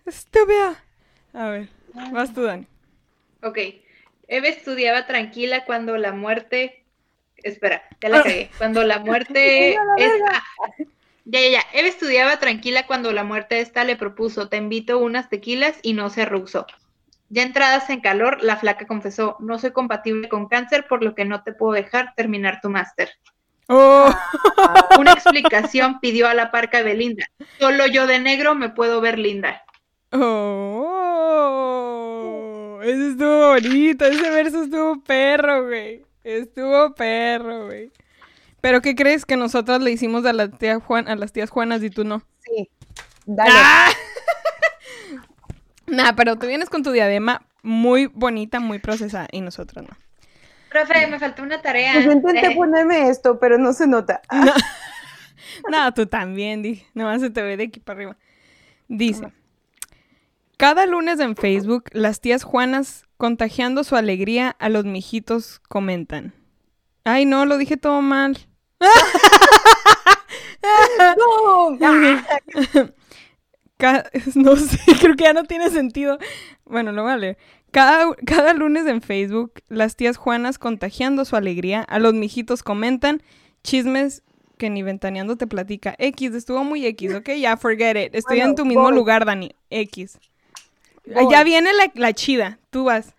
Estúpida. 0.05 0.83
A 1.31 1.47
ver, 1.47 1.69
vas 2.11 2.33
tú, 2.33 2.43
Dani. 2.43 2.67
Ok. 3.43 3.57
Eve 4.27 4.49
estudiaba 4.49 5.07
tranquila 5.07 5.63
cuando 5.63 5.95
la 5.95 6.11
muerte. 6.11 6.82
Espera, 7.43 7.83
ya 8.01 8.09
la 8.09 8.23
cagué. 8.23 8.49
Cuando 8.57 8.83
la 8.83 8.99
muerte. 8.99 9.75
No, 9.77 9.83
la 9.85 9.95
es- 10.03 10.11
verga. 10.11 10.43
ah, 10.63 10.69
Ya, 11.25 11.39
ya, 11.39 11.49
ya. 11.49 11.61
Eve 11.71 11.87
estudiaba 11.87 12.37
tranquila 12.39 12.85
cuando 12.85 13.11
la 13.13 13.23
muerte 13.23 13.59
esta 13.61 13.83
le 13.85 13.95
propuso: 13.95 14.49
Te 14.49 14.57
invito 14.57 14.97
unas 14.99 15.29
tequilas 15.29 15.77
y 15.81 15.93
no 15.93 16.09
se 16.09 16.25
rehusó. 16.25 16.65
Ya 17.29 17.43
entradas 17.43 17.89
en 17.89 18.01
calor, 18.01 18.43
la 18.43 18.57
flaca 18.57 18.85
confesó: 18.87 19.37
No 19.39 19.57
soy 19.57 19.71
compatible 19.71 20.27
con 20.27 20.47
cáncer, 20.49 20.85
por 20.87 21.01
lo 21.01 21.15
que 21.15 21.23
no 21.23 21.41
te 21.43 21.53
puedo 21.53 21.71
dejar 21.73 22.13
terminar 22.15 22.59
tu 22.61 22.69
máster. 22.69 23.09
¡Oh! 23.69 24.09
Una 24.99 25.13
explicación 25.13 26.01
pidió 26.01 26.27
a 26.27 26.33
la 26.33 26.51
parca 26.51 26.81
Belinda: 26.83 27.25
Solo 27.57 27.85
yo 27.87 28.05
de 28.05 28.19
negro 28.19 28.53
me 28.55 28.67
puedo 28.69 28.99
ver 28.99 29.17
linda. 29.17 29.63
¡Oh! 31.43 32.79
Ese 32.83 33.11
estuvo 33.11 33.47
bonito, 33.53 34.05
ese 34.05 34.29
verso 34.29 34.63
estuvo 34.63 35.01
perro, 35.01 35.63
güey. 35.67 36.03
Estuvo 36.23 36.93
perro, 36.95 37.65
güey. 37.65 37.91
Pero 38.61 38.81
¿qué 38.81 38.95
crees 38.95 39.25
que 39.25 39.35
nosotras 39.35 39.81
le 39.81 39.91
hicimos 39.91 40.25
a, 40.25 40.31
la 40.33 40.49
tía 40.49 40.79
Juan, 40.79 41.07
a 41.07 41.15
las 41.15 41.33
tías 41.33 41.49
Juanas 41.49 41.83
y 41.83 41.89
tú 41.89 42.05
no? 42.05 42.23
Sí. 42.39 42.69
Dale. 43.25 43.51
¡Ah! 43.53 43.91
nah, 45.87 46.13
pero 46.15 46.37
tú 46.37 46.47
vienes 46.47 46.69
con 46.69 46.81
tu 46.81 46.91
diadema 46.91 47.45
muy 47.61 48.05
bonita, 48.07 48.59
muy 48.59 48.79
procesada 48.79 49.27
y 49.31 49.41
nosotros 49.41 49.85
no. 49.85 49.97
Profe, 50.69 51.07
me 51.07 51.19
faltó 51.19 51.43
una 51.43 51.61
tarea. 51.61 51.93
Pues 51.93 52.05
yo 52.05 52.11
intenté 52.11 52.47
Eh, 52.47 52.55
ponerme 52.55 53.09
esto, 53.09 53.39
pero 53.39 53.57
no 53.57 53.73
se 53.73 53.85
nota. 53.85 54.21
No, 54.31 54.53
no 55.69 55.93
tú 55.93 56.05
también, 56.05 56.61
dije. 56.61 56.87
Nomás 56.93 57.21
se 57.21 57.29
te 57.29 57.41
ve 57.41 57.57
de 57.57 57.65
aquí 57.65 57.79
para 57.79 57.97
arriba. 57.97 58.17
Dice, 58.87 59.31
cada 60.57 60.85
lunes 60.85 61.19
en 61.19 61.35
Facebook, 61.35 61.85
las 61.91 62.21
tías 62.21 62.43
Juanas, 62.43 63.05
contagiando 63.23 63.85
su 63.85 63.95
alegría 63.95 64.53
a 64.59 64.67
los 64.67 64.83
mijitos, 64.83 65.61
comentan. 65.69 66.33
Ay, 67.05 67.25
no, 67.25 67.45
lo 67.45 67.57
dije 67.57 67.77
todo 67.77 68.01
mal. 68.01 68.37
¡No! 71.17 71.77
No 74.35 74.57
sé, 74.57 74.77
creo 74.99 75.15
que 75.15 75.23
ya 75.23 75.31
no 75.31 75.45
tiene 75.45 75.69
sentido. 75.69 76.17
Bueno, 76.65 76.91
lo 76.91 77.03
voy 77.03 77.13
a 77.13 77.17
leer. 77.17 77.37
Cada, 77.71 78.13
cada 78.25 78.53
lunes 78.53 78.85
en 78.87 79.01
Facebook, 79.01 79.53
las 79.69 79.95
tías 79.95 80.17
Juanas 80.17 80.59
contagiando 80.59 81.23
su 81.23 81.37
alegría, 81.37 81.81
a 81.81 81.99
los 81.99 82.13
mijitos 82.13 82.61
comentan 82.61 83.23
chismes 83.63 84.21
que 84.57 84.69
ni 84.69 84.83
ventaneando 84.83 85.37
te 85.37 85.47
platica. 85.47 85.95
X, 85.97 86.33
estuvo 86.33 86.65
muy 86.65 86.85
X, 86.87 87.15
ok, 87.15 87.29
ya, 87.39 87.55
forget 87.55 87.95
it. 87.95 88.15
Estoy 88.15 88.39
Bueno, 88.39 88.49
en 88.49 88.55
tu 88.55 88.65
mismo 88.65 88.83
voy. 88.83 88.95
lugar, 88.95 89.25
Dani. 89.25 89.55
X. 89.69 90.19
Voy. 91.05 91.27
Ya 91.31 91.43
viene 91.43 91.71
la, 91.73 91.91
la 91.95 92.13
chida, 92.13 92.59
tú 92.69 92.85
vas. 92.85 93.13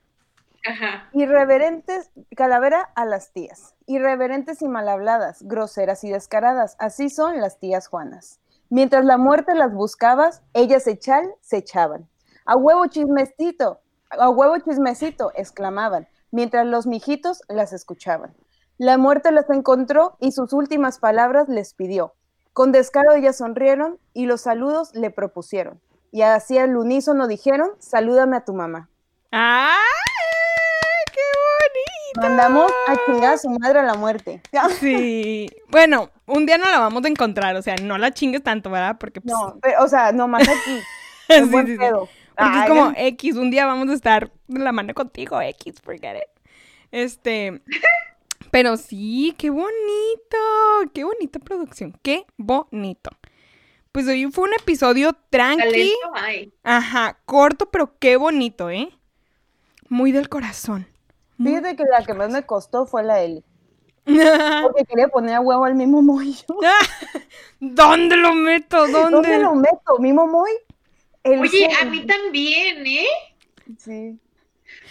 Ajá. 0.67 1.09
Irreverentes, 1.13 2.11
calavera 2.35 2.91
a 2.95 3.05
las 3.05 3.33
tías. 3.33 3.75
Irreverentes 3.87 4.63
y 4.63 4.69
mal 4.69 4.89
habladas, 4.89 5.43
groseras 5.43 6.05
y 6.05 6.11
descaradas. 6.11 6.77
Así 6.79 7.11
son 7.11 7.41
las 7.41 7.59
tías 7.59 7.87
Juanas. 7.89 8.41
Mientras 8.71 9.05
la 9.05 9.19
muerte 9.19 9.55
las 9.55 9.75
buscabas, 9.75 10.43
ellas 10.55 10.85
se 10.85 10.99
se 11.41 11.57
echaban. 11.57 12.09
A 12.47 12.57
huevo 12.57 12.87
chismecito, 12.87 13.81
a 14.11 14.31
huevo 14.31 14.59
chismecito, 14.59 15.33
exclamaban, 15.35 16.09
mientras 16.31 16.67
los 16.67 16.87
mijitos 16.87 17.43
las 17.49 17.73
escuchaban. 17.73 18.35
La 18.79 18.99
muerte 18.99 19.31
las 19.31 19.49
encontró 19.51 20.17
y 20.19 20.33
sus 20.33 20.53
últimas 20.53 20.99
palabras 20.99 21.49
les 21.49 21.75
pidió. 21.75 22.15
Con 22.53 22.73
descaro 22.73 23.13
ellas 23.13 23.37
sonrieron 23.37 23.99
y 24.13 24.27
los 24.27 24.41
saludos 24.41 24.95
le 24.95 25.11
propusieron. 25.11 25.81
Y 26.15 26.23
así 26.23 26.57
al 26.59 26.77
unísono 26.77 27.27
dijeron, 27.27 27.71
salúdame 27.81 28.37
a 28.37 28.45
tu 28.45 28.55
mamá. 28.55 28.89
¡Ah! 29.33 29.77
¡Qué 31.13 31.21
bonito! 32.15 32.21
Mandamos 32.29 32.73
a 32.87 32.97
chingar 33.05 33.35
a 33.35 33.37
su 33.39 33.51
madre 33.51 33.81
a 33.81 33.83
la 33.83 33.95
muerte. 33.95 34.41
Sí. 34.79 35.51
Bueno, 35.71 36.11
un 36.27 36.47
día 36.47 36.57
no 36.57 36.71
la 36.71 36.79
vamos 36.79 37.05
a 37.05 37.09
encontrar, 37.09 37.57
o 37.57 37.63
sea, 37.63 37.75
no 37.83 37.99
la 37.99 38.13
chingues 38.13 38.45
tanto, 38.45 38.71
¿verdad? 38.71 38.97
Porque 38.97 39.21
pues, 39.21 39.35
No, 39.35 39.59
pero, 39.61 39.83
o 39.83 39.89
sea, 39.89 40.13
nomás 40.13 40.43
aquí. 40.43 40.55
Sí, 41.27 41.33
Es 41.33 41.51
buen 41.51 41.67
sí, 41.67 41.73
sí. 41.73 41.83
Porque 42.37 42.59
es 42.61 42.69
como 42.69 42.93
X, 42.95 43.35
un 43.35 43.51
día 43.51 43.67
vamos 43.67 43.89
a 43.89 43.95
estar 43.95 44.31
de 44.47 44.61
la 44.61 44.71
mano 44.71 44.95
contigo, 44.95 45.41
X, 45.41 45.81
forget 45.83 46.17
it. 46.17 46.43
Este, 46.93 47.61
pero 48.53 48.77
sí, 48.77 49.35
qué 49.37 49.51
bonito, 49.51 50.93
qué 50.95 51.03
bonita 51.03 51.41
producción, 51.41 51.99
qué 52.03 52.25
bonito. 52.37 53.11
Pues 53.95 54.09
hoy 54.09 54.29
fue 54.33 54.49
un 54.49 54.55
episodio 54.55 55.13
tranqui, 55.31 55.63
Talento 55.63 56.53
ajá, 56.65 57.17
corto, 57.27 57.71
pero 57.71 57.97
qué 58.01 58.17
bonito, 58.17 58.69
¿eh? 58.69 58.89
Muy 59.89 60.11
del 60.11 60.29
corazón. 60.29 60.89
Muy- 61.37 61.53
Fíjate 61.53 61.77
que 61.77 61.85
la 61.85 62.05
que 62.05 62.13
más 62.13 62.29
me 62.33 62.45
costó 62.45 62.87
fue 62.87 63.05
la 63.05 63.23
Eli. 63.23 63.45
Porque 64.63 64.85
quería 64.85 65.07
poner 65.07 65.37
a 65.37 65.41
huevo 65.41 65.65
al 65.65 65.77
mismo 65.77 66.03
Moy. 66.03 66.37
¿Dónde 67.61 68.17
lo 68.17 68.35
meto? 68.35 68.89
¿Dónde? 68.89 69.11
¿Dónde 69.13 69.39
lo 69.39 69.55
meto? 69.55 69.99
¿Mimo 70.01 70.27
Moy? 70.27 70.51
El 71.23 71.39
Oye, 71.39 71.69
a 71.81 71.85
mí 71.85 72.05
también, 72.05 72.85
¿eh? 72.85 73.07
Sí. 73.79 74.19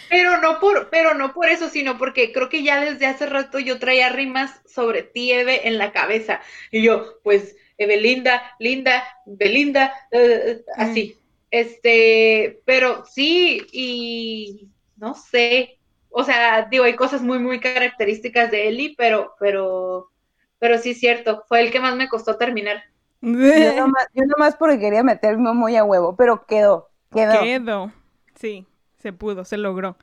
Pero 0.08 0.38
no 0.38 0.60
por, 0.60 0.88
pero 0.88 1.12
no 1.12 1.34
por 1.34 1.50
eso, 1.50 1.68
sino 1.68 1.98
porque 1.98 2.32
creo 2.32 2.48
que 2.48 2.62
ya 2.62 2.80
desde 2.80 3.04
hace 3.04 3.26
rato 3.26 3.58
yo 3.58 3.78
traía 3.78 4.08
rimas 4.08 4.62
sobre 4.64 5.02
ti, 5.02 5.30
Eve, 5.30 5.68
en 5.68 5.76
la 5.76 5.92
cabeza. 5.92 6.40
Y 6.70 6.80
yo, 6.82 7.20
pues, 7.22 7.54
Evelinda, 7.78 8.42
Linda, 8.58 9.02
Belinda, 9.26 9.92
eh, 10.10 10.64
así. 10.76 11.16
Este, 11.50 12.60
pero 12.64 13.04
sí, 13.06 13.66
y 13.72 14.68
no 14.96 15.14
sé. 15.14 15.78
O 16.10 16.24
sea, 16.24 16.68
digo, 16.70 16.84
hay 16.84 16.94
cosas 16.94 17.22
muy, 17.22 17.38
muy 17.38 17.60
características 17.60 18.50
de 18.50 18.68
Eli, 18.68 18.94
pero, 18.96 19.34
pero, 19.38 20.10
pero 20.58 20.78
sí 20.78 20.90
es 20.90 21.00
cierto, 21.00 21.44
fue 21.48 21.60
el 21.60 21.70
que 21.70 21.80
más 21.80 21.96
me 21.96 22.08
costó 22.08 22.36
terminar. 22.36 22.84
Yo 23.20 23.30
nomás, 23.76 24.06
yo 24.14 24.24
nomás 24.26 24.56
porque 24.56 24.78
quería 24.78 25.02
meter 25.02 25.36
Mimo 25.36 25.54
Moy 25.54 25.76
a 25.76 25.84
huevo, 25.84 26.14
pero 26.16 26.44
quedó. 26.46 26.90
Quedó. 27.12 27.40
Quedó. 27.40 27.92
Sí, 28.34 28.66
se 28.98 29.12
pudo, 29.12 29.44
se 29.44 29.56
logró. 29.56 29.96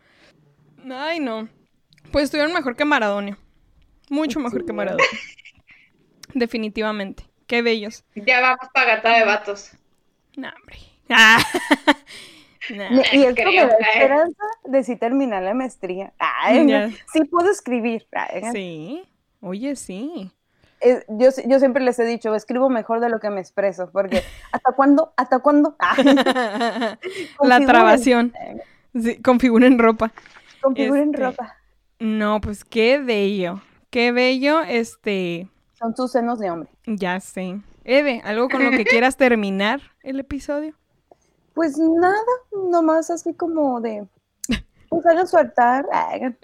Ay, 0.90 1.20
no. 1.20 1.48
Pues 2.12 2.26
estuvieron 2.26 2.54
mejor 2.54 2.76
que 2.76 2.86
Maradonio. 2.86 3.38
Mucho 4.10 4.40
mejor 4.40 4.66
que 4.66 4.74
Maradonio. 4.74 5.06
Definitivamente. 6.34 7.31
Qué 7.52 7.62
bellos. 7.62 8.06
Ya 8.16 8.40
vamos 8.40 8.70
para 8.74 8.96
gata 8.96 9.10
de 9.18 9.26
vatos. 9.26 9.72
No, 10.38 10.48
hombre. 10.58 10.78
Ah. 11.10 11.38
Nah. 12.70 12.90
Y 13.12 13.18
me 13.18 13.34
Creo, 13.34 13.68
da 13.68 13.74
eh. 13.74 13.78
esperanza 13.96 14.44
de 14.66 14.84
si 14.84 14.96
terminar 14.96 15.42
la 15.44 15.54
maestría. 15.56 16.14
Ay, 16.20 16.66
Ya. 16.68 16.88
no, 16.88 16.94
sí 17.12 17.26
puedo 17.26 17.52
escribir. 17.52 18.08
Ay, 18.14 18.44
Sí. 18.54 19.04
Oye, 19.42 19.76
sí. 19.76 20.32
yo, 21.10 21.30
yo 21.48 21.60
siempre 21.60 21.84
les 21.84 21.98
he 22.00 22.06
dicho, 22.06 22.34
escribo 22.36 22.70
mejor 22.70 23.00
de 23.02 23.10
lo 23.10 23.20
que 23.20 23.30
me 23.32 23.42
expreso, 23.42 23.90
porque 23.92 24.24
¿hasta 24.54 24.72
cuándo? 24.74 25.12
¿Hasta 25.18 25.40
cuándo? 25.40 25.76
Ah, 25.80 25.96
La 25.98 26.98
configuren. 27.58 27.66
trabación. 27.66 28.34
Sí, 28.96 29.22
configuren 29.22 29.80
ropa. 29.80 30.12
Configuren 30.62 31.10
Este, 31.14 31.26
ropa. 31.26 31.58
No, 32.00 32.40
pues 32.42 32.64
qué 32.64 33.00
bello. 33.00 33.60
Qué 33.90 34.12
bello, 34.14 34.62
este. 34.62 35.48
Son 35.82 35.96
sus 35.96 36.12
senos 36.12 36.38
de 36.38 36.52
hombre. 36.52 36.70
Ya 36.86 37.20
sé. 37.20 37.60
Eve, 37.84 38.22
¿algo 38.24 38.50
con 38.50 38.64
lo 38.64 38.70
que 38.70 38.86
quieras 38.86 39.18
terminar 39.18 39.82
el 40.04 40.20
episodio? 40.20 40.76
Pues 41.56 41.76
nada, 41.80 42.22
nomás 42.70 43.10
así 43.10 43.34
como 43.34 43.82
de, 43.82 44.08
pues 44.90 45.06
hagan 45.08 45.28
su 45.28 45.38
altar, 45.38 45.88
hagan. 45.92 46.38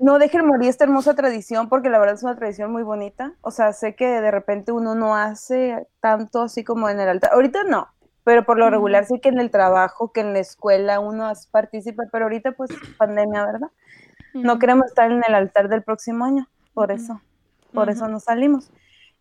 No 0.00 0.18
dejen 0.18 0.44
morir 0.44 0.68
esta 0.68 0.84
hermosa 0.84 1.14
tradición, 1.14 1.68
porque 1.68 1.88
la 1.88 2.00
verdad 2.00 2.16
es 2.16 2.24
una 2.24 2.34
tradición 2.34 2.72
muy 2.72 2.82
bonita. 2.82 3.32
O 3.42 3.52
sea, 3.52 3.72
sé 3.72 3.94
que 3.94 4.06
de 4.06 4.30
repente 4.32 4.72
uno 4.72 4.96
no 4.96 5.14
hace 5.14 5.86
tanto 6.00 6.42
así 6.42 6.64
como 6.64 6.88
en 6.88 6.98
el 6.98 7.08
altar. 7.08 7.30
Ahorita 7.34 7.62
no, 7.62 7.86
pero 8.24 8.44
por 8.44 8.58
lo 8.58 8.70
regular 8.70 9.06
sí 9.06 9.20
que 9.20 9.28
en 9.28 9.38
el 9.38 9.52
trabajo, 9.52 10.10
que 10.10 10.20
en 10.20 10.32
la 10.32 10.40
escuela 10.40 10.98
uno 10.98 11.32
participa, 11.52 12.02
pero 12.10 12.24
ahorita 12.24 12.52
pues 12.52 12.70
pandemia, 12.98 13.46
¿verdad? 13.46 13.68
No 14.34 14.58
queremos 14.58 14.86
estar 14.86 15.12
en 15.12 15.22
el 15.26 15.34
altar 15.36 15.68
del 15.68 15.84
próximo 15.84 16.24
año, 16.24 16.48
por 16.74 16.90
eso, 16.90 17.20
por 17.72 17.90
eso 17.90 18.08
nos 18.08 18.24
salimos. 18.24 18.70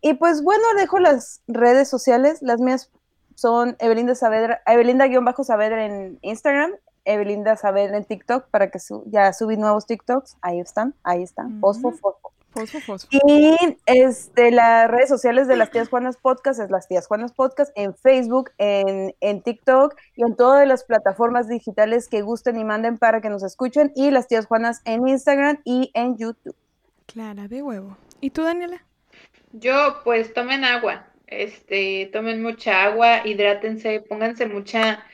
Y 0.01 0.13
pues 0.15 0.43
bueno, 0.43 0.63
dejo 0.77 0.99
las 0.99 1.41
redes 1.47 1.89
sociales, 1.89 2.39
las 2.41 2.59
mías 2.59 2.91
son 3.35 3.75
Evelinda 3.79 4.15
Saavedra, 4.15 4.61
Evelinda-Saavedra 4.65 5.85
en 5.85 6.19
Instagram, 6.21 6.71
Evelinda 7.05 7.55
Saavedra 7.55 7.97
en 7.97 8.05
TikTok, 8.05 8.47
para 8.49 8.69
que 8.69 8.79
su- 8.79 9.03
ya 9.07 9.31
subí 9.33 9.57
nuevos 9.57 9.85
TikToks, 9.85 10.37
ahí 10.41 10.59
están, 10.59 10.93
ahí 11.03 11.23
están, 11.23 11.59
fosfo, 11.59 11.91
fosfo, 11.91 12.31
Fosfo, 12.51 12.79
fosfo. 12.79 13.07
Y 13.11 13.55
este, 13.85 14.49
las 14.51 14.89
redes 14.89 15.09
sociales 15.09 15.47
de 15.47 15.55
las 15.57 15.69
tías 15.69 15.89
Juanas 15.89 16.17
Podcast 16.17 16.59
es 16.59 16.71
las 16.71 16.87
tías 16.87 17.05
Juanas 17.05 17.31
Podcast 17.33 17.71
en 17.75 17.93
Facebook, 17.95 18.49
en, 18.57 19.13
en 19.19 19.43
TikTok 19.43 19.95
y 20.15 20.23
en 20.23 20.35
todas 20.35 20.67
las 20.67 20.83
plataformas 20.83 21.47
digitales 21.47 22.07
que 22.07 22.23
gusten 22.23 22.57
y 22.57 22.63
manden 22.63 22.97
para 22.97 23.21
que 23.21 23.29
nos 23.29 23.43
escuchen. 23.43 23.91
Y 23.95 24.09
las 24.09 24.27
tías 24.27 24.47
Juanas 24.47 24.81
en 24.85 25.07
Instagram 25.07 25.59
y 25.65 25.91
en 25.93 26.17
YouTube. 26.17 26.55
Clara 27.05 27.47
de 27.47 27.61
huevo. 27.61 27.95
¿Y 28.21 28.29
tú, 28.31 28.43
Daniela? 28.43 28.83
Yo, 29.51 30.01
pues 30.03 30.33
tomen 30.33 30.63
agua, 30.63 31.07
este, 31.27 32.09
tomen 32.11 32.41
mucha 32.41 32.83
agua, 32.83 33.25
hidrátense, 33.25 34.01
pónganse 34.01 34.45
mucha, 34.45 35.05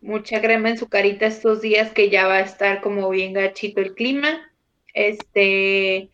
mucha 0.00 0.40
crema 0.40 0.70
en 0.70 0.78
su 0.78 0.88
carita 0.88 1.26
estos 1.26 1.60
días 1.60 1.92
que 1.92 2.10
ya 2.10 2.26
va 2.26 2.36
a 2.36 2.40
estar 2.40 2.80
como 2.80 3.08
bien 3.10 3.32
gachito 3.32 3.80
el 3.80 3.94
clima, 3.94 4.50
este, 4.94 6.10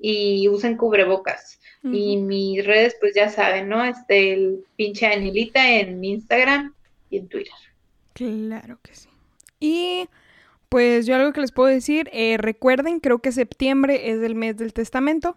y 0.00 0.48
usen 0.48 0.76
cubrebocas. 0.76 1.58
Y 1.84 2.16
mis 2.18 2.64
redes, 2.64 2.96
pues 3.00 3.12
ya 3.16 3.28
saben, 3.28 3.68
¿no? 3.68 3.84
Este, 3.84 4.34
el 4.34 4.64
pinche 4.76 5.04
Anilita 5.06 5.68
en 5.68 6.04
Instagram 6.04 6.74
y 7.10 7.18
en 7.18 7.26
Twitter. 7.26 7.52
Claro 8.12 8.78
que 8.82 8.94
sí. 8.94 9.08
Y 9.58 10.08
pues 10.68 11.06
yo 11.06 11.16
algo 11.16 11.32
que 11.32 11.40
les 11.40 11.50
puedo 11.50 11.68
decir, 11.68 12.08
eh, 12.12 12.36
recuerden, 12.38 13.00
creo 13.00 13.18
que 13.18 13.32
septiembre 13.32 14.12
es 14.12 14.22
el 14.22 14.36
mes 14.36 14.56
del 14.56 14.72
testamento. 14.72 15.36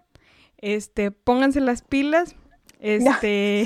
Este, 0.58 1.12
pónganse 1.12 1.62
las 1.62 1.82
pilas. 1.82 2.36
Este, 2.80 3.66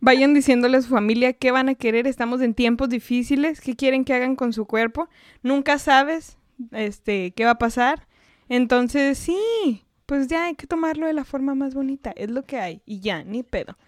vayan 0.00 0.34
diciéndole 0.34 0.76
a 0.76 0.82
su 0.82 0.88
familia 0.88 1.32
qué 1.32 1.50
van 1.50 1.68
a 1.68 1.74
querer. 1.74 2.06
Estamos 2.06 2.40
en 2.40 2.54
tiempos 2.54 2.88
difíciles, 2.88 3.60
qué 3.60 3.76
quieren 3.76 4.04
que 4.04 4.14
hagan 4.14 4.36
con 4.36 4.52
su 4.52 4.66
cuerpo. 4.66 5.08
Nunca 5.42 5.78
sabes, 5.78 6.38
este, 6.70 7.32
qué 7.32 7.44
va 7.44 7.52
a 7.52 7.58
pasar. 7.58 8.06
Entonces, 8.48 9.18
sí, 9.18 9.84
pues 10.06 10.28
ya 10.28 10.44
hay 10.44 10.54
que 10.54 10.66
tomarlo 10.66 11.06
de 11.06 11.12
la 11.12 11.24
forma 11.24 11.54
más 11.54 11.74
bonita. 11.74 12.12
Es 12.16 12.30
lo 12.30 12.44
que 12.44 12.58
hay. 12.58 12.82
Y 12.84 13.00
ya, 13.00 13.24
ni 13.24 13.42
pedo. 13.42 13.78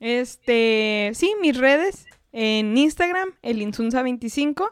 Este, 0.00 1.12
sí, 1.14 1.34
mis 1.40 1.56
redes 1.56 2.06
en 2.32 2.76
Instagram, 2.76 3.30
el 3.42 3.60
Insunza25. 3.60 4.68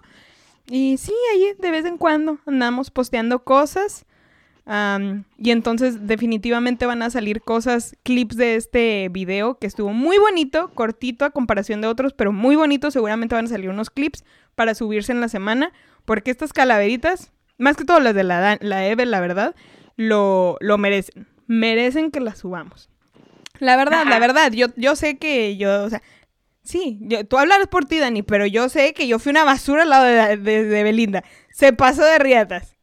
Y 0.68 0.96
sí, 0.98 1.12
ahí 1.32 1.54
de 1.58 1.70
vez 1.70 1.84
en 1.84 1.96
cuando 1.96 2.38
andamos 2.46 2.90
posteando 2.90 3.44
cosas. 3.44 4.04
Y 4.68 5.50
entonces 5.52 6.06
definitivamente 6.08 6.86
van 6.86 7.02
a 7.02 7.10
salir 7.10 7.40
cosas, 7.40 7.96
clips 8.02 8.36
de 8.36 8.56
este 8.56 9.08
video 9.10 9.58
que 9.58 9.66
estuvo 9.68 9.92
muy 9.92 10.18
bonito, 10.18 10.72
cortito 10.74 11.24
a 11.24 11.30
comparación 11.30 11.80
de 11.80 11.86
otros, 11.86 12.12
pero 12.14 12.32
muy 12.32 12.56
bonito. 12.56 12.90
Seguramente 12.90 13.34
van 13.36 13.44
a 13.44 13.48
salir 13.48 13.70
unos 13.70 13.90
clips 13.90 14.24
para 14.56 14.74
subirse 14.74 15.12
en 15.12 15.20
la 15.20 15.28
semana. 15.28 15.72
Porque 16.04 16.30
estas 16.32 16.52
calaveritas, 16.52 17.32
más 17.58 17.76
que 17.76 17.84
todo 17.84 18.00
las 18.00 18.14
de 18.14 18.24
la, 18.24 18.58
la 18.60 18.86
Eve, 18.86 19.06
la 19.06 19.20
verdad, 19.20 19.54
lo, 19.96 20.56
lo 20.60 20.78
merecen. 20.78 21.26
Merecen 21.46 22.10
que 22.10 22.20
las 22.20 22.38
subamos. 22.38 22.88
La 23.60 23.76
verdad, 23.76 24.04
la 24.06 24.18
verdad, 24.18 24.52
yo, 24.52 24.66
yo 24.76 24.96
sé 24.96 25.16
que 25.16 25.56
yo, 25.56 25.84
o 25.84 25.88
sea, 25.90 26.02
sí, 26.62 26.98
yo, 27.02 27.24
tú 27.24 27.38
hablas 27.38 27.66
por 27.68 27.84
ti, 27.86 27.98
Dani, 27.98 28.22
pero 28.22 28.46
yo 28.46 28.68
sé 28.68 28.92
que 28.94 29.06
yo 29.08 29.18
fui 29.18 29.30
una 29.30 29.44
basura 29.44 29.82
al 29.84 29.90
lado 29.90 30.04
de, 30.04 30.36
de- 30.36 30.64
de 30.64 30.82
Belinda. 30.82 31.24
Se 31.52 31.72
pasó 31.72 32.04
de 32.04 32.18
riatas. 32.18 32.75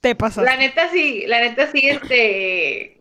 Te 0.00 0.14
pasó. 0.14 0.42
La 0.42 0.56
neta 0.56 0.88
sí, 0.90 1.24
la 1.26 1.40
neta 1.40 1.66
sí, 1.70 1.88
este, 1.88 3.00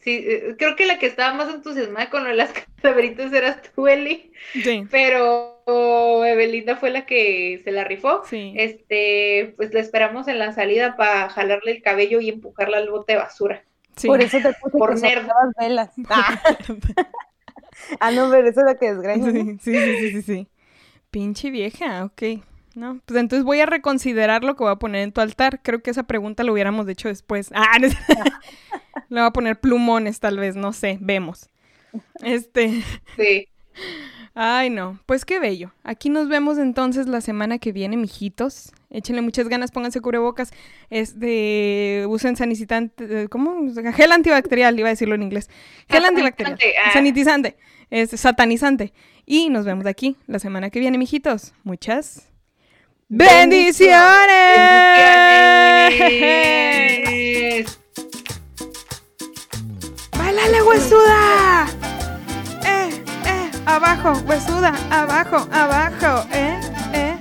sí, 0.00 0.24
creo 0.58 0.74
que 0.76 0.86
la 0.86 0.98
que 0.98 1.06
estaba 1.06 1.34
más 1.34 1.52
entusiasmada 1.54 2.10
con 2.10 2.24
lo 2.24 2.30
de 2.30 2.36
las 2.36 2.52
calaveritas 2.82 3.32
eras 3.32 3.62
tú, 3.74 3.86
Eli, 3.86 4.32
Sí, 4.52 4.86
pero 4.90 5.62
Evelinda 6.26 6.76
fue 6.76 6.90
la 6.90 7.06
que 7.06 7.60
se 7.62 7.70
la 7.72 7.84
rifó. 7.84 8.22
sí. 8.24 8.52
Este, 8.56 9.54
pues 9.56 9.72
la 9.74 9.80
esperamos 9.80 10.26
en 10.28 10.38
la 10.38 10.52
salida 10.52 10.96
para 10.96 11.28
jalarle 11.28 11.72
el 11.72 11.82
cabello 11.82 12.20
y 12.20 12.30
empujarla 12.30 12.78
al 12.78 12.90
bote 12.90 13.12
de 13.12 13.18
basura. 13.18 13.64
sí. 13.96 14.06
Por 14.08 14.20
eso 14.20 14.40
te 14.40 14.52
puse 14.54 14.76
Por 14.78 15.00
que 15.00 15.20
velas. 15.60 15.90
Ah, 16.10 16.40
ah, 18.00 18.10
no, 18.10 18.30
pero 18.30 18.48
eso 18.48 18.60
es 18.60 18.66
lo 18.66 18.78
que. 18.78 18.94
Sí, 19.58 19.58
sí, 19.60 19.74
sí, 19.74 19.96
sí, 19.98 20.10
sí, 20.10 20.22
sí. 20.22 20.48
Pinche 21.10 21.50
vieja, 21.50 22.04
ok. 22.04 22.22
No, 22.78 23.00
pues 23.06 23.18
entonces 23.18 23.44
voy 23.44 23.58
a 23.58 23.66
reconsiderar 23.66 24.44
lo 24.44 24.54
que 24.54 24.62
voy 24.62 24.70
a 24.70 24.76
poner 24.76 25.02
en 25.02 25.10
tu 25.10 25.20
altar. 25.20 25.62
Creo 25.64 25.82
que 25.82 25.90
esa 25.90 26.04
pregunta 26.04 26.44
lo 26.44 26.52
hubiéramos 26.52 26.88
hecho 26.88 27.08
después. 27.08 27.50
Ah, 27.54 27.76
no 27.80 27.88
le 29.08 29.20
voy 29.20 29.26
a 29.26 29.32
poner 29.32 29.58
plumones, 29.58 30.20
tal 30.20 30.38
vez, 30.38 30.54
no 30.54 30.72
sé, 30.72 30.96
vemos. 31.00 31.50
Este, 32.22 32.84
Sí. 33.16 33.48
ay 34.34 34.70
no, 34.70 35.00
pues 35.06 35.24
qué 35.24 35.40
bello. 35.40 35.72
Aquí 35.82 36.08
nos 36.08 36.28
vemos 36.28 36.56
entonces 36.56 37.08
la 37.08 37.20
semana 37.20 37.58
que 37.58 37.72
viene, 37.72 37.96
mijitos. 37.96 38.70
Échenle 38.90 39.22
muchas 39.22 39.48
ganas, 39.48 39.72
pónganse 39.72 40.00
cubrebocas, 40.00 40.52
este, 40.88 42.04
usen 42.06 42.36
sanitizante, 42.36 43.22
eh, 43.22 43.28
¿cómo? 43.28 43.56
Gel 43.92 44.12
antibacterial, 44.12 44.78
iba 44.78 44.86
a 44.86 44.90
decirlo 44.90 45.16
en 45.16 45.24
inglés. 45.24 45.50
Gel 45.90 46.04
antibacterial, 46.04 46.56
Sanitizante, 46.56 46.78
ah. 46.86 46.92
sanitizante, 46.92 47.56
este, 47.90 48.16
satanizante. 48.16 48.92
Y 49.26 49.48
nos 49.48 49.66
vemos 49.66 49.84
aquí 49.86 50.16
la 50.28 50.38
semana 50.38 50.70
que 50.70 50.78
viene, 50.78 50.96
mijitos. 50.96 51.54
Muchas 51.64 52.28
¡Bendiciones! 53.10 53.96
¡Bendiciones! 55.98 57.78
¡Bailale, 60.18 60.62
huesuda! 60.62 61.66
¡Eh, 62.66 63.02
eh! 63.24 63.50
¡Abajo, 63.64 64.12
huesuda! 64.26 64.74
¡Abajo, 64.90 65.48
abajo! 65.50 66.28
¡Eh, 66.32 66.60
eh! 66.92 67.18